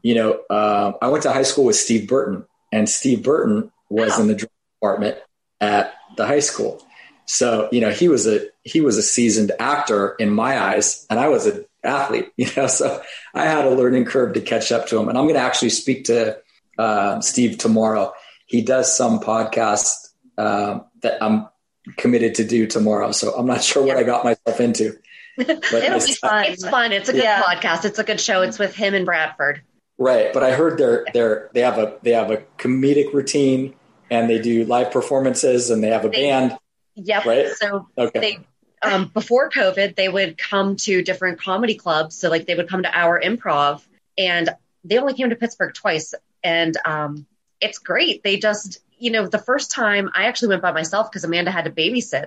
you 0.03 0.15
know, 0.15 0.41
uh, 0.49 0.93
I 1.03 1.09
went 1.09 1.25
to 1.25 1.33
high 1.33 1.43
school 1.43 1.65
with 1.65 1.77
Steve 1.77 2.09
Burton, 2.09 2.45
and 2.73 2.89
Steve 2.89 3.23
Burton 3.23 3.71
was 3.89 4.19
in 4.19 4.29
the 4.29 4.49
department 4.81 5.19
at 5.61 5.95
the 6.17 6.27
high 6.27 6.41
school. 6.41 6.85
So 7.27 7.69
you 7.73 7.81
know, 7.81 7.91
he 7.91 8.09
was 8.09 8.27
a 8.27 8.47
he 8.63 8.81
was 8.81 8.97
a 8.97 9.03
seasoned 9.03 9.53
actor 9.59 10.15
in 10.19 10.31
my 10.31 10.59
eyes, 10.61 11.07
and 11.11 11.19
I 11.19 11.29
was 11.29 11.47
an 11.47 11.65
athlete. 11.85 12.33
You 12.37 12.49
know, 12.57 12.67
so 12.67 13.03
I 13.35 13.47
had 13.47 13.65
a 13.65 13.71
learning 13.71 14.05
curve 14.05 14.35
to 14.35 14.41
catch 14.41 14.73
up 14.73 14.87
to 14.89 14.99
him. 14.99 15.09
And 15.09 15.19
I'm 15.19 15.25
going 15.25 15.35
to 15.35 15.41
actually 15.41 15.71
speak 15.71 16.05
to 16.05 16.39
uh, 16.79 17.21
Steve 17.21 17.59
tomorrow. 17.59 18.13
He 18.47 18.63
does 18.63 18.97
some 18.97 19.21
podcast 19.21 20.09
um, 20.39 20.85
that 21.03 21.23
I'm 21.23 21.49
committed 21.97 22.37
to 22.37 22.45
do 22.45 22.67
tomorrow. 22.67 23.13
So 23.13 23.33
I'm 23.33 23.47
not 23.47 23.63
sure 23.63 23.85
what 23.85 23.97
I 23.97 24.03
got 24.03 24.25
myself 24.25 24.61
into. 24.61 24.99
It'll 25.39 25.61
be 25.61 26.15
fun. 26.15 26.45
It's 26.47 26.69
fun. 26.69 26.93
It's 26.93 27.09
a 27.09 27.13
good 27.13 27.23
yeah. 27.23 27.43
podcast. 27.43 27.85
It's 27.85 27.99
a 27.99 28.05
good 28.05 28.21
show. 28.21 28.43
It's 28.43 28.59
with 28.59 28.75
him 28.75 28.95
and 28.95 29.07
Bradford. 29.07 29.63
Right, 29.97 30.33
but 30.33 30.45
I 30.45 30.53
heard 30.53 30.79
they're 30.79 31.05
they're 31.13 31.51
they 31.55 31.61
have 31.63 31.79
a 31.79 31.99
they 32.03 32.13
have 32.13 32.31
a 32.31 32.39
comedic 32.57 33.13
routine 33.13 33.75
and 34.11 34.31
they 34.31 34.39
do 34.39 34.65
live 34.65 34.93
performances 34.93 35.71
and 35.71 35.83
they 35.83 35.89
have 35.89 36.05
a 36.05 36.09
they, 36.09 36.29
band. 36.29 36.57
Yep. 36.95 37.25
Right. 37.25 37.49
So 37.57 37.89
okay. 37.97 38.21
they 38.21 38.39
um, 38.83 39.11
before 39.13 39.51
COVID, 39.51 39.97
they 39.97 40.09
would 40.09 40.39
come 40.39 40.77
to 40.77 41.03
different 41.03 41.41
comedy 41.41 41.75
clubs. 41.75 42.17
So 42.17 42.31
like 42.31 42.47
they 42.47 42.55
would 42.55 42.69
come 42.69 42.85
to 42.85 42.97
our 42.97 43.21
improv, 43.21 43.83
and 44.17 44.51
they 44.85 44.99
only 44.99 45.15
came 45.15 45.31
to 45.31 45.37
Pittsburgh 45.37 45.75
twice, 45.75 46.15
and 46.45 46.77
um, 46.85 47.27
it's 47.61 47.79
great. 47.79 48.23
They 48.23 48.39
just 48.39 48.79
you 48.99 49.11
know 49.11 49.27
the 49.27 49.39
first 49.39 49.71
time 49.71 50.11
I 50.15 50.27
actually 50.27 50.49
went 50.49 50.63
by 50.63 50.73
myself 50.73 51.11
because 51.11 51.25
Amanda 51.25 51.51
had 51.51 51.65
to 51.65 51.71
babysit, 51.71 52.27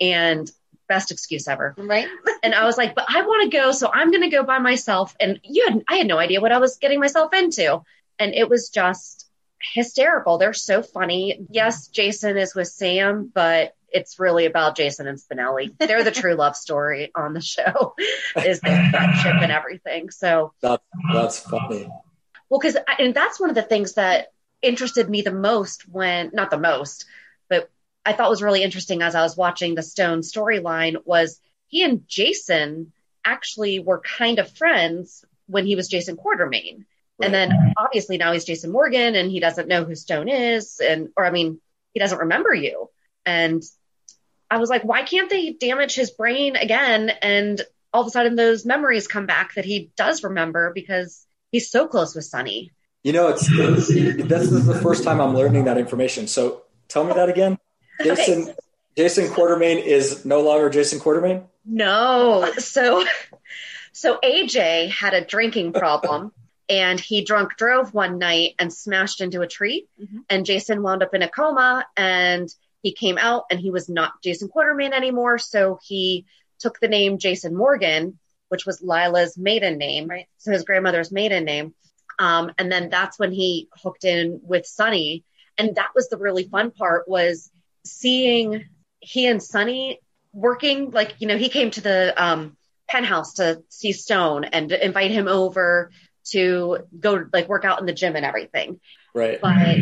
and 0.00 0.50
best 0.88 1.10
excuse 1.10 1.48
ever. 1.48 1.74
Right. 1.76 2.08
and 2.42 2.54
I 2.54 2.64
was 2.64 2.76
like, 2.76 2.94
but 2.94 3.06
I 3.08 3.22
want 3.22 3.50
to 3.50 3.56
go, 3.56 3.72
so 3.72 3.90
I'm 3.92 4.10
going 4.10 4.22
to 4.22 4.28
go 4.28 4.44
by 4.44 4.58
myself. 4.58 5.14
And 5.20 5.40
you 5.42 5.66
had, 5.68 5.84
I 5.88 5.96
had 5.96 6.06
no 6.06 6.18
idea 6.18 6.40
what 6.40 6.52
I 6.52 6.58
was 6.58 6.76
getting 6.76 7.00
myself 7.00 7.32
into. 7.32 7.82
And 8.18 8.34
it 8.34 8.48
was 8.48 8.70
just 8.70 9.28
hysterical. 9.72 10.38
They're 10.38 10.52
so 10.52 10.82
funny. 10.82 11.46
Yes, 11.50 11.88
Jason 11.88 12.36
is 12.36 12.54
with 12.54 12.68
Sam, 12.68 13.30
but 13.32 13.74
it's 13.88 14.18
really 14.18 14.46
about 14.46 14.76
Jason 14.76 15.06
and 15.06 15.18
Spinelli. 15.18 15.76
They're 15.78 16.04
the 16.04 16.10
true 16.10 16.34
love 16.34 16.56
story 16.56 17.10
on 17.14 17.32
the 17.32 17.40
show, 17.40 17.94
is 18.44 18.60
their 18.60 18.90
friendship 18.90 19.34
and 19.40 19.52
everything. 19.52 20.10
So 20.10 20.52
that's 20.60 20.84
that's 21.12 21.38
funny. 21.38 21.88
Well, 22.50 22.60
because 22.60 22.76
and 22.98 23.14
that's 23.14 23.40
one 23.40 23.50
of 23.50 23.54
the 23.54 23.62
things 23.62 23.94
that 23.94 24.28
interested 24.64 25.08
me 25.08 25.22
the 25.22 25.32
most 25.32 25.88
when 25.88 26.30
not 26.32 26.50
the 26.50 26.58
most, 26.58 27.06
but 27.48 27.70
I 28.04 28.12
thought 28.12 28.30
was 28.30 28.42
really 28.42 28.62
interesting 28.62 29.02
as 29.02 29.14
I 29.14 29.22
was 29.22 29.36
watching 29.36 29.74
the 29.74 29.82
Stone 29.82 30.20
storyline 30.20 30.96
was 31.04 31.40
he 31.68 31.82
and 31.82 32.06
Jason 32.08 32.92
actually 33.24 33.78
were 33.78 34.00
kind 34.00 34.38
of 34.38 34.50
friends 34.50 35.24
when 35.46 35.66
he 35.66 35.76
was 35.76 35.88
Jason 35.88 36.16
Quartermaine. 36.16 36.84
Right. 37.18 37.26
And 37.26 37.34
then 37.34 37.74
obviously 37.76 38.18
now 38.18 38.32
he's 38.32 38.44
Jason 38.44 38.72
Morgan 38.72 39.14
and 39.14 39.30
he 39.30 39.40
doesn't 39.40 39.68
know 39.68 39.84
who 39.84 39.94
Stone 39.94 40.28
is 40.28 40.80
and 40.80 41.10
or 41.16 41.24
I 41.24 41.30
mean 41.30 41.60
he 41.92 42.00
doesn't 42.00 42.18
remember 42.18 42.52
you. 42.52 42.90
And 43.24 43.62
I 44.50 44.58
was 44.58 44.68
like, 44.68 44.84
why 44.84 45.02
can't 45.02 45.30
they 45.30 45.52
damage 45.52 45.94
his 45.94 46.10
brain 46.10 46.56
again 46.56 47.10
and 47.22 47.62
all 47.92 48.02
of 48.02 48.08
a 48.08 48.10
sudden 48.10 48.34
those 48.34 48.66
memories 48.66 49.06
come 49.06 49.26
back 49.26 49.54
that 49.54 49.64
he 49.64 49.90
does 49.96 50.24
remember 50.24 50.72
because 50.74 51.24
he's 51.52 51.70
so 51.70 51.86
close 51.86 52.14
with 52.14 52.24
Sonny. 52.24 52.72
You 53.04 53.12
know, 53.12 53.28
it's, 53.28 53.46
it's 53.50 53.88
this 53.88 54.50
is 54.50 54.66
the 54.66 54.74
first 54.74 55.04
time 55.04 55.20
I'm 55.20 55.34
learning 55.34 55.64
that 55.64 55.78
information. 55.78 56.26
So 56.26 56.62
tell 56.88 57.04
me 57.04 57.12
that 57.12 57.28
again. 57.28 57.58
Jason 58.02 58.42
Okay. 58.42 58.54
Jason 58.96 59.26
Quartermaine 59.26 59.82
is 59.82 60.24
no 60.24 60.40
longer 60.40 60.70
Jason 60.70 61.00
Quartermaine. 61.00 61.44
No. 61.64 62.50
So 62.58 63.04
so 63.92 64.18
AJ 64.22 64.90
had 64.90 65.14
a 65.14 65.24
drinking 65.24 65.72
problem 65.72 66.32
and 66.68 66.98
he 66.98 67.24
drunk 67.24 67.56
drove 67.56 67.92
one 67.92 68.18
night 68.18 68.54
and 68.58 68.72
smashed 68.72 69.20
into 69.20 69.42
a 69.42 69.46
tree 69.46 69.86
mm-hmm. 70.00 70.20
and 70.28 70.46
Jason 70.46 70.82
wound 70.82 71.02
up 71.02 71.14
in 71.14 71.22
a 71.22 71.28
coma 71.28 71.86
and 71.96 72.48
he 72.82 72.92
came 72.92 73.18
out 73.18 73.44
and 73.50 73.60
he 73.60 73.70
was 73.70 73.88
not 73.88 74.22
Jason 74.22 74.48
Quartermaine 74.48 74.92
anymore 74.92 75.38
so 75.38 75.78
he 75.82 76.26
took 76.58 76.80
the 76.80 76.88
name 76.88 77.18
Jason 77.18 77.54
Morgan 77.54 78.18
which 78.48 78.66
was 78.66 78.82
Lila's 78.82 79.36
maiden 79.36 79.78
name 79.78 80.08
right 80.08 80.26
so 80.38 80.52
his 80.52 80.64
grandmother's 80.64 81.12
maiden 81.12 81.44
name 81.44 81.74
um, 82.18 82.52
and 82.58 82.70
then 82.70 82.90
that's 82.90 83.18
when 83.18 83.32
he 83.32 83.68
hooked 83.82 84.04
in 84.04 84.40
with 84.42 84.66
Sonny 84.66 85.24
and 85.58 85.76
that 85.76 85.90
was 85.94 86.08
the 86.08 86.16
really 86.16 86.44
fun 86.44 86.70
part 86.70 87.08
was 87.08 87.50
seeing 87.84 88.64
he 89.00 89.26
and 89.26 89.42
Sonny 89.42 90.00
working 90.32 90.90
like 90.90 91.14
you 91.18 91.28
know 91.28 91.36
he 91.36 91.48
came 91.48 91.70
to 91.70 91.80
the 91.80 92.14
um 92.22 92.56
penthouse 92.88 93.34
to 93.34 93.62
see 93.68 93.92
stone 93.92 94.44
and 94.44 94.72
invite 94.72 95.10
him 95.10 95.28
over 95.28 95.90
to 96.24 96.78
go 96.98 97.24
like 97.32 97.48
work 97.48 97.64
out 97.64 97.80
in 97.80 97.86
the 97.86 97.92
gym 97.92 98.16
and 98.16 98.24
everything. 98.24 98.80
Right. 99.14 99.40
but 99.40 99.78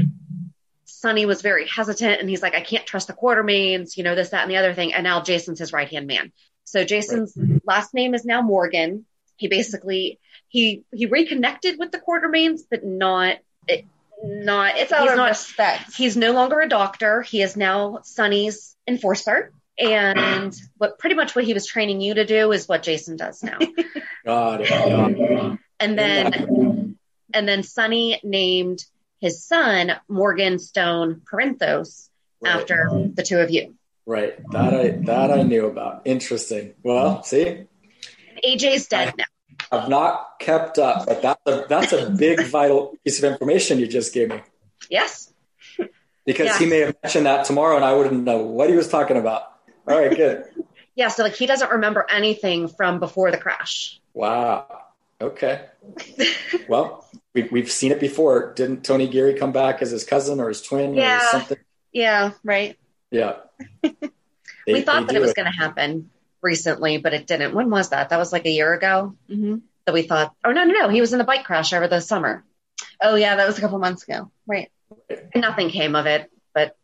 sonny 0.85 1.25
was 1.25 1.41
very 1.41 1.67
hesitant 1.67 2.21
and 2.21 2.29
he's 2.29 2.43
like 2.43 2.55
i 2.55 2.61
can't 2.61 2.87
trust 2.87 3.07
the 3.07 3.15
quartermaines 3.15 3.97
you 3.97 4.05
know 4.05 4.15
this 4.15 4.29
that 4.29 4.43
and 4.43 4.51
the 4.51 4.59
other 4.59 4.75
thing. 4.75 4.93
And 4.93 5.05
now 5.05 5.23
jason's 5.23 5.59
his 5.59 5.73
right 5.73 5.89
hand 5.89 6.07
man. 6.07 6.33
So 6.65 6.85
jason's 6.85 7.37
last 7.65 7.95
name 7.95 8.15
is 8.15 8.25
now 8.25 8.43
morgan 8.43 9.07
he 9.43 9.49
basically 9.49 10.21
he 10.49 10.85
he 10.93 11.07
reconnected 11.07 11.77
with 11.81 11.91
the 11.91 11.99
quartermaines 11.99 12.61
but 12.71 12.85
not 12.85 13.39
it, 13.67 13.85
not 14.23 14.77
It's 14.77 14.93
out 14.93 15.03
he's 15.03 15.11
of 15.11 15.17
not 15.17 15.29
respect. 15.31 15.95
he's 15.97 16.17
no 16.17 16.33
longer 16.33 16.61
a 16.61 16.69
doctor 16.69 17.23
he 17.23 17.43
is 17.43 17.57
now 17.57 17.99
sonny's 18.05 18.77
enforcer 18.87 19.53
and 19.79 20.55
what 20.79 20.97
pretty 21.01 21.17
much 21.17 21.35
what 21.35 21.45
he 21.45 21.55
was 21.55 21.67
training 21.67 22.01
you 22.01 22.15
to 22.15 22.25
do 22.25 22.53
is 22.53 22.69
what 22.69 22.85
jason 22.85 23.17
does 23.17 23.43
now 23.43 23.59
Got 24.25 24.61
it. 24.61 25.59
And 25.81 25.99
then 25.99 26.97
and 27.35 27.49
then 27.49 27.63
sonny 27.65 28.21
named 28.23 28.85
his 29.21 29.45
son 29.45 29.93
morgan 30.09 30.59
stone 30.61 31.23
corinthos 31.31 32.09
Right. 32.41 32.57
after 32.57 32.89
the 33.15 33.23
two 33.25 33.39
of 33.39 33.51
you 33.51 33.75
Right. 34.05 34.35
That 34.51 34.75
I 34.75 34.89
that 35.11 35.31
I 35.31 35.43
knew 35.43 35.67
about. 35.67 36.03
Interesting. 36.07 36.75
Well, 36.83 37.23
see, 37.23 37.67
aj's 38.45 38.87
dead 38.89 39.15
now 39.17 39.25
I've 39.71 39.89
not 39.89 40.39
kept 40.39 40.79
up, 40.79 41.07
but 41.07 41.23
that's 41.23 41.47
a 41.47 41.67
that's 41.69 41.93
a 41.93 42.11
big 42.11 42.45
vital 42.47 42.95
piece 43.05 43.23
of 43.23 43.31
information 43.31 43.79
you 43.79 43.87
just 43.87 44.13
gave 44.13 44.29
me. 44.29 44.41
yes 44.91 45.33
Because 46.27 46.47
Yeah. 46.47 46.59
he 46.59 46.67
may 46.67 46.79
have 46.81 46.97
mentioned 47.03 47.27
that 47.27 47.45
tomorrow 47.47 47.77
and 47.77 47.85
I 47.85 47.95
wouldn't 47.95 48.25
know 48.25 48.39
what 48.39 48.69
he 48.71 48.77
was 48.77 48.89
talking 48.89 49.17
about. 49.17 49.43
All 49.89 49.99
right, 49.99 50.15
good. 50.15 50.45
yeah 50.95 51.09
so 51.09 51.23
like 51.23 51.35
he 51.35 51.47
doesn't 51.47 51.71
remember 51.71 52.07
anything 52.11 52.69
from 52.69 52.99
before 53.01 53.31
the 53.31 53.39
crash 53.39 54.01
Wow. 54.15 54.67
Okay. 55.21 55.65
Well, 56.69 57.07
we, 57.35 57.45
we've 57.45 57.71
seen 57.71 57.93
it 57.93 58.01
before. 58.01 58.53
Didn't 58.55 58.85
Tony 58.85 59.09
Geary 59.09 59.35
come 59.35 59.53
back 59.53 59.81
as 59.83 59.91
his 59.91 60.05
cousin 60.05 60.39
or 60.41 60.49
his 60.49 60.61
twin 60.63 60.95
Yeah. 60.95 61.17
or 61.19 61.31
something? 61.31 61.59
yeah 61.93 62.33
right 62.45 62.79
Yeah. 63.11 63.37
we 64.67 64.81
thought 64.83 65.07
that 65.07 65.17
it 65.17 65.21
was 65.21 65.33
going 65.35 65.51
to 65.51 65.57
happen 65.59 66.11
recently 66.43 66.99
but 66.99 67.15
it 67.15 67.27
didn't 67.27 67.55
when 67.55 67.71
was 67.71 67.91
that 67.91 68.09
that 68.11 68.19
was 68.19 68.33
like 68.33 68.47
a 68.47 68.51
year 68.51 68.73
ago 68.75 69.15
hmm 69.29 69.57
that 69.85 69.95
we 69.95 70.03
thought 70.03 70.35
oh 70.45 70.53
no 70.53 70.65
no 70.65 70.73
no 70.73 70.89
he 70.89 71.01
was 71.01 71.13
in 71.13 71.19
the 71.19 71.25
bike 71.25 71.45
crash 71.45 71.73
over 71.73 71.89
the 71.89 72.01
summer 72.01 72.45
Oh 73.01 73.17
yeah, 73.17 73.37
that 73.37 73.47
was 73.47 73.59
a 73.59 73.61
couple 73.61 73.79
months 73.79 74.05
ago. 74.05 74.31
Right. 74.47 74.71
nothing 75.35 75.71
came 75.71 75.97
of 75.97 76.07
it 76.07 76.31
but 76.55 76.77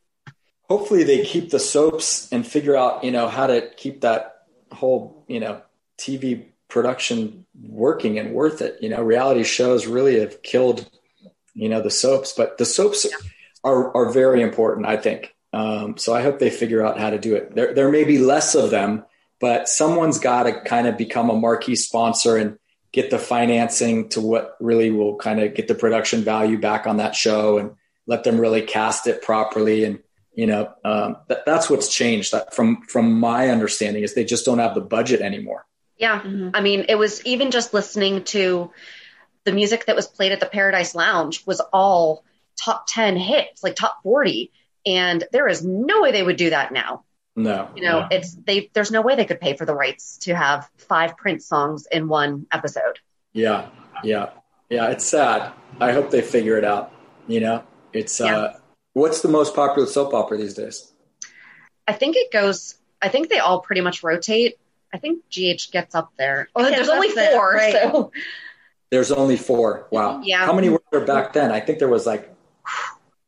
Hopefully 0.69 1.03
they 1.03 1.25
keep 1.25 1.51
the 1.51 1.59
soaps 1.59 2.31
and 2.31 2.47
figure 2.47 2.77
out, 2.77 3.03
you 3.03 3.11
know, 3.11 3.27
how 3.27 3.47
to 3.47 3.71
keep 3.77 4.03
that 4.03 4.43
whole, 4.71 5.25
you 5.27 5.41
know, 5.41 5.63
TV 5.99 6.45
production 6.69 7.47
working 7.63 8.19
and 8.19 8.35
worth 8.35 8.61
it. 8.61 8.77
You 8.83 8.91
know, 8.91 9.03
reality 9.03 9.45
shows 9.45 9.87
really 9.87 10.21
have 10.21 10.43
killed, 10.43 10.87
you 11.55 11.71
know, 11.71 11.81
the 11.81 11.91
soaps, 11.91 12.35
but 12.37 12.59
the 12.59 12.67
soaps 12.67 13.07
are, 13.65 13.97
are 13.97 14.13
very 14.13 14.43
important, 14.43 14.87
I 14.87 14.99
think. 14.99 15.35
Um, 15.55 15.97
so 15.97 16.15
I 16.15 16.21
hope 16.21 16.39
they 16.39 16.51
figure 16.51 16.85
out 16.85 17.01
how 17.01 17.09
to 17.09 17.19
do 17.19 17.35
it. 17.35 17.55
There, 17.55 17.73
there 17.73 17.91
may 17.91 18.05
be 18.05 18.19
less 18.19 18.55
of 18.55 18.69
them, 18.71 19.07
but 19.41 19.69
someone's 19.69 20.19
got 20.19 20.45
to 20.45 20.61
kind 20.61 20.87
of 20.87 20.97
become 20.97 21.31
a 21.31 21.37
marquee 21.37 21.77
sponsor 21.77 22.37
and 22.37 22.59
get 22.93 23.11
the 23.11 23.19
financing 23.19 24.09
to 24.11 24.21
what 24.21 24.57
really 24.61 24.91
will 24.91 25.17
kind 25.17 25.41
of 25.41 25.55
get 25.55 25.69
the 25.69 25.75
production 25.75 26.23
value 26.23 26.59
back 26.59 26.87
on 26.87 26.97
that 26.97 27.15
show 27.15 27.59
and 27.59 27.73
let 28.07 28.25
them 28.25 28.41
really 28.41 28.63
cast 28.63 29.07
it 29.07 29.23
properly. 29.23 29.85
And, 29.85 30.01
you 30.35 30.47
know, 30.47 30.73
um, 30.85 31.19
that, 31.29 31.45
that's 31.45 31.69
what's 31.69 31.95
changed 31.95 32.33
that 32.33 32.55
from, 32.55 32.83
from 32.83 33.21
my 33.21 33.51
understanding 33.51 34.03
is 34.03 34.15
they 34.15 34.25
just 34.25 34.47
don't 34.47 34.59
have 34.59 34.75
the 34.75 34.81
budget 34.81 35.21
anymore. 35.21 35.67
Yeah. 35.99 36.21
Mhm. 36.21 36.53
I 36.55 36.61
mean, 36.61 36.87
it 36.89 36.95
was 36.95 37.25
even 37.27 37.51
just 37.51 37.75
listening 37.75 38.25
to 38.25 38.71
the 39.45 39.53
music 39.53 39.87
that 39.87 39.97
was 39.97 40.07
played 40.07 40.33
at 40.33 40.41
the 40.41 40.47
Paradise 40.47 40.95
Lounge 40.95 41.45
was 41.47 41.61
all 41.73 42.25
top 42.57 42.87
10 42.89 43.17
hits, 43.17 43.63
like 43.63 43.77
top 43.77 44.03
40. 44.03 44.51
And 44.87 45.25
there 45.33 45.49
is 45.49 45.65
no 45.65 46.03
way 46.03 46.13
they 46.13 46.23
would 46.23 46.37
do 46.37 46.51
that 46.51 46.73
now. 46.73 47.05
No, 47.39 47.71
You 47.77 47.83
know, 47.83 48.07
it's 48.11 48.35
they 48.35 48.69
there's 48.73 48.91
no 48.91 49.01
way 49.01 49.15
they 49.15 49.25
could 49.25 49.41
pay 49.41 49.57
for 49.57 49.65
the 49.65 49.75
rights 49.75 50.19
to 50.19 50.35
have 50.35 50.69
five 50.77 51.17
Prince 51.17 51.47
songs 51.47 51.87
in 51.91 52.09
one 52.09 52.47
episode. 52.53 52.99
Yeah, 53.33 53.69
yeah, 54.03 54.31
yeah. 54.69 54.91
It's 54.91 55.05
sad. 55.07 55.53
I 55.81 55.93
hope 55.93 56.11
they 56.11 56.21
figure 56.21 56.59
it 56.59 56.65
out. 56.65 56.93
You 57.29 57.41
know, 57.41 57.63
it's 57.93 58.19
Yeah. 58.19 58.37
uh, 58.37 58.57
what's 58.95 59.21
the 59.23 59.29
most 59.29 59.55
popular 59.55 59.87
soap 59.87 60.15
opera 60.15 60.37
these 60.39 60.55
days? 60.55 60.93
I 61.87 61.93
think 61.93 62.17
it 62.17 62.33
goes 62.33 62.75
I 63.01 63.09
think 63.09 63.29
they 63.29 63.39
all 63.39 63.61
pretty 63.61 63.83
much 63.83 64.03
rotate. 64.03 64.59
I 64.93 64.99
think 64.99 65.23
GH 65.31 65.71
gets 65.71 65.95
up 65.95 66.11
there. 66.19 66.49
Oh, 66.57 66.65
It 66.65 66.71
there's 66.71 66.89
only 66.89 67.11
up 67.11 67.15
there, 67.15 67.33
four, 67.37 67.53
right. 67.53 67.73
so 67.73 68.11
There's 68.91 69.13
only 69.13 69.37
four. 69.37 69.87
Wow. 69.93 70.23
Yeah. 70.25 70.45
How 70.45 70.53
many 70.55 70.71
were 70.71 70.83
there 70.91 71.03
back 71.05 71.35
then? 71.35 71.53
I 71.53 71.61
think 71.61 71.79
there 71.79 71.89
was 71.89 72.05
like 72.07 72.35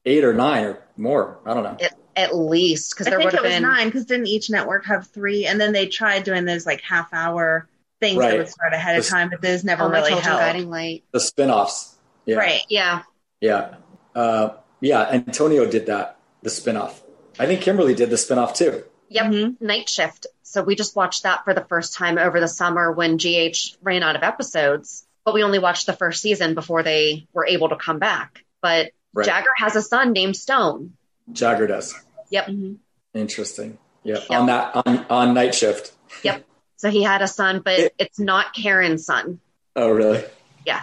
eight 0.04 0.24
or 0.24 0.32
nine 0.34 0.64
or 0.64 0.82
more. 0.96 1.38
I 1.46 1.54
don't 1.54 1.62
know. 1.62 1.76
at, 1.80 1.94
at 2.16 2.34
least 2.34 2.90
because 2.92 3.06
I 3.06 3.10
there 3.10 3.18
think 3.20 3.26
would 3.32 3.34
it 3.34 3.36
have 3.38 3.44
was 3.44 3.52
been 3.54 3.62
nine 3.62 3.86
because 3.88 4.04
didn't 4.06 4.26
each 4.26 4.50
network 4.50 4.86
have 4.86 5.06
three? 5.08 5.46
And 5.46 5.60
then 5.60 5.72
they 5.72 5.86
tried 5.86 6.24
doing 6.24 6.44
those 6.44 6.66
like 6.66 6.80
half 6.82 7.12
hour 7.12 7.68
things 8.00 8.18
Right. 8.18 8.30
that 8.30 8.38
would 8.38 8.48
start 8.48 8.72
ahead 8.72 8.98
of 8.98 9.06
time, 9.06 9.28
but 9.30 9.40
those 9.42 9.62
never 9.64 9.84
Oh, 9.84 9.88
really 9.90 10.08
children 10.10 10.24
helped. 10.24 10.40
guiding 10.42 10.70
light. 10.70 11.04
The 11.12 11.20
spin-offs. 11.20 11.94
Yeah. 12.26 12.36
Right. 12.36 12.62
Yeah. 12.68 13.02
Yeah. 13.40 13.74
Uh, 14.14 14.50
yeah. 14.80 15.02
Antonio 15.10 15.66
did 15.66 15.86
that. 15.86 16.16
The 16.42 16.50
spin-off. 16.50 17.02
I 17.38 17.46
think 17.46 17.60
Kimberly 17.60 17.94
did 17.94 18.10
the 18.10 18.16
spin-off 18.18 18.54
too. 18.54 18.84
Yep, 19.08 19.26
Mhm. 19.26 19.60
Night 19.60 19.88
Shift. 19.88 20.26
So 20.42 20.62
we 20.62 20.74
just 20.74 20.96
watched 20.96 21.22
that 21.24 21.44
for 21.44 21.52
the 21.54 21.64
first 21.68 21.94
time 21.94 22.16
over 22.18 22.40
the 22.40 22.48
summer 22.48 22.90
when 22.92 23.18
GH 23.18 23.76
ran 23.82 24.02
out 24.02 24.16
of 24.16 24.22
episodes, 24.22 25.04
but 25.24 25.34
we 25.34 25.42
only 25.42 25.58
watched 25.58 25.86
the 25.86 25.92
first 25.92 26.22
season 26.22 26.54
before 26.54 26.82
they 26.82 27.26
were 27.32 27.46
able 27.46 27.68
to 27.68 27.76
come 27.76 27.98
back. 27.98 28.44
But 28.62 28.90
Right. 29.12 29.26
Jagger 29.26 29.50
has 29.58 29.74
a 29.76 29.82
son 29.82 30.12
named 30.12 30.36
Stone. 30.36 30.92
Jagger 31.32 31.66
does. 31.66 31.94
Yep. 32.30 32.46
Mhm. 32.48 32.76
Interesting. 33.14 33.78
Yeah. 34.04 34.18
Yep. 34.28 34.30
On 34.40 34.46
that 34.46 34.72
on 34.86 35.06
on 35.10 35.34
night 35.34 35.54
shift. 35.54 35.92
Yep. 36.22 36.44
So 36.76 36.90
he 36.90 37.02
had 37.02 37.22
a 37.22 37.28
son, 37.28 37.60
but 37.64 37.78
It- 37.78 37.94
it's 37.98 38.18
not 38.18 38.54
Karen's 38.54 39.04
son. 39.04 39.40
Oh, 39.76 39.90
really? 39.90 40.24
Yeah. 40.66 40.82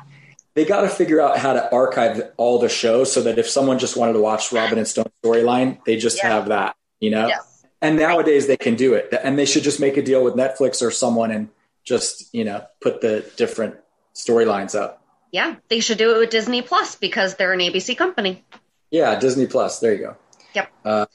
They 0.54 0.66
got 0.66 0.82
to 0.82 0.90
figure 0.90 1.22
out 1.22 1.38
how 1.38 1.54
to 1.54 1.72
archive 1.74 2.32
all 2.38 2.60
the 2.60 2.70
shows 2.70 3.12
so 3.12 3.22
that 3.22 3.38
if 3.40 3.48
someone 3.50 3.80
just 3.80 3.96
wanted 3.98 4.14
to 4.14 4.20
watch 4.20 4.52
Robin 4.52 4.78
and 4.78 4.88
Stone 4.88 5.12
storyline, 5.24 5.84
they 5.86 5.96
just 5.98 6.18
Yeah. 6.18 6.30
have 6.30 6.48
that, 6.50 6.76
you 7.00 7.10
know? 7.12 7.28
Yes. 7.28 7.64
And 7.82 7.98
nowadays 7.98 8.48
they 8.48 8.58
can 8.58 8.76
do 8.76 8.94
it. 8.96 9.14
And 9.24 9.38
they 9.38 9.46
should 9.46 9.64
just 9.64 9.80
make 9.80 9.98
a 9.98 10.02
deal 10.02 10.24
with 10.24 10.34
Netflix 10.36 10.82
or 10.82 10.90
someone 10.90 11.30
and 11.32 11.50
just, 11.84 12.34
you 12.34 12.44
know, 12.44 12.64
put 12.82 13.02
the 13.02 13.24
different 13.36 13.76
storylines 14.16 14.74
up. 14.80 15.02
Yeah, 15.32 15.56
they 15.70 15.80
should 15.80 15.98
do 16.00 16.16
it 16.16 16.20
with 16.20 16.30
Disney 16.32 16.62
Plus 16.64 16.96
because 16.96 17.36
they're 17.36 17.54
an 17.54 17.60
ABC 17.62 17.96
company. 17.96 18.44
Yeah, 18.90 19.20
Disney 19.20 19.46
Plus. 19.46 19.80
There 19.80 19.94
you 19.94 20.00
go. 20.00 20.16
Yep. 20.58 20.72
Uh, 20.84 21.06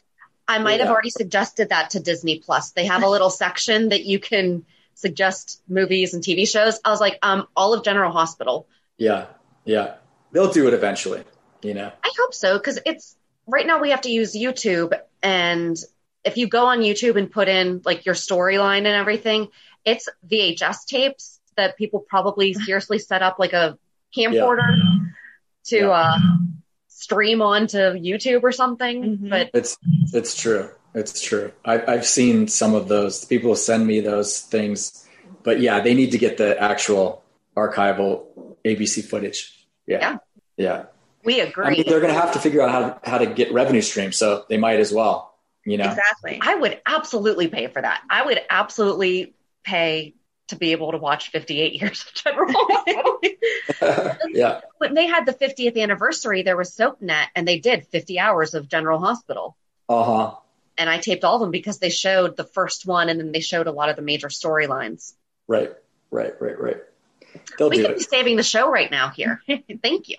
I 0.47 0.59
might 0.59 0.81
have 0.81 0.89
already 0.91 1.11
suggested 1.11 1.71
that 1.71 1.91
to 1.91 2.01
Disney 2.01 2.39
Plus. 2.39 2.71
They 2.73 2.87
have 2.87 3.03
a 3.03 3.09
little 3.09 3.31
section 3.45 3.89
that 3.91 4.05
you 4.05 4.19
can 4.19 4.65
suggest 4.95 5.61
movies 5.69 6.15
and 6.15 6.23
TV 6.23 6.47
shows. 6.49 6.79
I 6.85 6.91
was 6.91 7.01
like, 7.01 7.19
um, 7.23 7.47
all 7.57 7.75
of 7.75 7.83
General 7.85 8.13
Hospital. 8.13 8.67
Yeah. 8.99 9.27
Yeah. 9.65 9.95
They'll 10.33 10.53
do 10.53 10.69
it 10.69 10.75
eventually, 10.75 11.25
you 11.63 11.75
know? 11.75 11.91
I 12.05 12.11
hope 12.19 12.35
so 12.35 12.57
because 12.59 12.79
it's 12.87 13.17
right 13.47 13.67
now 13.67 13.81
we 13.81 13.91
have 13.91 14.03
to 14.03 14.11
use 14.11 14.35
YouTube, 14.35 14.93
and 15.23 15.77
if 16.25 16.37
you 16.37 16.47
go 16.47 16.67
on 16.67 16.81
YouTube 16.81 17.17
and 17.17 17.31
put 17.31 17.49
in 17.49 17.83
like 17.85 18.07
your 18.07 18.15
storyline 18.15 18.79
and 18.79 18.87
everything, 18.89 19.49
it's 19.85 20.09
VHS 20.31 20.87
tapes 20.87 21.41
that 21.57 21.77
people 21.77 22.01
probably 22.01 22.55
seriously 22.67 22.99
set 22.99 23.23
up 23.23 23.39
like 23.39 23.53
a 23.53 23.79
camcorder 24.17 24.77
to 25.65 25.77
Yeah. 25.77 25.91
uh, 25.91 26.19
stream 26.95 27.43
onto 27.43 27.79
YouTube 27.79 28.43
or 28.43 28.53
something. 28.53 29.19
Mhm. 29.19 29.31
But 29.31 29.51
It's 29.55 29.77
it's 30.13 30.35
true. 30.41 30.71
It's 30.95 31.21
true. 31.23 31.53
I, 31.65 31.83
I've 31.87 32.07
seen 32.07 32.49
some 32.49 32.75
of 32.75 32.89
those. 32.89 33.25
People 33.25 33.57
send 33.57 33.87
me 33.87 34.01
those 34.01 34.41
things, 34.41 35.07
but 35.43 35.61
yeah, 35.61 35.81
they 35.81 35.95
need 35.95 36.13
to 36.13 36.19
get 36.19 36.37
the 36.37 36.61
actual 36.61 37.23
archival 37.57 38.27
ABC 38.65 39.05
footage. 39.05 39.67
Yeah. 39.87 39.99
Yeah. 40.01 40.19
Yeah. 40.57 40.85
We 41.25 41.41
agree. 41.41 41.67
I 41.67 41.71
mean, 41.71 41.85
they're 41.87 42.01
going 42.01 42.13
to 42.13 42.21
have 42.21 42.33
to 42.33 42.41
figure 42.41 42.63
out 42.63 42.71
how 42.71 42.81
to, 42.81 43.11
how 43.11 43.19
to 43.19 43.27
get 43.27 43.53
revenue 43.53 43.81
streams. 43.81 44.17
So 44.17 44.45
they 44.49 44.59
might 44.59 44.81
as 44.81 44.93
well, 44.93 45.35
you 45.65 45.79
know? 45.79 45.85
Exactly. 45.85 46.41
I 46.43 46.57
would 46.57 46.81
absolutely 46.85 47.49
pay 47.49 47.69
for 47.69 47.81
that. 47.81 48.03
I 48.11 48.25
would 48.27 48.41
absolutely 48.51 49.35
pay 49.63 50.15
to 50.53 50.59
be 50.59 50.73
able 50.73 50.93
to 50.93 50.99
watch 50.99 51.31
58 51.31 51.81
years 51.81 52.05
of 52.07 52.15
General 52.15 52.53
Hospital. 52.55 54.19
yeah. 54.31 54.61
when 54.79 54.95
they 54.95 55.07
had 55.07 55.27
the 55.27 55.33
50th 55.33 55.81
anniversary, 55.81 56.43
there 56.43 56.57
was 56.57 56.71
SoapNet 56.77 57.27
and 57.35 57.49
they 57.49 57.59
did 57.59 57.87
50 57.87 58.19
hours 58.19 58.55
of 58.55 58.69
General 58.69 59.01
Hospital. 59.01 59.57
Uh 59.89 60.05
huh. 60.05 60.35
And 60.79 60.89
I 60.89 60.99
taped 60.99 61.25
all 61.25 61.37
of 61.37 61.41
them 61.41 61.51
because 61.51 61.79
they 61.79 61.91
showed 61.91 62.37
the 62.37 62.45
first 62.45 62.87
one 62.87 63.09
and 63.09 63.19
then 63.19 63.33
they 63.33 63.41
showed 63.41 63.67
a 63.67 63.73
lot 63.73 63.89
of 63.89 63.97
the 63.97 64.03
major 64.03 64.29
storylines. 64.29 65.15
Right. 65.49 65.73
Right. 66.11 66.35
Right. 66.41 66.61
Right. 66.61 66.77
They'll 67.59 67.71
we 67.71 67.77
do 67.77 67.87
could 67.87 67.97
be 67.97 68.03
saving 68.03 68.37
the 68.37 68.43
show 68.43 68.71
right 68.71 68.91
now 68.91 69.09
here. 69.09 69.43
Thank 69.83 70.09
you. 70.09 70.17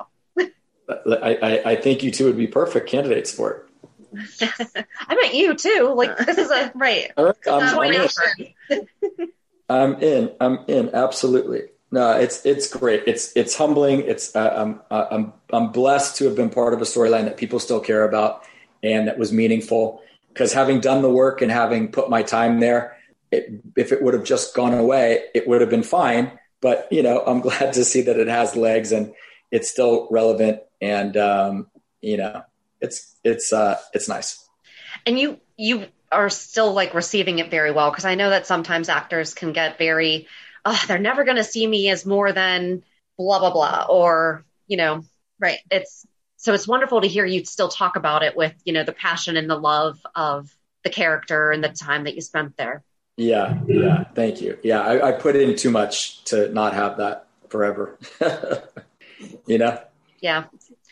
I, 0.89 1.37
I, 1.41 1.71
I 1.71 1.75
think 1.77 2.03
you 2.03 2.11
two 2.11 2.25
would 2.25 2.37
be 2.37 2.47
perfect 2.47 2.89
candidates 2.89 3.31
for 3.31 3.51
it. 3.51 3.63
I 5.07 5.15
meant 5.15 5.33
you 5.33 5.55
too. 5.55 5.93
Like 5.95 6.17
this 6.17 6.37
is 6.37 6.51
a 6.51 6.71
right. 6.75 7.11
All 7.17 7.25
right. 7.25 7.35
I'm, 7.47 7.53
I'm 7.53 7.73
joint 7.73 7.95
in. 7.95 8.01
effort. 8.01 9.29
I'm 9.69 9.95
in. 10.01 10.31
I'm 10.39 10.59
in. 10.67 10.93
Absolutely. 10.93 11.63
No, 11.91 12.11
it's 12.17 12.45
it's 12.45 12.67
great. 12.67 13.03
It's 13.05 13.31
it's 13.35 13.55
humbling. 13.55 14.01
It's 14.01 14.35
uh, 14.35 14.53
I'm 14.55 14.81
uh, 14.89 15.05
I'm 15.11 15.33
I'm 15.51 15.71
blessed 15.71 16.17
to 16.17 16.25
have 16.25 16.35
been 16.35 16.49
part 16.49 16.73
of 16.73 16.81
a 16.81 16.85
storyline 16.85 17.25
that 17.25 17.37
people 17.37 17.59
still 17.59 17.79
care 17.79 18.03
about 18.03 18.43
and 18.83 19.07
that 19.07 19.17
was 19.17 19.31
meaningful. 19.31 20.01
Because 20.29 20.53
having 20.53 20.79
done 20.79 21.01
the 21.01 21.09
work 21.09 21.41
and 21.41 21.51
having 21.51 21.91
put 21.91 22.09
my 22.09 22.23
time 22.23 22.59
there, 22.59 22.97
it, 23.31 23.61
if 23.77 23.91
it 23.91 24.01
would 24.01 24.13
have 24.13 24.23
just 24.23 24.55
gone 24.55 24.73
away, 24.73 25.25
it 25.33 25.47
would 25.47 25.61
have 25.61 25.69
been 25.69 25.83
fine. 25.83 26.31
But 26.61 26.87
you 26.91 27.03
know, 27.03 27.23
I'm 27.25 27.41
glad 27.47 27.73
to 27.73 27.85
see 27.85 28.01
that 28.01 28.17
it 28.17 28.27
has 28.27 28.55
legs 28.55 28.91
and 28.91 29.13
it's 29.51 29.69
still 29.69 30.07
relevant. 30.11 30.61
And 30.81 31.15
um, 31.15 31.67
you 32.01 32.17
know, 32.17 32.43
it's 32.81 33.15
it's 33.23 33.53
uh, 33.53 33.77
it's 33.93 34.09
nice. 34.09 34.43
and 35.05 35.19
you 35.19 35.39
you 35.57 35.85
are 36.13 36.29
still 36.29 36.73
like 36.73 36.93
receiving 36.93 37.39
it 37.39 37.51
very 37.51 37.71
well 37.71 37.89
because 37.91 38.05
I 38.05 38.15
know 38.15 38.29
that 38.29 38.47
sometimes 38.47 38.89
actors 38.89 39.33
can 39.33 39.53
get 39.53 39.77
very, 39.77 40.27
oh, 40.65 40.81
they're 40.87 40.99
never 40.99 41.23
going 41.23 41.37
to 41.37 41.43
see 41.43 41.65
me 41.65 41.89
as 41.89 42.05
more 42.05 42.31
than 42.31 42.83
blah 43.17 43.39
blah 43.39 43.51
blah, 43.51 43.85
or 43.89 44.45
you 44.67 44.77
know, 44.77 45.03
Right. 45.39 45.59
it's 45.71 46.05
so 46.37 46.53
it's 46.53 46.67
wonderful 46.67 47.01
to 47.01 47.07
hear 47.07 47.25
you 47.25 47.43
still 47.45 47.69
talk 47.69 47.95
about 47.95 48.23
it 48.23 48.35
with 48.35 48.53
you 48.65 48.73
know 48.73 48.83
the 48.83 48.93
passion 48.93 49.37
and 49.37 49.49
the 49.49 49.57
love 49.57 49.99
of 50.15 50.49
the 50.83 50.89
character 50.89 51.51
and 51.51 51.63
the 51.63 51.69
time 51.69 52.05
that 52.05 52.15
you 52.15 52.21
spent 52.21 52.57
there. 52.57 52.83
Yeah, 53.17 53.61
yeah. 53.67 54.05
Thank 54.15 54.41
you. 54.41 54.57
Yeah, 54.63 54.81
I, 54.81 55.09
I 55.09 55.11
put 55.11 55.35
in 55.35 55.55
too 55.55 55.69
much 55.69 56.23
to 56.25 56.49
not 56.49 56.73
have 56.73 56.97
that 56.97 57.27
forever. 57.49 57.99
you 59.45 59.57
know. 59.57 59.79
Yeah. 60.19 60.45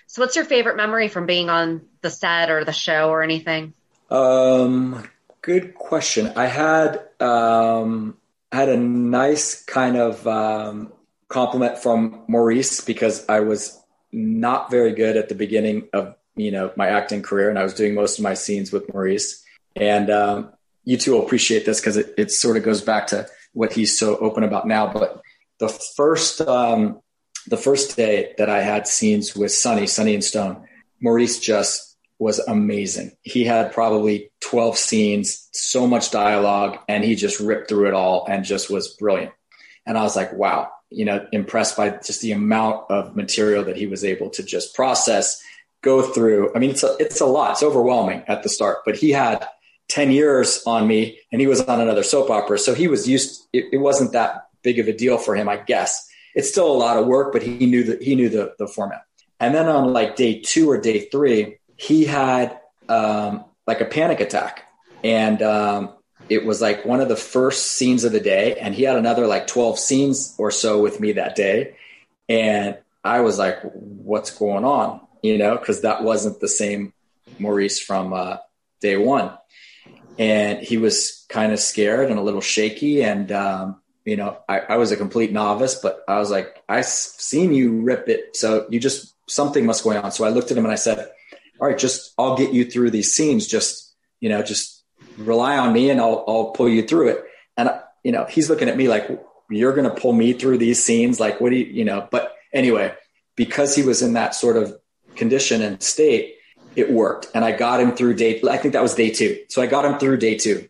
So 0.08 0.22
what's 0.22 0.36
your 0.36 0.46
favorite 0.46 0.76
memory 0.76 1.08
from 1.08 1.26
being 1.26 1.50
on 1.50 1.82
the 2.02 2.10
set 2.10 2.50
or 2.50 2.66
the 2.66 2.74
show 2.74 3.10
or 3.10 3.24
anything? 3.24 3.74
Um, 4.12 5.08
good 5.42 5.74
question. 5.76 6.34
I 6.36 6.46
had 6.46 7.02
um, 7.22 8.18
had 8.52 8.68
a 8.68 8.78
nice 8.78 9.64
kind 9.64 9.96
of 9.96 10.28
um, 10.28 10.92
compliment 11.30 11.78
from 11.78 12.26
Maurice 12.28 12.82
because 12.82 13.28
I 13.30 13.40
was 13.40 13.82
not 14.12 14.70
very 14.70 14.94
good 14.94 15.16
at 15.16 15.30
the 15.30 15.36
beginning 15.36 15.88
of 15.94 16.16
you 16.36 16.52
know 16.52 16.72
my 16.76 16.88
acting 16.88 17.22
career, 17.22 17.50
and 17.50 17.58
I 17.58 17.64
was 17.64 17.74
doing 17.74 17.96
most 17.96 18.20
of 18.20 18.24
my 18.24 18.34
scenes 18.34 18.72
with 18.72 18.94
Maurice. 18.94 19.44
And 19.78 20.10
um, 20.10 20.52
you 20.84 20.98
two 20.98 21.14
will 21.14 21.26
appreciate 21.26 21.66
this 21.66 21.80
because 21.80 21.96
it, 21.96 22.14
it 22.18 22.32
sort 22.32 22.58
of 22.58 22.64
goes 22.64 22.82
back 22.82 23.08
to 23.08 23.28
what 23.54 23.72
he's 23.72 23.98
so 23.98 24.18
open 24.18 24.44
about 24.44 24.68
now. 24.68 24.92
But 24.92 25.22
the 25.60 25.70
first 25.70 26.42
um, 26.42 27.02
the 27.48 27.58
first 27.58 27.96
day 27.96 28.34
that 28.38 28.50
I 28.50 28.62
had 28.62 28.88
scenes 28.88 29.36
with 29.36 29.54
Sonny, 29.54 29.88
Sonny 29.88 30.14
and 30.14 30.24
Stone, 30.24 30.68
Maurice 31.00 31.40
just 31.40 31.91
was 32.22 32.38
amazing. 32.38 33.12
He 33.24 33.44
had 33.44 33.74
probably 33.74 34.30
12 34.42 34.78
scenes, 34.78 35.50
so 35.54 35.88
much 35.88 36.12
dialogue, 36.12 36.78
and 36.88 37.04
he 37.04 37.16
just 37.16 37.40
ripped 37.40 37.68
through 37.68 37.88
it 37.88 37.96
all 37.96 38.28
and 38.30 38.46
just 38.46 38.70
was 38.70 38.90
brilliant. 38.90 39.34
And 39.88 39.98
I 39.98 40.04
was 40.04 40.16
like, 40.16 40.32
wow, 40.32 40.70
you 40.92 41.04
know, 41.04 41.26
impressed 41.32 41.76
by 41.76 41.90
just 41.90 42.22
the 42.22 42.34
amount 42.34 42.92
of 42.92 43.16
material 43.16 43.64
that 43.64 43.76
he 43.76 43.88
was 43.88 44.06
able 44.06 44.30
to 44.30 44.44
just 44.44 44.76
process, 44.76 45.42
go 45.82 46.04
through. 46.04 46.54
I 46.56 46.60
mean, 46.60 46.70
it's 46.70 46.84
a, 46.84 46.96
it's 47.00 47.22
a 47.22 47.26
lot. 47.26 47.54
It's 47.54 47.64
overwhelming 47.64 48.24
at 48.28 48.44
the 48.44 48.50
start, 48.50 48.86
but 48.86 48.96
he 48.96 49.10
had 49.10 49.44
10 49.90 50.12
years 50.12 50.62
on 50.68 50.88
me 50.88 51.18
and 51.32 51.42
he 51.42 51.48
was 51.48 51.62
on 51.62 51.82
another 51.82 52.04
soap 52.04 52.30
opera. 52.30 52.60
So 52.60 52.76
he 52.76 52.88
was 52.88 53.10
used, 53.10 53.48
it, 53.52 53.66
it 53.74 53.78
wasn't 53.78 54.12
that 54.12 54.46
big 54.62 54.78
of 54.78 54.88
a 54.88 54.94
deal 54.94 55.18
for 55.18 55.36
him, 55.36 55.50
I 55.50 55.58
guess. 55.58 56.08
It's 56.36 56.52
still 56.52 56.72
a 56.72 56.78
lot 56.78 56.98
of 56.98 57.08
work, 57.08 57.34
but 57.34 57.42
he 57.42 57.66
knew 57.66 57.84
that 57.86 58.04
he 58.04 58.14
knew 58.14 58.30
the, 58.30 58.54
the 58.60 58.68
format. 58.68 59.02
And 59.42 59.56
then 59.56 59.68
on 59.68 59.92
like 59.92 60.16
day 60.16 60.40
two 60.40 60.70
or 60.70 60.80
day 60.80 61.10
three, 61.10 61.58
he 61.82 62.06
had 62.06 62.60
um, 62.90 63.44
like 63.66 63.82
a 63.82 63.86
panic 63.86 64.20
attack. 64.20 64.66
And 65.04 65.42
um, 65.42 65.94
it 66.30 66.46
was 66.46 66.62
like 66.62 66.86
one 66.86 67.02
of 67.02 67.10
the 67.10 67.16
first 67.16 67.72
scenes 67.72 68.04
of 68.04 68.12
the 68.12 68.20
day. 68.20 68.56
And 68.60 68.76
he 68.76 68.84
had 68.84 68.98
another 68.98 69.26
like 69.26 69.48
12 69.48 69.80
scenes 69.80 70.36
or 70.38 70.52
so 70.52 70.80
with 70.80 71.00
me 71.00 71.14
that 71.14 71.36
day. 71.36 71.76
And 72.30 72.78
I 73.04 73.22
was 73.22 73.40
like, 73.40 73.62
what's 73.64 74.30
going 74.30 74.64
on? 74.64 75.02
You 75.24 75.40
know, 75.40 75.58
because 75.58 75.82
that 75.82 76.04
wasn't 76.04 76.40
the 76.40 76.48
same 76.48 76.94
Maurice 77.40 77.80
from 77.80 78.14
uh, 78.14 78.38
day 78.80 78.98
one. 78.98 79.36
And 80.20 80.60
he 80.60 80.78
was 80.78 81.26
kind 81.30 81.52
of 81.52 81.60
scared 81.60 82.12
and 82.12 82.20
a 82.20 82.24
little 82.24 82.42
shaky. 82.42 83.04
And, 83.04 83.32
um, 83.32 83.82
you 84.06 84.18
know, 84.18 84.38
I, 84.48 84.60
I 84.60 84.78
was 84.78 84.92
a 84.92 84.98
complete 84.98 85.32
novice, 85.32 85.74
but 85.74 86.04
I 86.08 86.20
was 86.20 86.30
like, 86.30 86.62
I've 86.70 86.86
seen 86.86 87.56
you 87.56 87.82
rip 87.82 88.08
it. 88.08 88.36
So 88.36 88.68
you 88.70 88.80
just, 88.80 89.16
something 89.28 89.66
must 89.66 89.84
go 89.84 89.98
on. 89.98 90.12
So 90.12 90.26
I 90.26 90.30
looked 90.30 90.52
at 90.52 90.58
him 90.58 90.66
and 90.66 90.72
I 90.72 90.76
said, 90.76 91.10
all 91.62 91.68
right, 91.68 91.78
just, 91.78 92.14
I'll 92.18 92.36
get 92.36 92.54
you 92.54 92.66
through 92.66 92.90
these 92.90 93.14
scenes. 93.14 93.46
Just, 93.46 93.94
you 94.20 94.30
know, 94.30 94.42
just 94.42 94.84
rely 95.18 95.58
on 95.60 95.72
me 95.72 95.92
and 95.92 96.02
I'll, 96.02 96.26
I'll 96.28 96.52
pull 96.52 96.68
you 96.68 96.82
through 96.82 97.10
it. 97.10 97.24
And, 97.56 97.70
you 98.04 98.12
know, 98.12 98.26
he's 98.26 98.50
looking 98.50 98.68
at 98.68 98.76
me 98.76 98.88
like, 98.88 99.08
you're 99.50 99.74
going 99.74 99.88
to 99.88 100.02
pull 100.02 100.14
me 100.14 100.34
through 100.34 100.58
these 100.58 100.84
scenes. 100.84 101.20
Like, 101.20 101.40
what 101.40 101.52
do 101.52 101.58
you, 101.58 101.66
you 101.66 101.86
know, 101.86 102.08
but 102.10 102.34
anyway, 102.52 102.96
because 103.36 103.76
he 103.76 103.84
was 103.84 104.02
in 104.02 104.14
that 104.14 104.34
sort 104.34 104.58
of 104.58 104.76
condition 105.16 105.62
and 105.62 105.84
state, 105.84 106.36
it 106.76 106.92
worked. 106.92 107.28
And 107.36 107.46
I 107.46 107.52
got 107.52 107.80
him 107.80 107.92
through 107.92 108.16
day, 108.16 108.42
I 108.50 108.58
think 108.58 108.74
that 108.74 108.82
was 108.82 108.96
day 108.96 109.12
two. 109.12 109.44
So 109.50 109.62
I 109.62 109.68
got 109.68 109.86
him 109.86 110.00
through 110.00 110.18
day 110.18 110.38
two. 110.38 110.68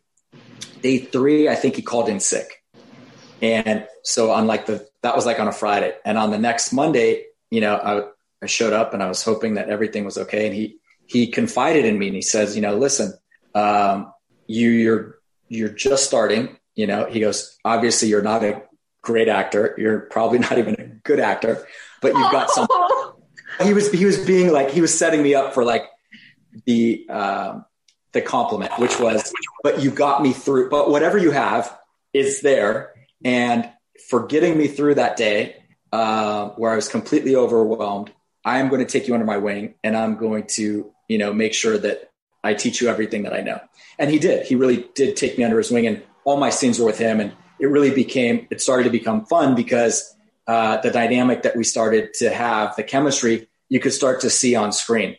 Day 0.81 0.97
three, 0.97 1.47
I 1.47 1.55
think 1.55 1.77
he 1.77 1.83
called 1.83 2.09
in 2.09 2.19
sick. 2.19 2.63
And 3.41 3.87
so 4.03 4.31
on 4.31 4.45
like 4.45 4.65
the, 4.65 4.85
that 5.03 5.15
was 5.15 5.25
like 5.25 5.39
on 5.39 5.47
a 5.47 5.53
Friday. 5.53 5.93
And 6.03 6.17
on 6.17 6.31
the 6.31 6.39
next 6.39 6.73
Monday, 6.73 7.27
you 7.49 7.61
know, 7.61 7.75
I, 7.75 8.43
I 8.43 8.47
showed 8.47 8.73
up 8.73 8.93
and 8.93 9.01
I 9.01 9.07
was 9.07 9.23
hoping 9.23 9.53
that 9.53 9.69
everything 9.69 10.03
was 10.03 10.17
okay. 10.17 10.47
And 10.47 10.55
he, 10.55 10.79
he 11.11 11.27
confided 11.27 11.83
in 11.83 11.99
me 11.99 12.07
and 12.07 12.15
he 12.15 12.21
says, 12.21 12.55
you 12.55 12.61
know, 12.61 12.77
listen, 12.77 13.13
um, 13.53 14.13
you, 14.47 14.69
you're, 14.69 15.15
you're 15.49 15.69
just 15.69 16.05
starting, 16.05 16.57
you 16.73 16.87
know, 16.87 17.05
he 17.05 17.19
goes, 17.19 17.57
obviously 17.65 18.07
you're 18.07 18.21
not 18.21 18.45
a 18.45 18.63
great 19.01 19.27
actor. 19.27 19.75
You're 19.77 19.99
probably 19.99 20.39
not 20.47 20.57
even 20.57 20.75
a 20.79 20.85
good 21.03 21.19
actor, 21.19 21.67
but 22.01 22.13
you've 22.13 22.31
got 22.31 22.49
some, 22.49 22.65
he 23.61 23.73
was, 23.73 23.91
he 23.91 24.05
was 24.05 24.25
being 24.25 24.53
like, 24.53 24.71
he 24.71 24.79
was 24.79 24.97
setting 24.97 25.21
me 25.21 25.35
up 25.35 25.53
for 25.53 25.65
like 25.65 25.83
the, 26.65 27.05
um, 27.09 27.65
the 28.13 28.21
compliment, 28.21 28.71
which 28.79 28.97
was, 28.97 29.33
but 29.63 29.83
you 29.83 29.91
got 29.91 30.23
me 30.23 30.31
through, 30.31 30.69
but 30.69 30.89
whatever 30.89 31.17
you 31.17 31.31
have 31.31 31.77
is 32.13 32.39
there. 32.39 32.93
And 33.25 33.69
for 34.09 34.27
getting 34.27 34.57
me 34.57 34.69
through 34.69 34.95
that 34.95 35.17
day, 35.17 35.57
uh, 35.91 36.49
where 36.51 36.71
I 36.71 36.77
was 36.77 36.87
completely 36.87 37.35
overwhelmed, 37.35 38.13
I'm 38.45 38.69
going 38.69 38.85
to 38.85 38.89
take 38.89 39.09
you 39.09 39.13
under 39.13 39.25
my 39.25 39.37
wing 39.37 39.75
and 39.83 39.95
I'm 39.95 40.15
going 40.15 40.47
to, 40.55 40.93
you 41.11 41.17
know, 41.17 41.33
make 41.33 41.53
sure 41.53 41.77
that 41.77 42.11
I 42.43 42.53
teach 42.53 42.81
you 42.81 42.87
everything 42.87 43.23
that 43.23 43.33
I 43.33 43.41
know. 43.41 43.59
And 43.99 44.09
he 44.09 44.17
did. 44.17 44.45
He 44.45 44.55
really 44.55 44.87
did 44.95 45.17
take 45.17 45.37
me 45.37 45.43
under 45.43 45.57
his 45.57 45.69
wing, 45.69 45.85
and 45.85 46.01
all 46.23 46.37
my 46.37 46.49
scenes 46.49 46.79
were 46.79 46.85
with 46.85 46.97
him. 46.97 47.19
And 47.19 47.33
it 47.59 47.67
really 47.67 47.91
became, 47.91 48.47
it 48.49 48.61
started 48.61 48.85
to 48.85 48.89
become 48.89 49.25
fun 49.25 49.53
because 49.53 50.15
uh, 50.47 50.77
the 50.77 50.89
dynamic 50.89 51.43
that 51.43 51.55
we 51.55 51.63
started 51.63 52.13
to 52.15 52.29
have, 52.29 52.75
the 52.75 52.83
chemistry, 52.83 53.49
you 53.69 53.79
could 53.79 53.93
start 53.93 54.21
to 54.21 54.29
see 54.29 54.55
on 54.55 54.71
screen. 54.71 55.17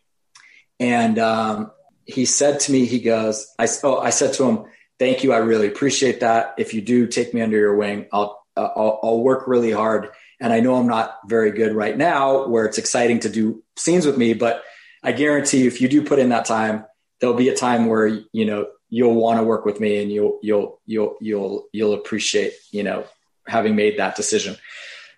And 0.81 1.19
um, 1.19 1.71
he 2.07 2.25
said 2.25 2.59
to 2.61 2.73
me, 2.73 2.87
he 2.87 3.01
goes, 3.01 3.47
I, 3.59 3.69
oh, 3.85 3.99
I 3.99 4.11
said 4.11 4.33
to 4.35 4.45
him, 4.45 4.65
thank 4.99 5.23
you. 5.23 5.33
I 5.33 5.39
really 5.39 5.69
appreciate 5.69 6.21
that. 6.21 6.55
If 6.59 6.75
you 6.75 6.81
do 6.81 7.07
take 7.07 7.35
me 7.35 7.41
under 7.41 7.57
your 7.57 7.77
wing, 7.77 8.07
I'll, 8.13 8.43
uh, 8.57 8.69
I'll, 8.77 8.99
I'll 9.03 9.21
work 9.21 9.47
really 9.47 9.71
hard. 9.71 10.09
And 10.41 10.53
I 10.53 10.61
know 10.61 10.75
I'm 10.75 10.89
not 10.89 11.19
very 11.27 11.53
good 11.53 11.73
right 11.75 11.97
now 11.97 12.49
where 12.49 12.65
it's 12.65 12.79
exciting 12.79 13.21
to 13.21 13.29
do 13.29 13.63
scenes 13.77 14.07
with 14.07 14.19
me, 14.19 14.35
but 14.35 14.65
I 15.03 15.13
guarantee 15.13 15.63
you, 15.63 15.67
if 15.67 15.81
you 15.81 15.89
do 15.89 16.03
put 16.03 16.19
in 16.19 16.31
that 16.31 16.45
time, 16.45 16.85
there'll 17.21 17.37
be 17.37 17.49
a 17.49 17.57
time 17.57 17.87
where, 17.87 18.07
you 18.07 18.45
know, 18.45 18.69
you'll 18.89 19.15
want 19.15 19.39
to 19.39 19.45
work 19.45 19.65
with 19.65 19.81
me 19.81 20.03
and 20.03 20.13
you'll, 20.13 20.39
you'll, 20.43 20.81
you'll, 20.87 21.17
you'll, 21.21 21.67
you'll 21.73 21.95
appreciate, 21.95 22.53
you 22.71 22.83
know, 22.83 23.05
having 23.47 23.75
made 23.75 23.99
that 23.99 24.17
decision. 24.17 24.57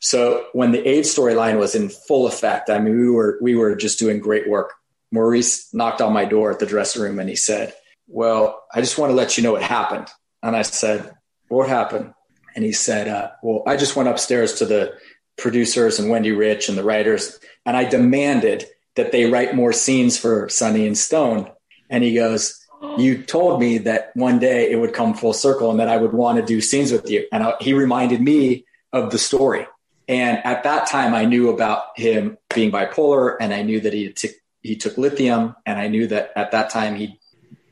So 0.01 0.47
when 0.53 0.72
the 0.72 0.87
age 0.87 1.07
storyline 1.07 1.59
was 1.59 1.74
in 1.74 1.89
full 1.89 2.26
effect, 2.26 2.70
I 2.70 2.78
mean, 2.78 2.99
we 2.99 3.11
were, 3.11 3.39
we 3.41 3.55
were 3.55 3.74
just 3.74 3.99
doing 3.99 4.20
great 4.20 4.49
work. 4.49 4.74
Maurice 5.11 5.72
knocked 5.72 6.01
on 6.01 6.12
my 6.12 6.24
door 6.24 6.51
at 6.51 6.59
the 6.59 6.66
dressing 6.66 7.03
room 7.03 7.18
and 7.18 7.28
he 7.28 7.37
said, 7.37 7.74
well, 8.07 8.64
I 8.72 8.80
just 8.80 8.99
want 8.99 9.11
to 9.11 9.16
let 9.16 9.37
you 9.37 9.43
know 9.43 9.53
what 9.53 9.62
happened. 9.62 10.09
And 10.43 10.55
I 10.55 10.62
said, 10.62 11.14
what 11.49 11.68
happened? 11.68 12.12
And 12.55 12.64
he 12.64 12.72
said, 12.72 13.09
uh, 13.09 13.30
Well, 13.43 13.62
I 13.66 13.76
just 13.76 13.97
went 13.97 14.09
upstairs 14.09 14.55
to 14.55 14.66
the 14.66 14.95
producers 15.37 15.99
and 15.99 16.09
Wendy 16.09 16.32
Riche 16.32 16.68
and 16.68 16.78
the 16.78 16.85
writers, 16.85 17.39
and 17.66 17.76
I 17.76 17.85
demanded 17.85 18.66
that 18.97 19.12
they 19.12 19.26
write 19.26 19.55
more 19.55 19.72
scenes 19.72 20.16
for 20.16 20.49
Sonny 20.49 20.86
and 20.86 20.97
Stone. 20.97 21.51
And 21.90 22.05
he 22.05 22.14
goes, 22.14 22.64
You 22.99 23.22
told 23.22 23.61
me 23.61 23.78
that 23.78 24.11
one 24.14 24.38
day 24.38 24.70
it 24.70 24.76
would 24.76 24.92
come 24.92 25.14
full 25.14 25.32
circle 25.32 25.70
and 25.70 25.80
that 25.80 25.88
I 25.88 25.97
would 25.97 26.12
want 26.12 26.38
to 26.38 26.45
do 26.45 26.61
scenes 26.61 26.92
with 26.92 27.11
you. 27.11 27.26
And 27.32 27.42
I, 27.42 27.55
he 27.61 27.72
reminded 27.72 28.20
me 28.20 28.64
of 28.92 29.11
the 29.11 29.18
story. 29.18 29.66
And 30.07 30.38
at 30.45 30.64
that 30.64 30.86
time, 30.86 31.14
I 31.14 31.24
knew 31.24 31.49
about 31.49 31.99
him 31.99 32.36
being 32.55 32.70
bipolar, 32.70 33.36
and 33.40 33.55
I 33.55 33.62
knew 33.62 33.80
that 33.80 33.92
he 33.92 34.11
t- 34.11 34.30
he 34.62 34.76
took 34.76 34.99
lithium, 34.99 35.57
and 35.64 35.78
I 35.78 35.88
knew 35.88 36.07
that 36.09 36.32
at 36.36 36.53
that 36.53 36.70
time 36.70 36.95
he, 36.95 37.18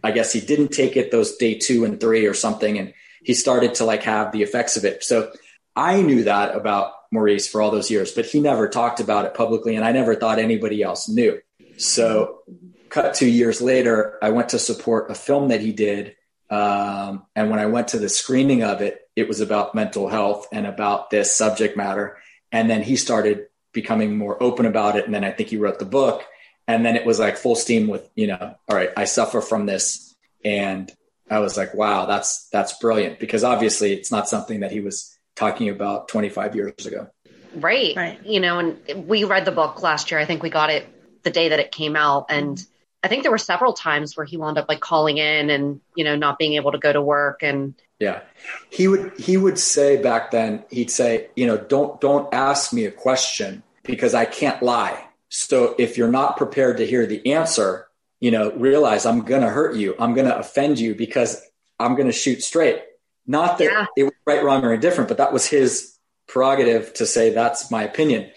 I 0.03 0.13
guess 0.13 0.33
he 0.33 0.41
didn't 0.41 0.69
take 0.69 0.97
it 0.97 1.11
those 1.11 1.37
day 1.37 1.59
two 1.59 1.85
and 1.85 2.01
three 2.01 2.27
or 2.27 2.35
something, 2.35 2.79
and 2.79 2.95
he 3.23 3.35
started 3.35 3.75
to 3.77 3.85
like 3.85 4.03
have 4.05 4.33
the 4.33 4.43
effects 4.43 4.77
of 4.77 4.85
it. 4.85 5.05
So 5.05 5.31
I 5.77 6.01
knew 6.01 6.25
that 6.25 6.57
about 6.57 6.93
Maurice 7.13 7.47
for 7.47 7.61
all 7.61 7.71
those 7.71 7.91
years, 7.91 8.13
but 8.13 8.27
he 8.27 8.41
never 8.41 8.69
talked 8.69 8.99
about 8.99 9.27
it 9.27 9.35
publicly, 9.35 9.77
and 9.77 9.85
I 9.85 9.93
never 9.93 10.15
thought 10.15 10.39
anybody 10.39 10.83
else 10.83 11.09
knew. 11.09 11.41
So, 11.77 12.41
cut 12.89 13.15
two 13.15 13.29
years 13.29 13.61
later, 13.61 14.19
I 14.23 14.31
went 14.31 14.51
to 14.51 14.59
support 14.59 15.11
a 15.11 15.15
film 15.15 15.49
that 15.49 15.61
he 15.61 15.73
did. 15.73 16.17
Um, 16.51 17.25
and 17.35 17.51
when 17.51 17.59
I 17.59 17.67
went 17.67 17.89
to 17.89 17.99
the 17.99 18.09
screening 18.09 18.63
of 18.63 18.83
it, 18.83 19.01
it 19.17 19.29
was 19.29 19.41
about 19.41 19.75
mental 19.75 20.09
health 20.09 20.49
and 20.53 20.67
about 20.67 21.11
this 21.11 21.35
subject 21.35 21.77
matter. 21.77 22.19
And 22.51 22.69
then 22.69 22.83
he 22.83 22.97
started 22.97 23.47
becoming 23.73 24.17
more 24.17 24.43
open 24.43 24.67
about 24.67 24.97
it. 24.97 25.07
And 25.07 25.15
then 25.15 25.25
I 25.25 25.31
think 25.31 25.49
he 25.49 25.57
wrote 25.57 25.79
the 25.79 25.87
book. 25.87 26.25
And 26.69 26.85
then 26.85 26.97
it 26.97 27.07
was 27.07 27.19
like 27.19 27.37
full 27.37 27.57
steam 27.57 27.89
with, 27.89 28.09
you 28.15 28.27
know, 28.27 28.55
all 28.69 28.77
right, 28.77 28.91
I 28.97 29.05
suffer 29.05 29.41
from 29.41 29.67
this. 29.67 30.15
And 30.45 30.93
I 31.31 31.39
was 31.39 31.57
like, 31.57 31.75
wow, 31.75 32.07
that's 32.07 32.49
that's 32.51 32.79
brilliant 32.79 33.19
because 33.19 33.45
obviously 33.45 33.93
it's 33.93 34.11
not 34.11 34.29
something 34.29 34.61
that 34.61 34.73
he 34.73 34.81
was 34.81 35.12
talking 35.37 35.69
about 35.69 36.09
25 36.09 36.55
years 36.55 36.87
ago. 36.87 37.09
Right. 37.55 37.97
Right. 37.97 38.25
You 38.25 38.41
know, 38.41 38.59
and 38.59 39.09
we 39.09 39.25
read 39.25 39.45
the 39.45 39.53
book 39.53 39.83
last 39.83 40.11
year. 40.11 40.21
I 40.21 40.25
think 40.25 40.43
we 40.43 40.51
got 40.51 40.71
it 40.71 40.87
the 41.23 41.31
day 41.31 41.51
that 41.51 41.61
it 41.61 41.73
came 41.73 41.97
out. 41.97 42.27
And 42.31 42.65
I 43.03 43.09
think 43.09 43.23
there 43.23 43.33
were 43.33 43.39
several 43.39 43.73
times 43.73 44.17
where 44.17 44.25
he 44.25 44.37
wound 44.37 44.59
up 44.59 44.69
like 44.69 44.81
calling 44.81 45.19
in 45.19 45.51
and, 45.51 45.81
you 45.97 46.05
know, 46.05 46.17
not 46.17 46.39
being 46.39 46.55
able 46.55 46.73
to 46.73 46.79
go 46.79 46.93
to 46.93 47.03
work 47.03 47.43
and 47.43 47.75
yeah. 48.03 48.23
He 48.71 48.89
would 48.89 49.13
he 49.17 49.37
would 49.37 49.61
say 49.61 49.97
back 50.03 50.33
then, 50.33 50.65
he'd 50.71 50.91
say, 50.91 51.29
you 51.37 51.47
know, 51.47 51.57
don't 51.57 52.01
don't 52.01 52.35
ask 52.35 52.73
me 52.73 52.85
a 52.85 52.91
question 52.91 53.63
because 53.85 54.13
I 54.13 54.25
can't 54.25 54.61
lie. 54.61 55.07
So 55.29 55.77
if 55.79 55.97
you're 55.97 56.11
not 56.11 56.37
prepared 56.37 56.79
to 56.79 56.87
hear 56.87 57.07
the 57.07 57.33
answer, 57.33 57.87
you 58.19 58.33
know, 58.33 58.51
realize 58.53 59.07
I'm 59.07 59.21
gonna 59.21 59.51
hurt 59.51 59.77
you. 59.77 59.95
I'm 60.01 60.15
gonna 60.15 60.35
offend 60.35 60.81
you 60.81 60.97
because 60.97 61.41
I'm 61.79 61.95
gonna 61.95 62.11
shoot 62.11 62.43
straight. 62.43 62.83
Not 63.27 63.59
that 63.59 63.65
yeah. 63.65 63.87
it 63.97 64.05
was 64.05 64.13
right, 64.27 64.43
wrong, 64.43 64.65
or 64.65 64.73
indifferent, 64.73 65.09
but 65.09 65.19
that 65.19 65.33
was 65.33 65.47
his 65.47 65.97
prerogative 66.27 66.95
to 66.95 67.07
say 67.07 67.31
that's 67.31 67.71
my 67.71 67.83
opinion. 67.83 68.31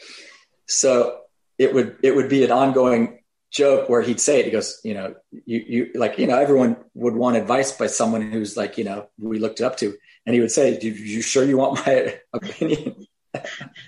So 0.67 1.19
it 1.57 1.73
would 1.73 1.97
it 2.03 2.15
would 2.15 2.29
be 2.29 2.43
an 2.43 2.51
ongoing 2.51 3.19
joke 3.51 3.89
where 3.89 4.01
he'd 4.01 4.19
say 4.19 4.39
it. 4.39 4.45
He 4.45 4.51
goes, 4.51 4.79
you 4.83 4.93
know, 4.93 5.15
you 5.31 5.63
you 5.67 5.91
like 5.95 6.19
you 6.19 6.27
know 6.27 6.37
everyone 6.37 6.77
would 6.93 7.15
want 7.15 7.37
advice 7.37 7.71
by 7.71 7.87
someone 7.87 8.31
who's 8.31 8.57
like 8.57 8.77
you 8.77 8.83
know 8.83 9.07
we 9.17 9.39
looked 9.39 9.61
up 9.61 9.77
to, 9.77 9.95
and 10.25 10.35
he 10.35 10.41
would 10.41 10.51
say, 10.51 10.77
"You, 10.79 10.91
you 10.91 11.21
sure 11.21 11.43
you 11.43 11.57
want 11.57 11.85
my 11.85 12.19
opinion?" 12.33 13.07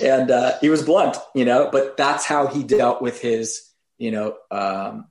and 0.02 0.32
uh, 0.32 0.58
he 0.62 0.70
was 0.70 0.84
blunt, 0.84 1.18
you 1.34 1.46
know, 1.46 1.70
but 1.72 1.98
that's 1.98 2.26
how 2.26 2.48
he 2.48 2.64
dealt 2.64 3.02
with 3.02 3.22
his 3.22 3.70
you 3.98 4.12
know 4.12 4.36
um, 4.52 5.08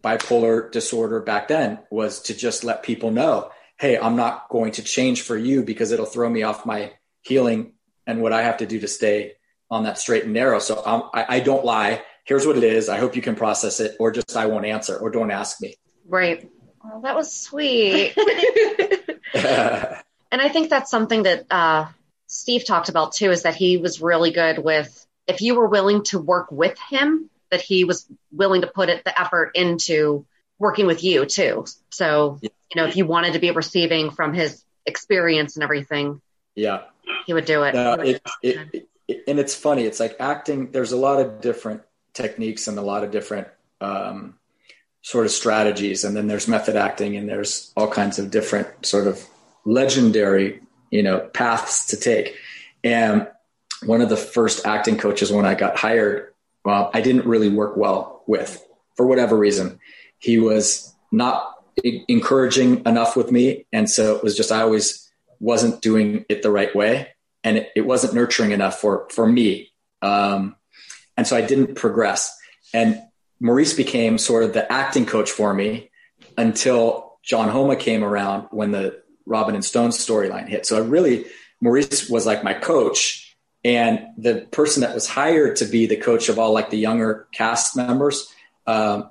bipolar 0.00 0.70
disorder 0.70 1.20
back 1.20 1.48
then 1.48 1.78
was 1.90 2.22
to 2.22 2.34
just 2.34 2.64
let 2.64 2.82
people 2.82 3.10
know, 3.10 3.50
hey, 3.78 3.98
I'm 3.98 4.16
not 4.16 4.48
going 4.48 4.72
to 4.72 4.82
change 4.82 5.22
for 5.22 5.36
you 5.36 5.62
because 5.62 5.92
it'll 5.92 6.06
throw 6.06 6.28
me 6.28 6.42
off 6.42 6.66
my 6.66 6.92
healing 7.22 7.74
and 8.06 8.22
what 8.22 8.32
I 8.32 8.42
have 8.42 8.58
to 8.58 8.66
do 8.66 8.80
to 8.80 8.88
stay 8.88 9.32
on 9.70 9.84
that 9.84 9.98
straight 9.98 10.24
and 10.24 10.32
narrow. 10.32 10.58
So 10.58 10.82
um, 10.84 11.10
I, 11.12 11.36
I 11.36 11.40
don't 11.40 11.64
lie 11.64 12.02
here's 12.26 12.46
what 12.46 12.56
it 12.58 12.64
is. 12.64 12.88
I 12.90 12.98
hope 12.98 13.16
you 13.16 13.22
can 13.22 13.34
process 13.34 13.80
it, 13.80 13.96
or 13.98 14.10
just 14.10 14.36
I 14.36 14.46
won't 14.46 14.66
answer, 14.66 14.96
or 14.98 15.10
don't 15.10 15.30
ask 15.30 15.60
me. 15.62 15.76
Right. 16.06 16.50
Well, 16.84 17.00
that 17.00 17.16
was 17.16 17.34
sweet. 17.34 18.14
and 19.34 20.42
I 20.42 20.48
think 20.50 20.68
that's 20.68 20.90
something 20.90 21.22
that 21.22 21.46
uh, 21.50 21.86
Steve 22.26 22.66
talked 22.66 22.90
about 22.90 23.12
too, 23.12 23.30
is 23.30 23.42
that 23.42 23.54
he 23.54 23.78
was 23.78 24.02
really 24.02 24.32
good 24.32 24.58
with 24.58 25.06
if 25.26 25.40
you 25.40 25.54
were 25.54 25.68
willing 25.68 26.04
to 26.04 26.18
work 26.18 26.52
with 26.52 26.76
him, 26.90 27.30
that 27.50 27.60
he 27.60 27.84
was 27.84 28.06
willing 28.30 28.60
to 28.60 28.66
put 28.66 28.88
it, 28.88 29.04
the 29.04 29.18
effort 29.18 29.52
into 29.54 30.26
working 30.58 30.86
with 30.86 31.04
you 31.04 31.26
too. 31.26 31.66
So, 31.90 32.38
yeah. 32.40 32.50
you 32.74 32.80
know, 32.80 32.88
if 32.88 32.96
you 32.96 33.06
wanted 33.06 33.34
to 33.34 33.38
be 33.38 33.50
receiving 33.50 34.10
from 34.10 34.34
his 34.34 34.62
experience 34.84 35.56
and 35.56 35.62
everything, 35.62 36.20
yeah, 36.54 36.82
he 37.26 37.34
would 37.34 37.44
do 37.44 37.62
it. 37.64 37.74
No, 37.74 37.94
it, 37.94 38.22
it, 38.42 38.88
it, 39.08 39.24
and 39.26 39.38
it's 39.38 39.54
funny. 39.54 39.84
It's 39.84 40.00
like 40.00 40.16
acting. 40.20 40.72
There's 40.72 40.92
a 40.92 40.96
lot 40.96 41.20
of 41.20 41.40
different 41.40 41.82
techniques 42.14 42.66
and 42.66 42.78
a 42.78 42.82
lot 42.82 43.04
of 43.04 43.10
different 43.10 43.48
um, 43.80 44.34
sort 45.02 45.26
of 45.26 45.32
strategies. 45.32 46.04
And 46.04 46.16
then 46.16 46.26
there's 46.26 46.48
method 46.48 46.76
acting, 46.76 47.16
and 47.16 47.28
there's 47.28 47.72
all 47.76 47.88
kinds 47.88 48.18
of 48.18 48.30
different 48.30 48.86
sort 48.86 49.06
of 49.06 49.22
legendary, 49.64 50.60
you 50.90 51.02
know, 51.02 51.20
paths 51.20 51.88
to 51.88 51.96
take. 51.96 52.36
And 52.82 53.28
one 53.84 54.00
of 54.00 54.08
the 54.08 54.16
first 54.16 54.66
acting 54.66 54.96
coaches 54.96 55.30
when 55.30 55.44
I 55.44 55.54
got 55.54 55.78
hired, 55.78 56.32
well, 56.64 56.90
I 56.94 57.00
didn't 57.00 57.26
really 57.26 57.48
work 57.48 57.76
well 57.76 58.22
with 58.26 58.64
for 58.96 59.06
whatever 59.06 59.36
reason. 59.36 59.78
He 60.18 60.38
was 60.38 60.94
not 61.12 61.54
encouraging 61.84 62.82
enough 62.86 63.16
with 63.16 63.30
me, 63.30 63.66
and 63.72 63.88
so 63.88 64.16
it 64.16 64.22
was 64.22 64.36
just 64.36 64.52
I 64.52 64.62
always 64.62 65.10
wasn't 65.40 65.82
doing 65.82 66.24
it 66.28 66.42
the 66.42 66.50
right 66.50 66.74
way, 66.74 67.08
and 67.44 67.58
it, 67.58 67.70
it 67.76 67.82
wasn't 67.82 68.14
nurturing 68.14 68.52
enough 68.52 68.80
for 68.80 69.08
for 69.10 69.26
me. 69.26 69.70
Um, 70.02 70.56
and 71.16 71.26
so 71.26 71.36
I 71.36 71.40
didn't 71.40 71.74
progress. 71.74 72.36
And 72.74 73.02
Maurice 73.40 73.74
became 73.74 74.18
sort 74.18 74.44
of 74.44 74.52
the 74.52 74.70
acting 74.70 75.06
coach 75.06 75.30
for 75.30 75.52
me 75.52 75.90
until 76.36 77.18
John 77.22 77.48
Homa 77.48 77.76
came 77.76 78.04
around 78.04 78.48
when 78.50 78.70
the 78.70 79.02
Robin 79.24 79.54
and 79.54 79.64
Stone 79.64 79.90
storyline 79.90 80.48
hit. 80.48 80.66
So 80.66 80.76
I 80.76 80.86
really, 80.86 81.26
Maurice 81.60 82.08
was 82.08 82.26
like 82.26 82.44
my 82.44 82.54
coach. 82.54 83.36
And 83.64 84.06
the 84.16 84.46
person 84.52 84.82
that 84.82 84.94
was 84.94 85.08
hired 85.08 85.56
to 85.56 85.64
be 85.64 85.86
the 85.86 85.96
coach 85.96 86.28
of 86.28 86.38
all 86.38 86.52
like 86.52 86.70
the 86.70 86.78
younger 86.78 87.26
cast 87.32 87.76
members, 87.76 88.32
um, 88.66 89.10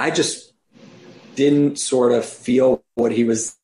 I 0.00 0.10
just 0.10 0.54
didn't 1.34 1.78
sort 1.78 2.12
of 2.12 2.24
feel 2.24 2.82
what 2.94 3.12
he 3.12 3.24
was 3.24 3.54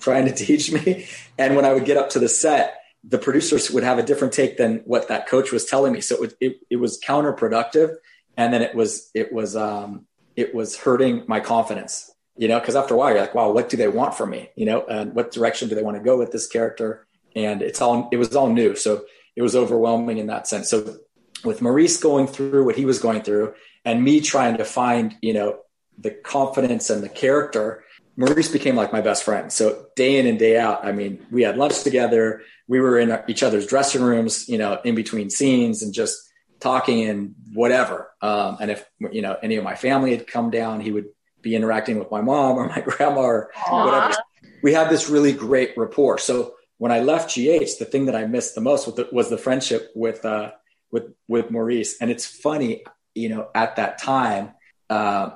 trying 0.00 0.24
to 0.24 0.34
teach 0.34 0.72
me. 0.72 1.06
And 1.38 1.56
when 1.56 1.66
I 1.66 1.74
would 1.74 1.84
get 1.84 1.98
up 1.98 2.08
to 2.10 2.18
the 2.18 2.28
set, 2.28 2.80
the 3.06 3.18
producers 3.18 3.70
would 3.70 3.84
have 3.84 3.98
a 3.98 4.02
different 4.02 4.32
take 4.32 4.56
than 4.56 4.78
what 4.86 5.08
that 5.08 5.28
coach 5.28 5.52
was 5.52 5.66
telling 5.66 5.92
me. 5.92 6.00
So 6.00 6.24
it, 6.24 6.34
it, 6.40 6.56
it 6.70 6.76
was 6.76 6.98
counterproductive. 7.00 7.96
And 8.36 8.52
then 8.52 8.62
it 8.62 8.74
was, 8.74 9.10
it 9.14 9.30
was, 9.30 9.56
um, 9.56 10.06
it 10.36 10.54
was 10.54 10.76
hurting 10.76 11.24
my 11.28 11.40
confidence, 11.40 12.10
you 12.36 12.48
know, 12.48 12.58
cause 12.60 12.76
after 12.76 12.94
a 12.94 12.96
while 12.96 13.10
you're 13.10 13.20
like, 13.20 13.34
wow, 13.34 13.50
what 13.50 13.68
do 13.68 13.76
they 13.76 13.88
want 13.88 14.14
from 14.14 14.30
me? 14.30 14.48
You 14.56 14.64
know, 14.64 14.86
and 14.86 15.14
what 15.14 15.32
direction 15.32 15.68
do 15.68 15.74
they 15.74 15.82
want 15.82 15.98
to 15.98 16.02
go 16.02 16.16
with 16.16 16.32
this 16.32 16.46
character? 16.46 17.06
And 17.36 17.60
it's 17.60 17.82
all, 17.82 18.08
it 18.10 18.16
was 18.16 18.34
all 18.34 18.50
new. 18.50 18.74
So 18.74 19.04
it 19.36 19.42
was 19.42 19.54
overwhelming 19.54 20.16
in 20.16 20.28
that 20.28 20.48
sense. 20.48 20.70
So 20.70 20.96
with 21.44 21.60
Maurice 21.60 21.98
going 21.98 22.26
through 22.26 22.64
what 22.64 22.76
he 22.76 22.86
was 22.86 22.98
going 22.98 23.20
through 23.20 23.52
and 23.84 24.02
me 24.02 24.22
trying 24.22 24.56
to 24.56 24.64
find, 24.64 25.14
you 25.20 25.34
know, 25.34 25.60
the 25.98 26.10
confidence 26.10 26.90
and 26.90 27.02
the 27.02 27.08
character, 27.08 27.84
Maurice 28.16 28.50
became 28.50 28.76
like 28.76 28.92
my 28.92 29.00
best 29.00 29.24
friend. 29.24 29.52
So 29.52 29.86
day 29.96 30.18
in 30.18 30.26
and 30.26 30.38
day 30.38 30.58
out, 30.58 30.84
I 30.84 30.92
mean, 30.92 31.26
we 31.30 31.42
had 31.42 31.56
lunch 31.56 31.82
together 31.82 32.42
we 32.66 32.80
were 32.80 32.98
in 32.98 33.18
each 33.28 33.42
other's 33.42 33.66
dressing 33.66 34.02
rooms, 34.02 34.48
you 34.48 34.58
know, 34.58 34.80
in 34.84 34.94
between 34.94 35.30
scenes 35.30 35.82
and 35.82 35.92
just 35.92 36.18
talking 36.60 37.08
and 37.08 37.34
whatever. 37.52 38.10
Um, 38.22 38.56
and 38.60 38.70
if, 38.70 38.84
you 39.12 39.22
know, 39.22 39.36
any 39.42 39.56
of 39.56 39.64
my 39.64 39.74
family 39.74 40.16
had 40.16 40.26
come 40.26 40.50
down, 40.50 40.80
he 40.80 40.90
would 40.90 41.06
be 41.42 41.54
interacting 41.54 41.98
with 41.98 42.10
my 42.10 42.22
mom 42.22 42.56
or 42.56 42.68
my 42.68 42.80
grandma 42.86 43.20
or 43.20 43.50
Aww. 43.54 43.84
whatever. 43.84 44.14
We 44.62 44.72
had 44.72 44.88
this 44.88 45.10
really 45.10 45.32
great 45.32 45.76
rapport. 45.76 46.18
So 46.18 46.54
when 46.78 46.90
I 46.90 47.00
left 47.00 47.34
GH, 47.34 47.78
the 47.78 47.88
thing 47.90 48.06
that 48.06 48.16
I 48.16 48.26
missed 48.26 48.54
the 48.54 48.62
most 48.62 48.86
was 48.86 48.96
the, 48.96 49.08
was 49.12 49.28
the 49.28 49.38
friendship 49.38 49.90
with, 49.94 50.24
uh, 50.24 50.52
with, 50.90 51.12
with 51.28 51.50
Maurice. 51.50 52.00
And 52.00 52.10
it's 52.10 52.24
funny, 52.24 52.84
you 53.14 53.28
know, 53.28 53.48
at 53.54 53.76
that 53.76 53.98
time, 53.98 54.52
uh, 54.88 55.30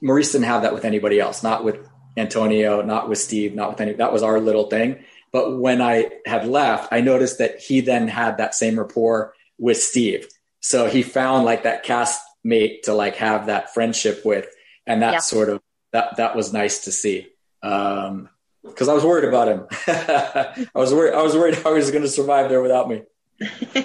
Maurice 0.00 0.32
didn't 0.32 0.44
have 0.44 0.62
that 0.62 0.74
with 0.74 0.84
anybody 0.84 1.20
else, 1.20 1.42
not 1.42 1.64
with 1.64 1.88
Antonio, 2.16 2.82
not 2.82 3.08
with 3.08 3.18
Steve, 3.18 3.54
not 3.54 3.70
with 3.70 3.80
any, 3.80 3.92
that 3.94 4.12
was 4.12 4.22
our 4.22 4.40
little 4.40 4.68
thing. 4.68 5.04
But 5.32 5.58
when 5.58 5.80
I 5.80 6.10
had 6.26 6.46
left, 6.46 6.92
I 6.92 7.00
noticed 7.00 7.38
that 7.38 7.60
he 7.60 7.80
then 7.80 8.08
had 8.08 8.38
that 8.38 8.54
same 8.54 8.78
rapport 8.78 9.34
with 9.58 9.76
Steve. 9.76 10.28
So 10.60 10.86
he 10.88 11.02
found 11.02 11.44
like 11.44 11.62
that 11.62 11.84
cast 11.84 12.22
mate 12.42 12.84
to 12.84 12.94
like 12.94 13.16
have 13.16 13.46
that 13.46 13.72
friendship 13.72 14.24
with. 14.24 14.48
And 14.86 15.02
that 15.02 15.12
yeah. 15.12 15.18
sort 15.20 15.48
of, 15.48 15.62
that, 15.92 16.16
that 16.16 16.34
was 16.34 16.52
nice 16.52 16.84
to 16.84 16.92
see. 16.92 17.28
Um, 17.62 18.28
cause 18.74 18.88
I 18.88 18.94
was 18.94 19.04
worried 19.04 19.28
about 19.28 19.48
him. 19.48 19.66
I 19.86 20.68
was 20.74 20.92
worried, 20.92 21.14
I 21.14 21.22
was 21.22 21.34
worried 21.34 21.54
how 21.54 21.70
he 21.70 21.76
was 21.76 21.90
going 21.90 22.02
to 22.02 22.08
survive 22.08 22.48
there 22.48 22.62
without 22.62 22.88
me. 22.88 23.02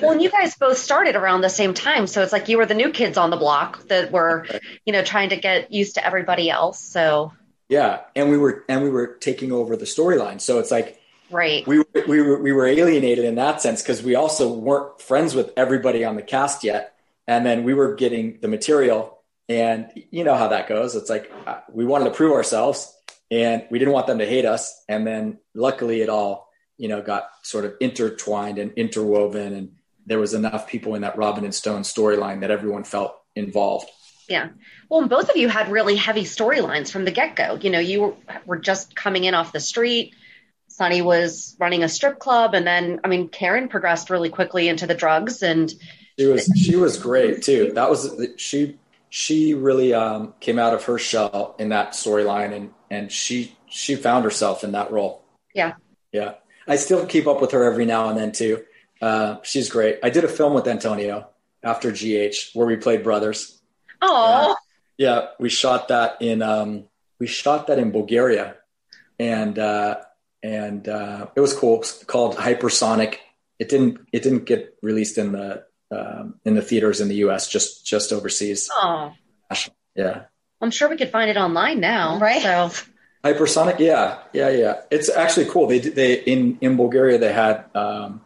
Well, 0.01 0.11
and 0.11 0.21
you 0.21 0.29
guys 0.29 0.55
both 0.55 0.77
started 0.77 1.15
around 1.15 1.41
the 1.41 1.49
same 1.49 1.73
time. 1.73 2.07
So 2.07 2.21
it's 2.21 2.33
like 2.33 2.49
you 2.49 2.57
were 2.57 2.65
the 2.65 2.73
new 2.73 2.91
kids 2.91 3.17
on 3.17 3.29
the 3.29 3.37
block 3.37 3.87
that 3.87 4.11
were, 4.11 4.45
you 4.85 4.93
know, 4.93 5.03
trying 5.03 5.29
to 5.29 5.37
get 5.37 5.71
used 5.71 5.95
to 5.95 6.05
everybody 6.05 6.49
else. 6.49 6.79
So 6.79 7.31
yeah. 7.69 8.01
And 8.15 8.29
we 8.29 8.37
were, 8.37 8.63
and 8.69 8.83
we 8.83 8.89
were 8.89 9.07
taking 9.07 9.51
over 9.51 9.75
the 9.75 9.85
storyline. 9.85 10.39
So 10.41 10.59
it's 10.59 10.71
like, 10.71 10.99
Right. 11.31 11.65
We, 11.65 11.83
we, 12.07 12.21
were, 12.21 12.41
we 12.41 12.51
were 12.51 12.67
alienated 12.67 13.25
in 13.25 13.35
that 13.35 13.61
sense 13.61 13.81
because 13.81 14.03
we 14.03 14.15
also 14.15 14.53
weren't 14.53 15.01
friends 15.01 15.33
with 15.33 15.51
everybody 15.57 16.05
on 16.05 16.15
the 16.15 16.21
cast 16.21 16.63
yet. 16.63 16.95
And 17.27 17.45
then 17.45 17.63
we 17.63 17.73
were 17.73 17.95
getting 17.95 18.39
the 18.41 18.47
material 18.47 19.19
and 19.49 19.89
you 20.11 20.23
know 20.23 20.35
how 20.35 20.49
that 20.49 20.67
goes. 20.67 20.95
It's 20.95 21.09
like 21.09 21.31
uh, 21.47 21.61
we 21.71 21.85
wanted 21.85 22.05
to 22.05 22.11
prove 22.11 22.33
ourselves 22.33 22.95
and 23.31 23.65
we 23.71 23.79
didn't 23.79 23.93
want 23.93 24.07
them 24.07 24.19
to 24.19 24.25
hate 24.25 24.45
us. 24.45 24.83
And 24.87 25.05
then 25.05 25.39
luckily 25.53 26.01
it 26.01 26.09
all, 26.09 26.47
you 26.77 26.87
know, 26.87 27.01
got 27.01 27.29
sort 27.43 27.65
of 27.65 27.75
intertwined 27.79 28.57
and 28.57 28.71
interwoven 28.73 29.53
and 29.53 29.71
there 30.05 30.19
was 30.19 30.33
enough 30.33 30.67
people 30.67 30.95
in 30.95 31.01
that 31.01 31.17
Robin 31.17 31.43
and 31.43 31.55
Stone 31.55 31.81
storyline 31.81 32.41
that 32.41 32.51
everyone 32.51 32.83
felt 32.83 33.15
involved. 33.35 33.89
Yeah. 34.29 34.49
Well, 34.89 35.07
both 35.07 35.29
of 35.29 35.35
you 35.35 35.49
had 35.49 35.69
really 35.69 35.95
heavy 35.95 36.23
storylines 36.23 36.91
from 36.91 37.05
the 37.05 37.11
get 37.11 37.35
go. 37.35 37.55
You 37.55 37.69
know, 37.69 37.79
you 37.79 38.01
were, 38.01 38.13
were 38.45 38.57
just 38.57 38.95
coming 38.95 39.23
in 39.23 39.33
off 39.33 39.51
the 39.51 39.59
street. 39.59 40.15
Sonny 40.67 41.01
was 41.01 41.55
running 41.59 41.83
a 41.83 41.89
strip 41.89 42.19
club. 42.19 42.53
And 42.53 42.65
then, 42.65 42.99
I 43.03 43.07
mean, 43.07 43.29
Karen 43.29 43.67
progressed 43.67 44.09
really 44.09 44.29
quickly 44.29 44.67
into 44.67 44.87
the 44.87 44.95
drugs 44.95 45.43
and 45.43 45.73
she 46.17 46.25
was, 46.27 46.51
she 46.55 46.75
was 46.75 46.97
great 46.97 47.43
too. 47.43 47.71
That 47.75 47.89
was, 47.89 48.15
she, 48.37 48.77
she 49.09 49.53
really 49.53 49.93
um, 49.93 50.33
came 50.39 50.59
out 50.59 50.73
of 50.73 50.83
her 50.85 50.97
shell 50.97 51.55
in 51.59 51.69
that 51.69 51.91
storyline 51.91 52.53
and, 52.53 52.73
and 52.89 53.11
she, 53.11 53.55
she 53.67 53.95
found 53.95 54.23
herself 54.23 54.63
in 54.63 54.71
that 54.71 54.91
role. 54.91 55.23
Yeah. 55.53 55.73
Yeah. 56.11 56.35
I 56.67 56.75
still 56.77 57.05
keep 57.05 57.27
up 57.27 57.41
with 57.41 57.51
her 57.51 57.63
every 57.63 57.85
now 57.85 58.09
and 58.09 58.17
then 58.17 58.31
too. 58.31 58.63
Uh, 59.01 59.37
she's 59.43 59.69
great. 59.69 59.99
I 60.03 60.09
did 60.09 60.23
a 60.23 60.27
film 60.27 60.53
with 60.53 60.67
Antonio 60.67 61.29
after 61.63 61.91
GH 61.91 62.51
where 62.53 62.67
we 62.67 62.77
played 62.77 63.03
brothers. 63.03 63.61
Oh, 64.01 64.55
yeah, 64.97 65.27
we 65.39 65.49
shot 65.49 65.89
that 65.89 66.21
in 66.21 66.41
um, 66.41 66.85
we 67.19 67.27
shot 67.27 67.67
that 67.67 67.79
in 67.79 67.91
Bulgaria, 67.91 68.55
and 69.19 69.57
uh, 69.59 69.97
and 70.41 70.87
uh, 70.87 71.27
it 71.35 71.39
was 71.39 71.53
cool. 71.53 71.79
It's 71.79 72.03
called 72.03 72.35
Hypersonic. 72.35 73.17
It 73.59 73.69
didn't 73.69 73.99
it 74.13 74.23
didn't 74.23 74.45
get 74.45 74.77
released 74.81 75.17
in 75.17 75.33
the 75.33 75.65
um, 75.91 76.39
in 76.45 76.55
the 76.55 76.61
theaters 76.61 77.01
in 77.01 77.07
the 77.07 77.15
U.S. 77.15 77.47
just 77.47 77.85
just 77.85 78.13
overseas. 78.13 78.69
Oh, 78.71 79.13
yeah. 79.95 80.25
I'm 80.61 80.71
sure 80.71 80.89
we 80.89 80.97
could 80.97 81.11
find 81.11 81.29
it 81.29 81.37
online 81.37 81.79
now, 81.79 82.17
right? 82.19 82.41
So 82.41 82.71
Hypersonic, 83.25 83.79
yeah, 83.79 84.19
yeah, 84.33 84.49
yeah. 84.49 84.81
It's 84.91 85.09
actually 85.09 85.47
cool. 85.47 85.65
They 85.67 85.79
they 85.79 86.13
in 86.13 86.59
in 86.61 86.77
Bulgaria 86.77 87.17
they 87.17 87.33
had 87.33 87.65
um, 87.73 88.21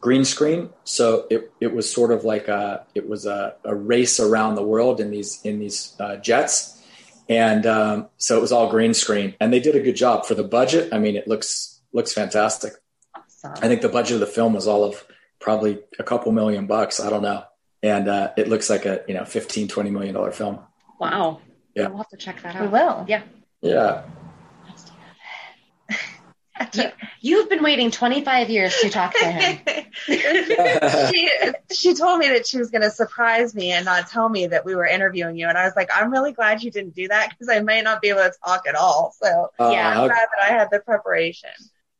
green 0.00 0.24
screen. 0.24 0.70
So 0.84 1.26
it, 1.30 1.52
it 1.60 1.74
was 1.74 1.90
sort 1.92 2.10
of 2.10 2.24
like 2.24 2.48
a, 2.48 2.84
it 2.94 3.08
was 3.08 3.26
a, 3.26 3.56
a 3.64 3.74
race 3.74 4.20
around 4.20 4.54
the 4.54 4.62
world 4.62 5.00
in 5.00 5.10
these, 5.10 5.40
in 5.44 5.58
these 5.58 5.94
uh, 5.98 6.16
jets. 6.16 6.74
And 7.28 7.66
um, 7.66 8.08
so 8.16 8.36
it 8.38 8.40
was 8.40 8.52
all 8.52 8.70
green 8.70 8.94
screen 8.94 9.34
and 9.40 9.52
they 9.52 9.60
did 9.60 9.76
a 9.76 9.80
good 9.80 9.96
job 9.96 10.24
for 10.24 10.34
the 10.34 10.44
budget. 10.44 10.92
I 10.92 10.98
mean, 10.98 11.16
it 11.16 11.28
looks, 11.28 11.80
looks 11.92 12.12
fantastic. 12.12 12.72
Awesome. 13.14 13.52
I 13.62 13.68
think 13.68 13.82
the 13.82 13.88
budget 13.88 14.14
of 14.14 14.20
the 14.20 14.26
film 14.26 14.54
was 14.54 14.66
all 14.66 14.84
of 14.84 15.04
probably 15.40 15.80
a 15.98 16.04
couple 16.04 16.32
million 16.32 16.66
bucks. 16.66 17.00
I 17.00 17.10
don't 17.10 17.22
know. 17.22 17.44
And 17.82 18.08
uh, 18.08 18.32
it 18.36 18.48
looks 18.48 18.70
like 18.70 18.86
a, 18.86 19.04
you 19.06 19.14
know, 19.14 19.24
15, 19.24 19.68
20 19.68 19.90
million 19.90 20.14
dollar 20.14 20.32
film. 20.32 20.60
Wow. 20.98 21.40
Yeah. 21.74 21.88
We'll 21.88 21.98
have 21.98 22.08
to 22.08 22.16
check 22.16 22.42
that 22.42 22.56
out. 22.56 22.62
We 22.62 22.68
will. 22.68 23.04
Yeah. 23.06 23.22
Yeah. 23.60 24.04
You, 26.74 26.84
you've 27.20 27.48
been 27.48 27.62
waiting 27.62 27.90
25 27.90 28.50
years 28.50 28.76
to 28.78 28.90
talk 28.90 29.12
to 29.14 29.24
him. 29.24 29.58
she 30.06 31.30
she 31.72 31.94
told 31.94 32.18
me 32.18 32.28
that 32.28 32.46
she 32.46 32.58
was 32.58 32.70
going 32.70 32.82
to 32.82 32.90
surprise 32.90 33.54
me 33.54 33.72
and 33.72 33.84
not 33.84 34.08
tell 34.08 34.28
me 34.28 34.46
that 34.48 34.64
we 34.64 34.74
were 34.74 34.86
interviewing 34.86 35.36
you, 35.36 35.48
and 35.48 35.56
I 35.56 35.64
was 35.64 35.74
like, 35.76 35.90
I'm 35.94 36.10
really 36.10 36.32
glad 36.32 36.62
you 36.62 36.70
didn't 36.70 36.94
do 36.94 37.08
that 37.08 37.30
because 37.30 37.48
I 37.48 37.60
may 37.60 37.82
not 37.82 38.00
be 38.00 38.08
able 38.08 38.20
to 38.20 38.32
talk 38.44 38.66
at 38.66 38.74
all. 38.74 39.14
So 39.20 39.50
Uh, 39.58 39.70
yeah, 39.72 39.88
I'm 39.88 39.98
okay. 39.98 40.08
glad 40.08 40.28
that 40.36 40.50
I 40.50 40.58
had 40.58 40.68
the 40.70 40.80
preparation. 40.80 41.50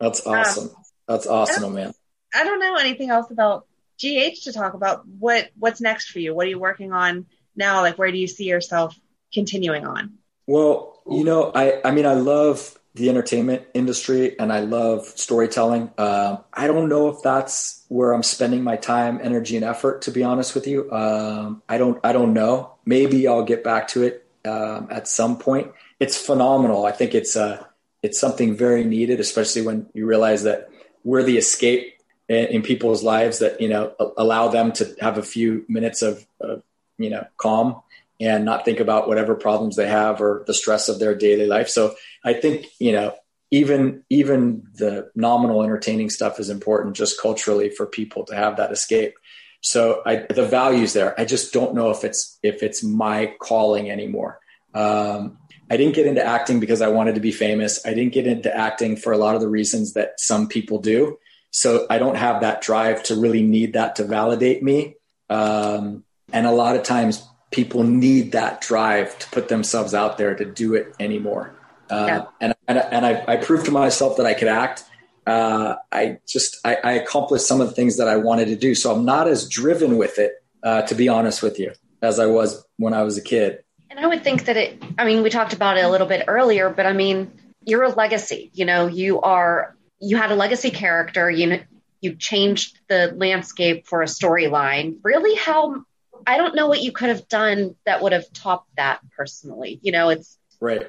That's 0.00 0.24
awesome. 0.26 0.70
That's 1.06 1.26
awesome, 1.26 1.74
man. 1.74 1.94
I 2.34 2.44
don't 2.44 2.60
know 2.60 2.76
anything 2.76 3.10
else 3.10 3.30
about 3.30 3.66
GH 4.00 4.44
to 4.44 4.52
talk 4.52 4.74
about. 4.74 5.06
What 5.06 5.48
what's 5.58 5.80
next 5.80 6.10
for 6.10 6.18
you? 6.18 6.34
What 6.34 6.46
are 6.46 6.50
you 6.50 6.58
working 6.58 6.92
on 6.92 7.26
now? 7.56 7.80
Like, 7.80 7.98
where 7.98 8.12
do 8.12 8.18
you 8.18 8.28
see 8.28 8.44
yourself 8.44 8.98
continuing 9.32 9.86
on? 9.86 10.18
Well, 10.46 11.02
you 11.10 11.24
know, 11.24 11.50
I, 11.54 11.80
I 11.84 11.90
mean, 11.90 12.06
I 12.06 12.14
love 12.14 12.77
the 12.98 13.08
entertainment 13.08 13.66
industry 13.74 14.38
and 14.38 14.52
I 14.52 14.60
love 14.60 15.06
storytelling. 15.06 15.90
Um, 15.96 16.44
I 16.52 16.66
don't 16.66 16.88
know 16.88 17.08
if 17.08 17.22
that's 17.22 17.84
where 17.88 18.12
I'm 18.12 18.22
spending 18.22 18.62
my 18.62 18.76
time, 18.76 19.20
energy, 19.22 19.56
and 19.56 19.64
effort. 19.64 20.02
To 20.02 20.10
be 20.10 20.22
honest 20.22 20.54
with 20.54 20.66
you, 20.66 20.90
um, 20.92 21.62
I 21.68 21.78
don't, 21.78 21.98
I 22.04 22.12
don't 22.12 22.32
know. 22.32 22.74
Maybe 22.84 23.26
I'll 23.26 23.44
get 23.44 23.64
back 23.64 23.88
to 23.88 24.02
it 24.02 24.26
um, 24.44 24.88
at 24.90 25.08
some 25.08 25.38
point. 25.38 25.72
It's 26.00 26.20
phenomenal. 26.20 26.86
I 26.86 26.92
think 26.92 27.14
it's 27.14 27.36
uh, 27.36 27.64
it's 28.02 28.18
something 28.18 28.56
very 28.56 28.84
needed, 28.84 29.20
especially 29.20 29.62
when 29.62 29.88
you 29.94 30.06
realize 30.06 30.44
that 30.44 30.70
we're 31.04 31.22
the 31.22 31.38
escape 31.38 31.94
in, 32.28 32.46
in 32.46 32.62
people's 32.62 33.02
lives 33.02 33.40
that 33.40 33.60
you 33.60 33.68
know 33.68 33.94
allow 34.16 34.48
them 34.48 34.72
to 34.72 34.94
have 35.00 35.18
a 35.18 35.22
few 35.22 35.64
minutes 35.68 36.02
of, 36.02 36.24
of 36.40 36.62
you 36.98 37.10
know 37.10 37.26
calm 37.36 37.82
and 38.20 38.44
not 38.44 38.64
think 38.64 38.80
about 38.80 39.06
whatever 39.08 39.34
problems 39.34 39.76
they 39.76 39.86
have 39.86 40.20
or 40.20 40.42
the 40.46 40.54
stress 40.54 40.88
of 40.88 40.98
their 40.98 41.14
daily 41.14 41.46
life. 41.46 41.68
So 41.68 41.94
I 42.24 42.34
think, 42.34 42.66
you 42.78 42.92
know, 42.92 43.14
even 43.50 44.04
even 44.10 44.64
the 44.74 45.10
nominal 45.14 45.62
entertaining 45.62 46.10
stuff 46.10 46.38
is 46.38 46.50
important 46.50 46.96
just 46.96 47.20
culturally 47.20 47.70
for 47.70 47.86
people 47.86 48.24
to 48.26 48.34
have 48.34 48.56
that 48.56 48.72
escape. 48.72 49.14
So 49.60 50.02
I, 50.06 50.26
the 50.28 50.46
values 50.46 50.92
there, 50.92 51.18
I 51.18 51.24
just 51.24 51.52
don't 51.52 51.74
know 51.74 51.90
if 51.90 52.04
it's 52.04 52.38
if 52.42 52.62
it's 52.62 52.84
my 52.84 53.34
calling 53.40 53.90
anymore. 53.90 54.38
Um, 54.74 55.38
I 55.70 55.76
didn't 55.76 55.94
get 55.94 56.06
into 56.06 56.24
acting 56.24 56.60
because 56.60 56.80
I 56.80 56.88
wanted 56.88 57.14
to 57.16 57.20
be 57.20 57.32
famous. 57.32 57.84
I 57.84 57.94
didn't 57.94 58.12
get 58.12 58.26
into 58.26 58.54
acting 58.54 58.96
for 58.96 59.12
a 59.12 59.18
lot 59.18 59.34
of 59.34 59.40
the 59.40 59.48
reasons 59.48 59.94
that 59.94 60.18
some 60.18 60.48
people 60.48 60.78
do. 60.78 61.18
So 61.50 61.86
I 61.90 61.98
don't 61.98 62.16
have 62.16 62.42
that 62.42 62.60
drive 62.62 63.02
to 63.04 63.16
really 63.16 63.42
need 63.42 63.72
that 63.72 63.96
to 63.96 64.04
validate 64.04 64.62
me. 64.62 64.96
Um, 65.28 66.04
and 66.32 66.46
a 66.46 66.52
lot 66.52 66.76
of 66.76 66.82
times 66.82 67.26
people 67.50 67.82
need 67.82 68.32
that 68.32 68.60
drive 68.60 69.18
to 69.18 69.28
put 69.30 69.48
themselves 69.48 69.94
out 69.94 70.18
there 70.18 70.34
to 70.34 70.44
do 70.44 70.74
it 70.74 70.94
anymore. 71.00 71.57
Uh, 71.90 72.04
Yeah. 72.06 72.24
And 72.40 72.54
and, 72.66 72.78
and 72.78 73.06
I, 73.06 73.24
I 73.26 73.36
proved 73.36 73.66
to 73.66 73.70
myself 73.72 74.16
that 74.16 74.26
I 74.26 74.34
could 74.34 74.48
act. 74.48 74.84
Uh, 75.26 75.76
I 75.92 76.18
just 76.26 76.58
I, 76.64 76.76
I 76.82 76.92
accomplished 76.92 77.46
some 77.46 77.60
of 77.60 77.68
the 77.68 77.74
things 77.74 77.96
that 77.98 78.08
I 78.08 78.16
wanted 78.16 78.46
to 78.46 78.56
do. 78.56 78.74
So 78.74 78.94
I'm 78.94 79.04
not 79.04 79.28
as 79.28 79.48
driven 79.48 79.98
with 79.98 80.18
it, 80.18 80.42
uh, 80.62 80.82
to 80.82 80.94
be 80.94 81.08
honest 81.08 81.42
with 81.42 81.58
you, 81.58 81.72
as 82.02 82.18
I 82.18 82.26
was 82.26 82.64
when 82.78 82.94
I 82.94 83.02
was 83.02 83.18
a 83.18 83.22
kid. 83.22 83.62
And 83.90 83.98
I 84.00 84.06
would 84.06 84.22
think 84.22 84.44
that 84.44 84.56
it, 84.56 84.82
I 84.98 85.04
mean, 85.04 85.22
we 85.22 85.30
talked 85.30 85.52
about 85.54 85.76
it 85.78 85.84
a 85.84 85.88
little 85.88 86.06
bit 86.06 86.24
earlier, 86.28 86.68
but 86.70 86.86
I 86.86 86.92
mean, 86.92 87.30
you're 87.64 87.82
a 87.82 87.88
legacy. 87.88 88.50
You 88.52 88.64
know, 88.66 88.86
you 88.86 89.20
are, 89.22 89.76
you 89.98 90.16
had 90.16 90.30
a 90.30 90.34
legacy 90.34 90.70
character. 90.70 91.30
You, 91.30 91.48
kn- 91.48 91.66
you 92.02 92.14
changed 92.14 92.78
the 92.88 93.12
landscape 93.16 93.86
for 93.86 94.02
a 94.02 94.06
storyline. 94.06 94.98
Really, 95.02 95.34
how, 95.36 95.84
I 96.26 96.36
don't 96.36 96.54
know 96.54 96.68
what 96.68 96.82
you 96.82 96.92
could 96.92 97.08
have 97.08 97.26
done 97.28 97.76
that 97.86 98.02
would 98.02 98.12
have 98.12 98.30
topped 98.32 98.76
that 98.76 99.00
personally. 99.16 99.80
You 99.82 99.92
know, 99.92 100.10
it's, 100.10 100.38
Right. 100.60 100.86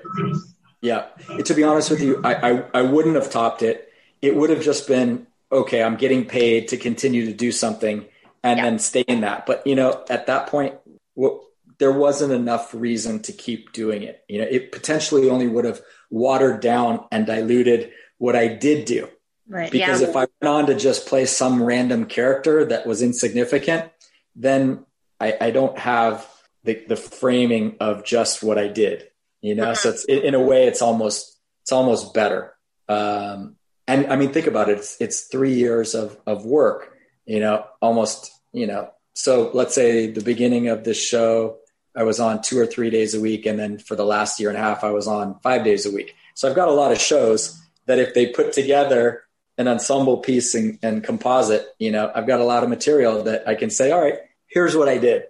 Yeah. 0.81 1.07
To 1.45 1.53
be 1.53 1.63
honest 1.63 1.89
with 1.89 2.01
you, 2.01 2.21
I, 2.23 2.51
I, 2.51 2.63
I 2.73 2.81
wouldn't 2.83 3.15
have 3.15 3.29
topped 3.29 3.61
it. 3.61 3.91
It 4.21 4.35
would 4.35 4.49
have 4.49 4.61
just 4.61 4.87
been, 4.87 5.27
okay, 5.51 5.83
I'm 5.83 5.95
getting 5.97 6.25
paid 6.25 6.69
to 6.69 6.77
continue 6.77 7.25
to 7.25 7.33
do 7.33 7.51
something 7.51 8.05
and 8.43 8.57
Yeah. 8.57 8.63
then 8.63 8.79
stay 8.79 9.01
in 9.01 9.21
that. 9.21 9.45
But, 9.45 9.65
you 9.67 9.75
know, 9.75 10.03
at 10.09 10.27
that 10.27 10.47
point, 10.47 10.75
what, 11.15 11.41
there 11.79 11.91
wasn't 11.91 12.33
enough 12.33 12.73
reason 12.73 13.21
to 13.23 13.31
keep 13.31 13.71
doing 13.73 14.03
it. 14.03 14.23
You 14.27 14.39
know, 14.41 14.47
it 14.49 14.71
potentially 14.71 15.29
only 15.29 15.47
would 15.47 15.65
have 15.65 15.81
watered 16.09 16.61
down 16.61 17.05
and 17.11 17.25
diluted 17.25 17.91
what 18.17 18.35
I 18.35 18.47
did 18.47 18.85
do. 18.85 19.09
Right. 19.47 19.71
Because 19.71 20.01
Yeah. 20.01 20.09
if 20.09 20.15
I 20.15 20.27
went 20.41 20.45
on 20.55 20.65
to 20.67 20.75
just 20.75 21.07
play 21.07 21.25
some 21.25 21.63
random 21.63 22.05
character 22.05 22.65
that 22.65 22.85
was 22.85 23.01
insignificant, 23.01 23.91
then 24.35 24.85
I, 25.19 25.37
I 25.41 25.51
don't 25.51 25.77
have 25.77 26.27
the, 26.63 26.83
the 26.87 26.95
framing 26.95 27.77
of 27.79 28.03
just 28.05 28.43
what 28.43 28.57
I 28.57 28.67
did. 28.67 29.07
You 29.41 29.55
know, 29.55 29.73
so 29.73 29.89
it's 29.89 30.05
in, 30.05 30.35
a 30.35 30.39
way, 30.39 30.67
it's 30.67 30.81
almost 30.81 31.37
it's 31.61 31.71
almost 31.71 32.13
better. 32.13 32.55
Um, 32.87 33.55
and 33.87 34.07
I 34.07 34.15
mean, 34.15 34.33
think 34.33 34.47
about 34.47 34.69
it. 34.69 34.79
It's 34.79 34.99
it's 34.99 35.21
three 35.21 35.53
years 35.53 35.95
of 35.95 36.17
of 36.25 36.45
work. 36.45 36.93
You 37.25 37.39
know, 37.39 37.65
almost. 37.81 38.31
You 38.51 38.65
know, 38.65 38.89
so 39.13 39.51
let's 39.53 39.75
say 39.75 40.09
the 40.09 40.23
beginning 40.23 40.69
of 40.69 40.83
this 40.83 40.99
show, 40.99 41.59
I 41.95 42.03
was 42.03 42.19
on 42.19 42.41
two 42.41 42.57
or 42.57 42.65
three 42.65 42.89
days 42.89 43.13
a 43.13 43.19
week, 43.21 43.45
and 43.45 43.59
then 43.59 43.77
for 43.77 43.95
the 43.95 44.05
last 44.05 44.39
year 44.39 44.49
and 44.49 44.57
a 44.57 44.61
half, 44.61 44.83
I 44.83 44.91
was 44.91 45.07
on 45.07 45.39
five 45.41 45.63
days 45.63 45.85
a 45.85 45.91
week. 45.91 46.15
So 46.33 46.49
I've 46.49 46.55
got 46.55 46.67
a 46.67 46.73
lot 46.73 46.91
of 46.91 46.99
shows 46.99 47.61
that 47.85 47.99
if 47.99 48.13
they 48.13 48.27
put 48.27 48.53
together 48.53 49.23
an 49.57 49.67
ensemble 49.67 50.17
piece 50.17 50.55
and, 50.55 50.79
and 50.81 51.03
composite, 51.03 51.67
you 51.79 51.91
know, 51.91 52.09
I've 52.15 52.25
got 52.25 52.39
a 52.39 52.45
lot 52.45 52.63
of 52.63 52.69
material 52.69 53.23
that 53.23 53.47
I 53.47 53.55
can 53.55 53.69
say, 53.69 53.91
all 53.91 54.01
right, 54.01 54.19
here's 54.47 54.75
what 54.75 54.87
I 54.87 54.97
did. 54.97 55.23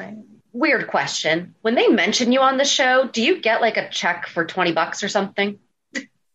yeah. 0.00 0.35
Weird 0.58 0.86
question. 0.86 1.54
When 1.60 1.74
they 1.74 1.88
mention 1.88 2.32
you 2.32 2.40
on 2.40 2.56
the 2.56 2.64
show, 2.64 3.06
do 3.06 3.22
you 3.22 3.40
get 3.42 3.60
like 3.60 3.76
a 3.76 3.90
check 3.90 4.26
for 4.26 4.46
20 4.46 4.72
bucks 4.72 5.02
or 5.02 5.08
something? 5.08 5.58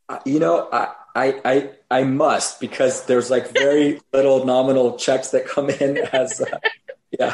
Uh, 0.08 0.20
You 0.28 0.40
know, 0.40 0.70
I, 0.72 0.94
I, 1.16 1.42
I, 1.44 1.70
I 1.90 2.04
must 2.04 2.60
because 2.60 3.06
there's 3.08 3.32
like 3.32 3.50
very 3.50 4.00
little 4.14 4.46
nominal 4.46 4.98
checks 4.98 5.30
that 5.32 5.48
come 5.48 5.72
in 5.72 5.98
as, 5.98 6.40
uh, 6.40 6.60
yeah. 7.18 7.34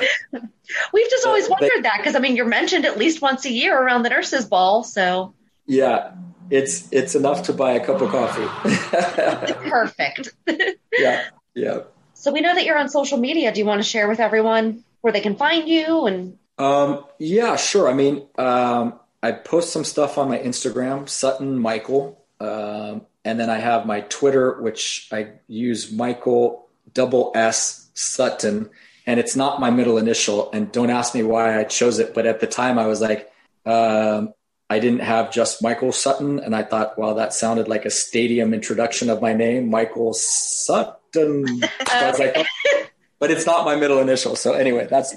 We've 0.94 1.10
just 1.10 1.26
always 1.28 1.48
they- 1.48 1.52
wondered 1.60 1.84
that 1.84 1.98
because 1.98 2.16
I 2.16 2.20
mean, 2.20 2.38
you're 2.38 2.46
mentioned 2.46 2.86
at 2.86 2.98
least 2.98 3.22
once 3.22 3.44
a 3.44 3.52
year 3.52 3.78
around 3.78 4.04
the 4.04 4.10
nurses' 4.10 4.46
ball. 4.46 4.86
So 4.86 5.34
Yeah. 5.66 6.14
it's 6.50 6.88
it's 6.94 7.16
enough 7.16 7.44
to 7.48 7.54
buy 7.54 7.74
a 7.74 7.86
cup 7.86 8.00
of 8.00 8.10
coffee. 8.12 8.48
Perfect. 9.70 10.34
yeah, 10.98 11.26
yeah. 11.54 11.80
So 12.14 12.32
we 12.32 12.40
know 12.40 12.56
that 12.56 12.64
you're 12.66 12.78
on 12.78 12.88
social 12.88 13.18
media. 13.18 13.52
Do 13.54 13.60
you 13.60 13.66
want 13.66 13.80
to 13.84 13.88
share 13.88 14.08
with 14.08 14.22
everyone 14.22 14.86
where 15.02 15.12
they 15.12 15.20
can 15.22 15.36
find 15.36 15.68
you 15.68 16.06
and 16.08 16.38
Um, 16.58 17.06
yeah, 17.20 17.56
sure. 17.56 17.90
I 17.90 17.94
mean, 17.94 18.28
um, 18.38 19.00
I 19.22 19.32
post 19.32 19.72
some 19.72 19.84
stuff 19.84 20.18
on 20.18 20.30
my 20.30 20.40
Instagram, 20.40 21.08
Sutton 21.08 21.58
Michael, 21.60 22.24
um, 22.40 23.06
and 23.26 23.40
then 23.40 23.50
I 23.50 23.58
have 23.58 23.86
my 23.86 24.02
Twitter, 24.02 24.62
which 24.62 25.10
I 25.12 25.34
use 25.48 25.92
Michael 25.92 26.70
double 26.94 27.32
S 27.36 27.90
Sutton, 27.94 28.70
and 29.06 29.20
it's 29.20 29.36
not 29.36 29.60
my 29.60 29.70
middle 29.70 29.98
initial. 29.98 30.52
And 30.52 30.72
don't 30.72 30.90
ask 30.90 31.14
me 31.14 31.24
why 31.24 31.60
I 31.60 31.64
chose 31.64 32.00
it, 32.00 32.14
but 32.14 32.26
at 32.26 32.40
the 32.40 32.48
time 32.48 32.80
I 32.80 32.88
was 32.88 33.02
like, 33.02 33.32
um, 33.66 34.34
I 34.70 34.80
didn't 34.80 35.00
have 35.00 35.32
just 35.32 35.64
Michael 35.64 35.92
Sutton, 35.92 36.40
and 36.40 36.56
I 36.56 36.64
thought, 36.64 36.98
well, 36.98 37.16
that 37.16 37.34
sounded 37.34 37.68
like 37.68 37.86
a 37.86 37.90
stadium 37.90 38.54
introduction 38.54 39.10
of 39.10 39.22
my 39.22 39.34
name, 39.34 39.70
Michael 39.70 40.14
Sutton. 40.14 40.96
So 41.88 41.96
I 41.96 42.12
was 42.12 42.20
like, 42.20 42.48
but 43.18 43.32
it's 43.32 43.46
not 43.46 43.66
my 43.66 43.76
middle 43.76 44.00
initial. 44.00 44.36
So 44.36 44.54
anyway, 44.54 44.88
that's 44.90 45.16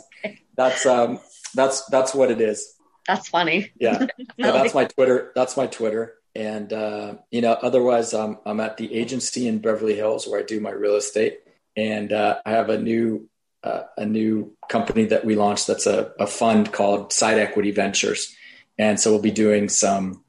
that's 0.57 0.87
um, 0.87 1.19
that's 1.55 1.85
that's 1.87 2.15
what 2.15 2.31
it 2.31 2.41
is. 2.41 2.75
that's 3.07 3.29
funny. 3.29 3.71
Yeah, 3.79 4.07
yeah 4.37 4.53
that's 4.53 4.75
my 4.75 4.85
Twitter. 4.85 5.33
That's 5.35 5.57
my 5.57 5.67
Twitter. 5.67 6.15
And 6.35 6.73
uh, 6.73 7.15
you 7.31 7.41
know, 7.41 7.53
otherwise, 7.53 8.15
um, 8.15 8.39
I'm 8.47 8.61
at 8.61 8.77
the 8.77 8.95
agency 8.95 9.49
in 9.49 9.59
Beverly 9.59 9.97
Hills 9.97 10.27
where 10.27 10.41
I 10.41 10.45
do 10.45 10.61
my 10.61 10.71
real 10.71 10.95
estate, 10.95 11.41
and 11.77 12.13
uh, 12.13 12.41
I 12.47 12.53
have 12.53 12.71
a 12.71 12.79
new 12.79 13.29
uh, 13.65 13.83
a 13.97 14.07
new 14.07 14.57
company 14.69 15.07
that 15.07 15.25
we 15.25 15.35
launched. 15.35 15.67
That's 15.67 15.87
a, 15.87 16.13
a 16.19 16.27
fund 16.27 16.73
called 16.73 17.13
Side 17.13 17.39
Equity 17.39 17.73
Ventures, 17.73 18.35
and 18.79 19.01
so 19.01 19.11
we'll 19.11 19.23
be 19.23 19.33
doing 19.33 19.69
some 19.69 20.25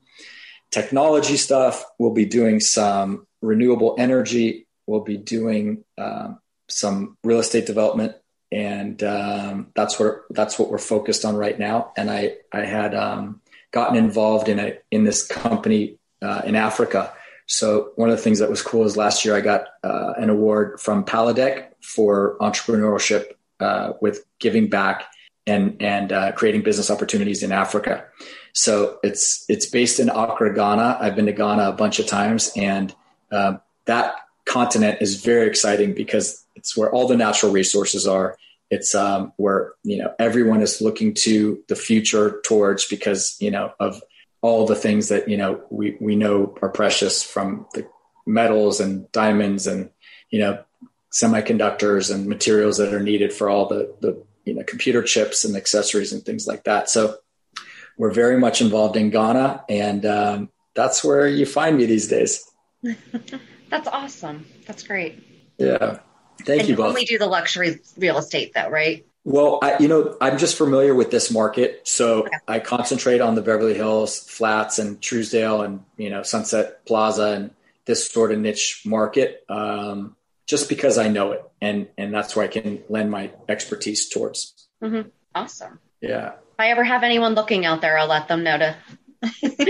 technology 0.72 1.38
stuff. 1.38 1.86
We'll 1.99 2.13
be 2.13 2.26
doing 2.26 2.59
some 2.59 3.28
renewable 3.41 3.95
energy. 3.99 4.67
We'll 4.88 5.03
be 5.03 5.17
doing 5.17 5.84
um, 5.97 6.39
some 6.67 7.17
real 7.24 7.39
estate 7.39 7.67
development, 7.67 8.15
and 8.52 9.02
um, 9.04 9.68
that's 9.76 9.99
what 9.99 10.24
that's 10.30 10.60
what 10.60 10.70
we're 10.70 10.78
focused 10.78 11.24
on 11.26 11.36
right 11.36 11.58
now. 11.58 11.91
And 11.95 12.12
I 12.12 12.36
I 12.52 12.62
had 12.62 12.93
um, 12.93 13.41
gotten 13.72 13.95
involved 13.95 14.49
in 14.49 14.60
a 14.60 14.78
in 14.91 15.04
this 15.04 15.26
company 15.26 15.97
uh, 16.22 16.41
in 16.45 16.56
Africa. 16.56 17.14
So 17.47 17.91
one 17.95 18.10
of 18.10 18.16
the 18.16 18.22
things 18.22 18.39
that 18.39 18.49
was 18.49 18.62
cool 18.62 18.86
is 18.86 18.95
last 18.95 19.26
year 19.26 19.36
I 19.36 19.41
got 19.41 19.66
uh, 19.84 20.14
an 20.18 20.30
award 20.30 20.80
from 20.80 21.04
Paladec 21.04 21.68
for 21.82 22.38
entrepreneurship 22.39 23.34
uh, 23.60 23.93
with 24.02 24.26
giving 24.39 24.70
back 24.70 25.06
and 25.47 25.78
and 25.82 26.12
uh, 26.12 26.32
creating 26.34 26.62
business 26.62 26.91
opportunities 26.91 27.43
in 27.43 27.52
Africa. 27.52 28.06
So 28.54 28.99
it's 29.02 29.45
it's 29.47 29.66
based 29.66 29.99
in 29.99 30.10
Accra, 30.10 30.54
Ghana. 30.54 30.97
I've 30.99 31.16
been 31.16 31.26
to 31.26 31.32
Ghana 31.32 31.70
a 31.70 31.74
bunch 31.74 31.99
of 31.99 32.08
times, 32.08 32.52
and 32.56 32.93
um, 33.32 33.62
that 33.86 34.16
continent 34.45 34.97
is 35.02 35.24
very 35.24 35.47
exciting 35.47 35.93
because 35.93 36.45
it's 36.62 36.78
where 36.78 36.91
all 36.91 37.07
the 37.07 37.18
natural 37.18 37.51
resources 37.51 38.05
are. 38.05 38.38
It's 38.70 38.93
um, 38.93 39.34
where 39.38 39.74
you 39.84 39.97
know 39.97 40.14
everyone 40.20 40.62
is 40.62 40.80
looking 40.80 41.16
to 41.26 41.62
the 41.68 41.76
future 41.76 42.39
towards 42.45 42.88
because 42.88 43.36
you 43.39 43.49
know 43.49 43.74
of 43.80 44.01
all 44.41 44.68
the 44.68 44.76
things 44.76 45.09
that 45.09 45.28
you 45.28 45.38
know 45.38 45.62
we 45.72 45.97
we 45.99 46.16
know 46.16 46.55
are 46.62 46.70
precious 46.70 47.24
from 47.24 47.66
the 47.74 47.88
metals 48.28 48.80
and 48.80 49.12
diamonds 49.12 49.66
and 49.66 49.89
you 50.30 50.39
know 50.39 50.64
semiconductors 51.12 52.14
and 52.14 52.28
materials 52.28 52.78
that 52.78 52.93
are 52.93 53.01
needed 53.01 53.34
for 53.34 53.49
all 53.49 53.68
the 53.68 53.93
the 54.01 54.24
you 54.45 54.53
know 54.53 54.64
computer 54.64 55.01
chips 55.01 55.43
and 55.43 55.57
accessories 55.57 56.14
and 56.14 56.24
things 56.24 56.45
like 56.45 56.64
that. 56.66 56.91
So 56.91 57.18
we're 57.97 58.14
very 58.14 58.38
much 58.38 58.62
involved 58.62 58.95
in 58.95 59.09
Ghana, 59.09 59.66
and 59.68 60.05
um, 60.05 60.49
that's 60.76 61.03
where 61.03 61.28
you 61.28 61.47
find 61.47 61.76
me 61.78 61.86
these 61.88 62.07
days. 62.07 62.45
That's 63.70 63.88
awesome. 63.88 64.45
That's 64.68 64.84
great. 64.84 65.24
Yeah, 65.57 65.99
thank 66.39 66.61
and 66.61 66.69
you 66.69 66.73
you 66.73 66.77
both. 66.77 66.88
only 66.89 67.05
do 67.05 67.17
the 67.17 67.27
luxury 67.27 67.79
real 67.97 68.17
estate 68.17 68.53
though, 68.53 68.69
right? 68.69 69.05
Well, 69.23 69.59
I, 69.61 69.77
you 69.79 69.88
know, 69.88 70.17
I'm 70.19 70.39
just 70.39 70.57
familiar 70.57 70.95
with 70.95 71.11
this 71.11 71.29
market, 71.32 71.82
so 71.88 72.21
Okay. 72.21 72.38
I 72.47 72.59
concentrate 72.59 73.21
on 73.21 73.36
the 73.36 73.41
Beverly 73.41 73.75
Hills 73.75 74.17
flats 74.19 74.79
and 74.79 74.99
Trousdale 74.99 75.63
and 75.63 75.84
you 75.97 76.09
know 76.09 76.23
Sunset 76.23 76.86
Plaza 76.88 77.25
and 77.34 77.51
this 77.86 78.09
sort 78.09 78.32
of 78.32 78.39
niche 78.39 78.82
market, 78.86 79.43
um, 79.49 80.15
just 80.47 80.69
because 80.69 80.97
I 80.97 81.07
know 81.07 81.34
it 81.34 81.43
and 81.61 81.88
and 81.97 82.11
that's 82.13 82.36
where 82.36 82.45
I 82.45 82.47
can 82.47 82.84
lend 82.89 83.11
my 83.11 83.32
expertise 83.47 84.09
towards. 84.09 84.67
Mm-hmm. 84.84 85.09
Awesome. 85.36 85.79
Yeah, 86.01 86.29
If 86.34 86.59
I 86.59 86.69
ever 86.71 86.84
have 86.84 87.03
anyone 87.03 87.36
looking 87.36 87.63
out 87.65 87.82
there, 87.82 87.95
I'll 87.99 88.07
let 88.07 88.27
them 88.27 88.43
know 88.43 88.57
to 88.57 88.75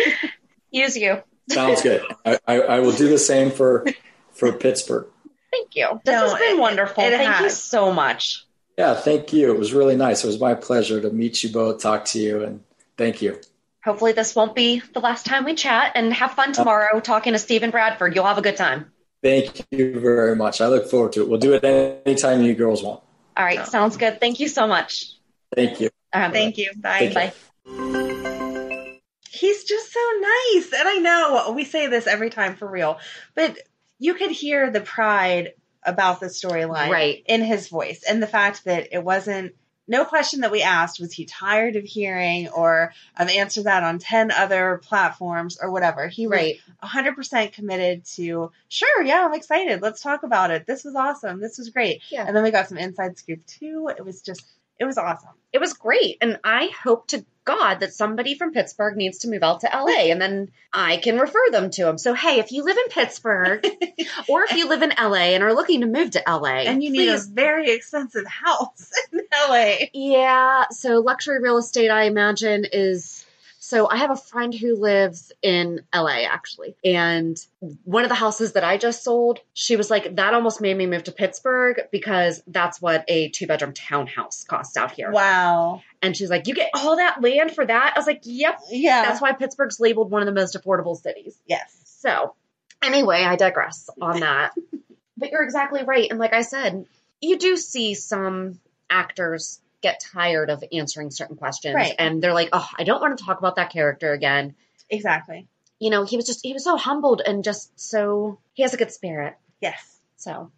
use 0.72 0.96
you. 0.98 1.22
sounds 1.50 1.82
good. 1.82 2.04
I, 2.26 2.40
I, 2.48 2.62
I 2.62 2.80
will 2.80 2.94
do 2.94 3.10
the 3.10 3.18
same 3.18 3.52
for 3.52 3.86
for 4.32 4.52
Pittsburgh. 4.54 5.08
Thank 5.52 5.76
you. 5.76 6.00
This 6.06 6.14
No, 6.14 6.30
has 6.30 6.40
been 6.40 6.60
wonderful. 6.60 7.04
it 7.04 7.12
Thank 7.12 7.42
you 7.42 7.50
so 7.50 7.92
much. 7.92 8.46
Yeah, 8.78 8.96
thank 8.96 9.34
you. 9.34 9.54
It 9.54 9.60
was 9.60 9.74
really 9.74 9.96
nice. 9.96 10.24
It 10.24 10.28
was 10.28 10.40
my 10.40 10.56
pleasure 10.56 11.02
to 11.02 11.10
meet 11.10 11.44
you 11.44 11.52
both, 11.52 11.82
talk 11.82 12.06
to 12.06 12.20
you, 12.20 12.44
and 12.44 12.64
thank 12.98 13.22
you. 13.22 13.40
Hopefully, 13.84 14.14
this 14.14 14.36
won't 14.36 14.56
be 14.56 14.82
the 14.94 15.00
last 15.00 15.26
time 15.26 15.44
we 15.44 15.56
chat. 15.56 15.92
And 15.96 16.14
have 16.14 16.34
fun 16.34 16.54
tomorrow 16.54 17.00
talking 17.00 17.34
to 17.34 17.40
Stephen 17.40 17.72
Bradford. 17.72 18.16
You'll 18.16 18.26
have 18.26 18.38
a 18.38 18.42
good 18.42 18.56
time. 18.56 18.92
Thank 19.24 19.68
you 19.72 20.00
very 20.00 20.36
much. 20.36 20.62
I 20.62 20.68
look 20.68 20.90
forward 20.90 21.14
to 21.14 21.22
it. 21.22 21.30
We'll 21.30 21.40
do 21.40 21.54
it 21.54 21.64
anytime 21.64 22.42
you 22.44 22.56
girls 22.56 22.82
want. 22.82 23.02
All 23.38 23.46
right, 23.46 23.66
sounds 23.68 23.98
good. 23.98 24.20
Thank 24.20 24.40
you 24.40 24.48
so 24.48 24.68
much. 24.68 25.14
Thank 25.56 25.80
you. 25.80 25.90
Uh, 26.14 26.32
Thank 26.32 26.58
you. 26.58 26.72
Bye. 26.76 27.00
Take 27.00 27.14
care. 27.14 27.34
Bye. 27.66 28.94
He's 29.30 29.64
just 29.64 29.94
so 29.94 30.00
nice. 30.20 30.74
And 30.78 30.88
I 30.88 30.98
know 30.98 31.52
we 31.56 31.64
say 31.64 31.88
this 31.88 32.06
every 32.08 32.30
time 32.30 32.56
for 32.56 32.68
real, 32.68 33.00
but 33.34 33.58
you 34.02 34.16
could 34.16 34.32
hear 34.32 34.72
the 34.72 34.82
pride 34.82 35.54
about 35.84 36.20
the 36.20 36.26
storyline 36.26 36.90
Right. 36.90 37.24
in 37.28 37.42
his 37.44 37.68
voice 37.70 38.04
and 38.08 38.22
the 38.22 38.28
fact 38.28 38.66
that 38.66 38.90
it 38.92 39.04
wasn't 39.04 39.54
no 39.88 40.06
question 40.06 40.42
that 40.42 40.52
we 40.52 40.62
asked 40.62 41.00
was 41.00 41.12
he 41.14 41.26
tired 41.26 41.76
of 41.76 41.84
hearing 41.84 42.48
or 42.50 42.94
I've 43.18 43.30
answered 43.30 43.66
that 43.66 43.84
on 43.84 44.00
10 44.00 44.32
other 44.32 44.80
platforms 44.84 45.58
or 45.62 45.70
whatever. 45.72 46.08
He 46.08 46.28
was 46.28 46.38
Right. 46.38 46.56
100% 46.84 47.52
committed 47.54 48.06
to, 48.16 48.52
sure, 48.70 49.04
yeah, 49.04 49.26
I'm 49.26 49.34
excited. 49.34 49.82
Let's 49.82 50.02
talk 50.02 50.24
about 50.24 50.50
it. 50.52 50.66
This 50.66 50.84
was 50.84 50.96
awesome. 50.96 51.40
This 51.42 51.58
was 51.58 51.70
great. 51.70 52.02
Yeah. 52.10 52.26
And 52.26 52.36
then 52.36 52.44
we 52.44 52.52
got 52.52 52.70
some 52.70 52.78
inside 52.78 53.18
scoop 53.18 53.46
too. 53.46 53.90
It 53.96 54.04
was 54.06 54.22
just, 54.22 54.44
it 54.80 54.86
was 54.86 54.98
awesome. 54.98 55.32
It 55.52 55.60
was 55.60 55.74
great. 55.74 56.18
And 56.22 56.40
I 56.44 56.68
hope 56.84 57.08
to 57.08 57.26
God 57.56 57.80
that 57.82 57.94
somebody 57.94 58.36
from 58.36 58.52
Pittsburgh 58.52 58.96
needs 58.96 59.20
to 59.20 59.30
move 59.30 59.44
out 59.44 59.62
to 59.62 59.70
LA 59.74 60.12
and 60.12 60.22
then 60.22 60.52
I 60.74 60.98
can 60.98 61.18
refer 61.20 61.50
them 61.52 61.70
to 61.72 61.88
him. 61.88 61.98
So, 61.98 62.14
hey, 62.14 62.40
if 62.40 62.52
you 62.52 62.64
live 62.64 62.78
in 62.78 62.90
Pittsburgh 62.90 63.66
or 64.30 64.44
if 64.44 64.54
you 64.54 64.70
live 64.70 64.82
in 64.82 64.94
LA 64.98 65.34
and 65.34 65.44
are 65.44 65.54
looking 65.54 65.82
to 65.82 65.88
move 65.88 66.12
to 66.12 66.24
LA, 66.28 66.62
And 66.62 66.84
you 66.84 66.92
need 66.92 67.10
a 67.10 67.20
very 67.20 67.72
expensive 67.72 68.26
house 68.46 68.92
in 69.12 69.20
LA. 69.50 69.76
Yeah, 69.94 70.66
so 70.72 71.00
luxury 71.00 71.40
real 71.42 71.58
estate, 71.58 71.90
I 71.90 72.04
imagine, 72.04 72.66
is 72.72 73.26
so 73.72 73.88
I 73.90 73.96
have 74.00 74.12
a 74.12 74.18
friend 74.18 74.54
who 74.54 74.76
lives 74.76 75.32
in 75.42 75.80
LA 75.96 76.24
actually. 76.30 76.76
And 76.84 77.38
one 77.86 78.04
of 78.04 78.10
the 78.10 78.16
houses 78.16 78.52
that 78.52 78.66
I 78.66 78.76
just 78.76 79.02
sold, 79.02 79.40
she 79.54 79.78
was 79.78 79.90
like, 79.90 80.18
that 80.18 80.34
almost 80.34 80.60
made 80.60 80.76
me 80.76 80.88
move 80.88 81.06
to 81.06 81.14
Pittsburgh 81.14 81.80
because 81.90 82.44
that's 82.48 82.82
what 82.82 83.06
a 83.08 83.30
two 83.30 83.48
bedroom 83.48 83.72
townhouse 83.72 84.44
costs 84.44 84.76
out 84.76 84.92
here. 84.92 85.10
Wow. 85.10 85.84
And 86.02 86.18
she's 86.18 86.30
like, 86.30 86.48
you 86.48 86.54
get 86.54 86.72
all 86.74 86.98
that 86.98 87.22
land 87.22 87.56
for 87.56 87.66
that? 87.66 87.94
I 87.96 87.98
was 87.98 88.08
like, 88.08 88.24
yep. 88.26 88.60
Yeah. 88.70 89.04
That's 89.04 89.22
why 89.22 89.32
Pittsburgh's 89.32 89.80
labeled 89.80 90.12
one 90.12 90.22
of 90.22 90.26
the 90.26 90.38
most 90.38 90.58
affordable 90.62 90.98
cities. 90.98 91.40
Yes. 91.46 91.74
So, 91.86 92.36
anyway, 92.84 93.24
I 93.24 93.38
digress 93.38 93.90
on 94.02 94.20
that. 94.20 94.52
but 95.18 95.32
you're 95.32 95.44
exactly 95.44 95.86
right. 95.86 96.10
And 96.10 96.20
like 96.20 96.34
I 96.34 96.42
said, 96.42 96.88
you 97.22 97.38
do 97.38 97.56
see 97.56 97.94
some 97.94 98.60
actors 98.90 99.62
get 99.82 100.00
tired 100.14 100.50
of 100.50 100.64
answering 100.72 101.12
certain 101.12 101.36
questions 101.36 101.76
Right. 101.76 101.96
and 101.98 102.22
they're 102.22 102.34
like, 102.34 102.50
"Oh, 102.54 102.68
I 102.78 102.84
don't 102.84 103.02
want 103.02 103.18
to 103.18 103.24
talk 103.24 103.40
about 103.40 103.56
that 103.56 103.72
character 103.72 104.14
again." 104.14 104.56
Exactly. 104.90 105.48
You 105.80 105.90
know, 105.90 106.04
he 106.04 106.16
was 106.16 106.26
just 106.26 106.42
he 106.44 106.54
was 106.54 106.64
so 106.64 106.78
humbled 106.78 107.22
and 107.26 107.44
just 107.44 107.80
so 107.80 108.40
he 108.54 108.64
has 108.64 108.74
a 108.74 108.78
good 108.78 108.92
spirit. 108.92 109.36
Yes. 109.60 110.00
So, 110.18 110.52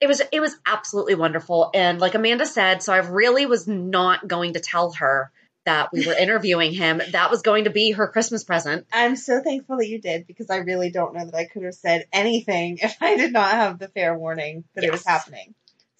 it 0.00 0.08
was 0.08 0.20
it 0.32 0.40
was 0.40 0.56
absolutely 0.66 1.14
wonderful 1.14 1.70
and 1.74 2.00
like 2.00 2.14
Amanda 2.14 2.46
said, 2.46 2.82
so 2.82 2.92
I 2.92 2.98
really 2.98 3.46
was 3.46 3.68
not 3.68 4.26
going 4.26 4.54
to 4.54 4.60
tell 4.60 4.92
her 4.94 5.30
that 5.64 5.92
we 5.92 6.04
were 6.04 6.14
interviewing 6.18 6.72
him. 6.72 7.00
That 7.12 7.30
was 7.30 7.42
going 7.42 7.64
to 7.64 7.70
be 7.70 7.92
her 7.92 8.08
Christmas 8.08 8.42
present. 8.42 8.86
I'm 8.92 9.14
so 9.14 9.40
thankful 9.40 9.76
that 9.76 9.86
you 9.88 10.00
did 10.00 10.26
because 10.26 10.50
I 10.50 10.56
really 10.56 10.90
don't 10.90 11.14
know 11.14 11.24
that 11.24 11.34
I 11.34 11.44
could 11.44 11.62
have 11.62 11.74
said 11.74 12.06
anything 12.12 12.78
if 12.82 12.96
I 13.00 13.16
did 13.16 13.32
not 13.32 13.52
have 13.52 13.78
the 13.78 13.86
fair 13.88 14.18
warning 14.18 14.64
that 14.74 14.82
it 14.82 14.90
was 14.90 15.06
happening. 15.06 15.54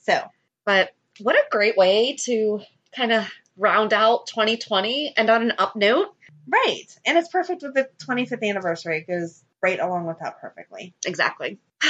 So, 0.05 0.21
But 0.65 0.91
what 1.23 1.37
a 1.37 1.45
great 1.51 1.77
way 1.77 2.17
to 2.25 2.61
kind 2.95 3.13
of 3.13 3.29
round 3.57 3.93
out 3.93 4.27
2020 4.27 5.15
and 5.17 5.31
on 5.31 5.43
an 5.43 5.53
up 5.59 5.77
note. 5.77 6.09
right. 6.49 6.85
And 7.07 7.17
it's 7.19 7.29
perfect 7.29 7.63
with 7.63 7.75
the 7.75 7.89
25th 8.07 8.43
anniversary. 8.49 8.99
It 8.99 9.07
goes 9.07 9.43
right 9.63 9.79
along 9.79 10.07
with 10.07 10.19
that 10.21 10.41
perfectly. 10.41 10.95
Exactly. 11.07 11.59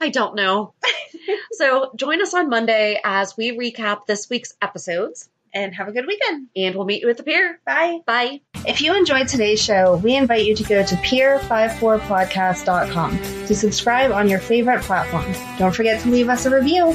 I 0.00 0.08
don't 0.10 0.34
know. 0.34 0.72
so 1.52 1.92
join 1.96 2.22
us 2.22 2.32
on 2.32 2.48
Monday 2.48 3.00
as 3.04 3.36
we 3.36 3.52
recap 3.56 4.06
this 4.06 4.30
week's 4.30 4.54
episodes. 4.62 5.28
and 5.52 5.74
have 5.74 5.88
a 5.88 5.92
good 5.92 6.06
weekend. 6.06 6.46
And 6.54 6.76
we'll 6.76 6.84
meet 6.86 7.02
you 7.02 7.10
at 7.10 7.16
the 7.16 7.22
pier. 7.24 7.58
Bye. 7.66 7.98
Bye. 8.06 8.40
If 8.66 8.80
you 8.80 8.94
enjoyed 8.96 9.26
today's 9.28 9.60
show, 9.62 9.96
we 9.96 10.14
invite 10.16 10.46
you 10.46 10.54
to 10.54 10.62
go 10.62 10.84
to 10.84 10.94
pier54podcast.com 10.94 13.18
to 13.46 13.54
subscribe 13.54 14.12
on 14.12 14.28
your 14.28 14.38
favorite 14.38 14.82
platform. 14.82 15.34
Don't 15.58 15.74
forget 15.74 16.00
to 16.02 16.08
leave 16.08 16.28
us 16.28 16.46
a 16.46 16.50
review. 16.54 16.94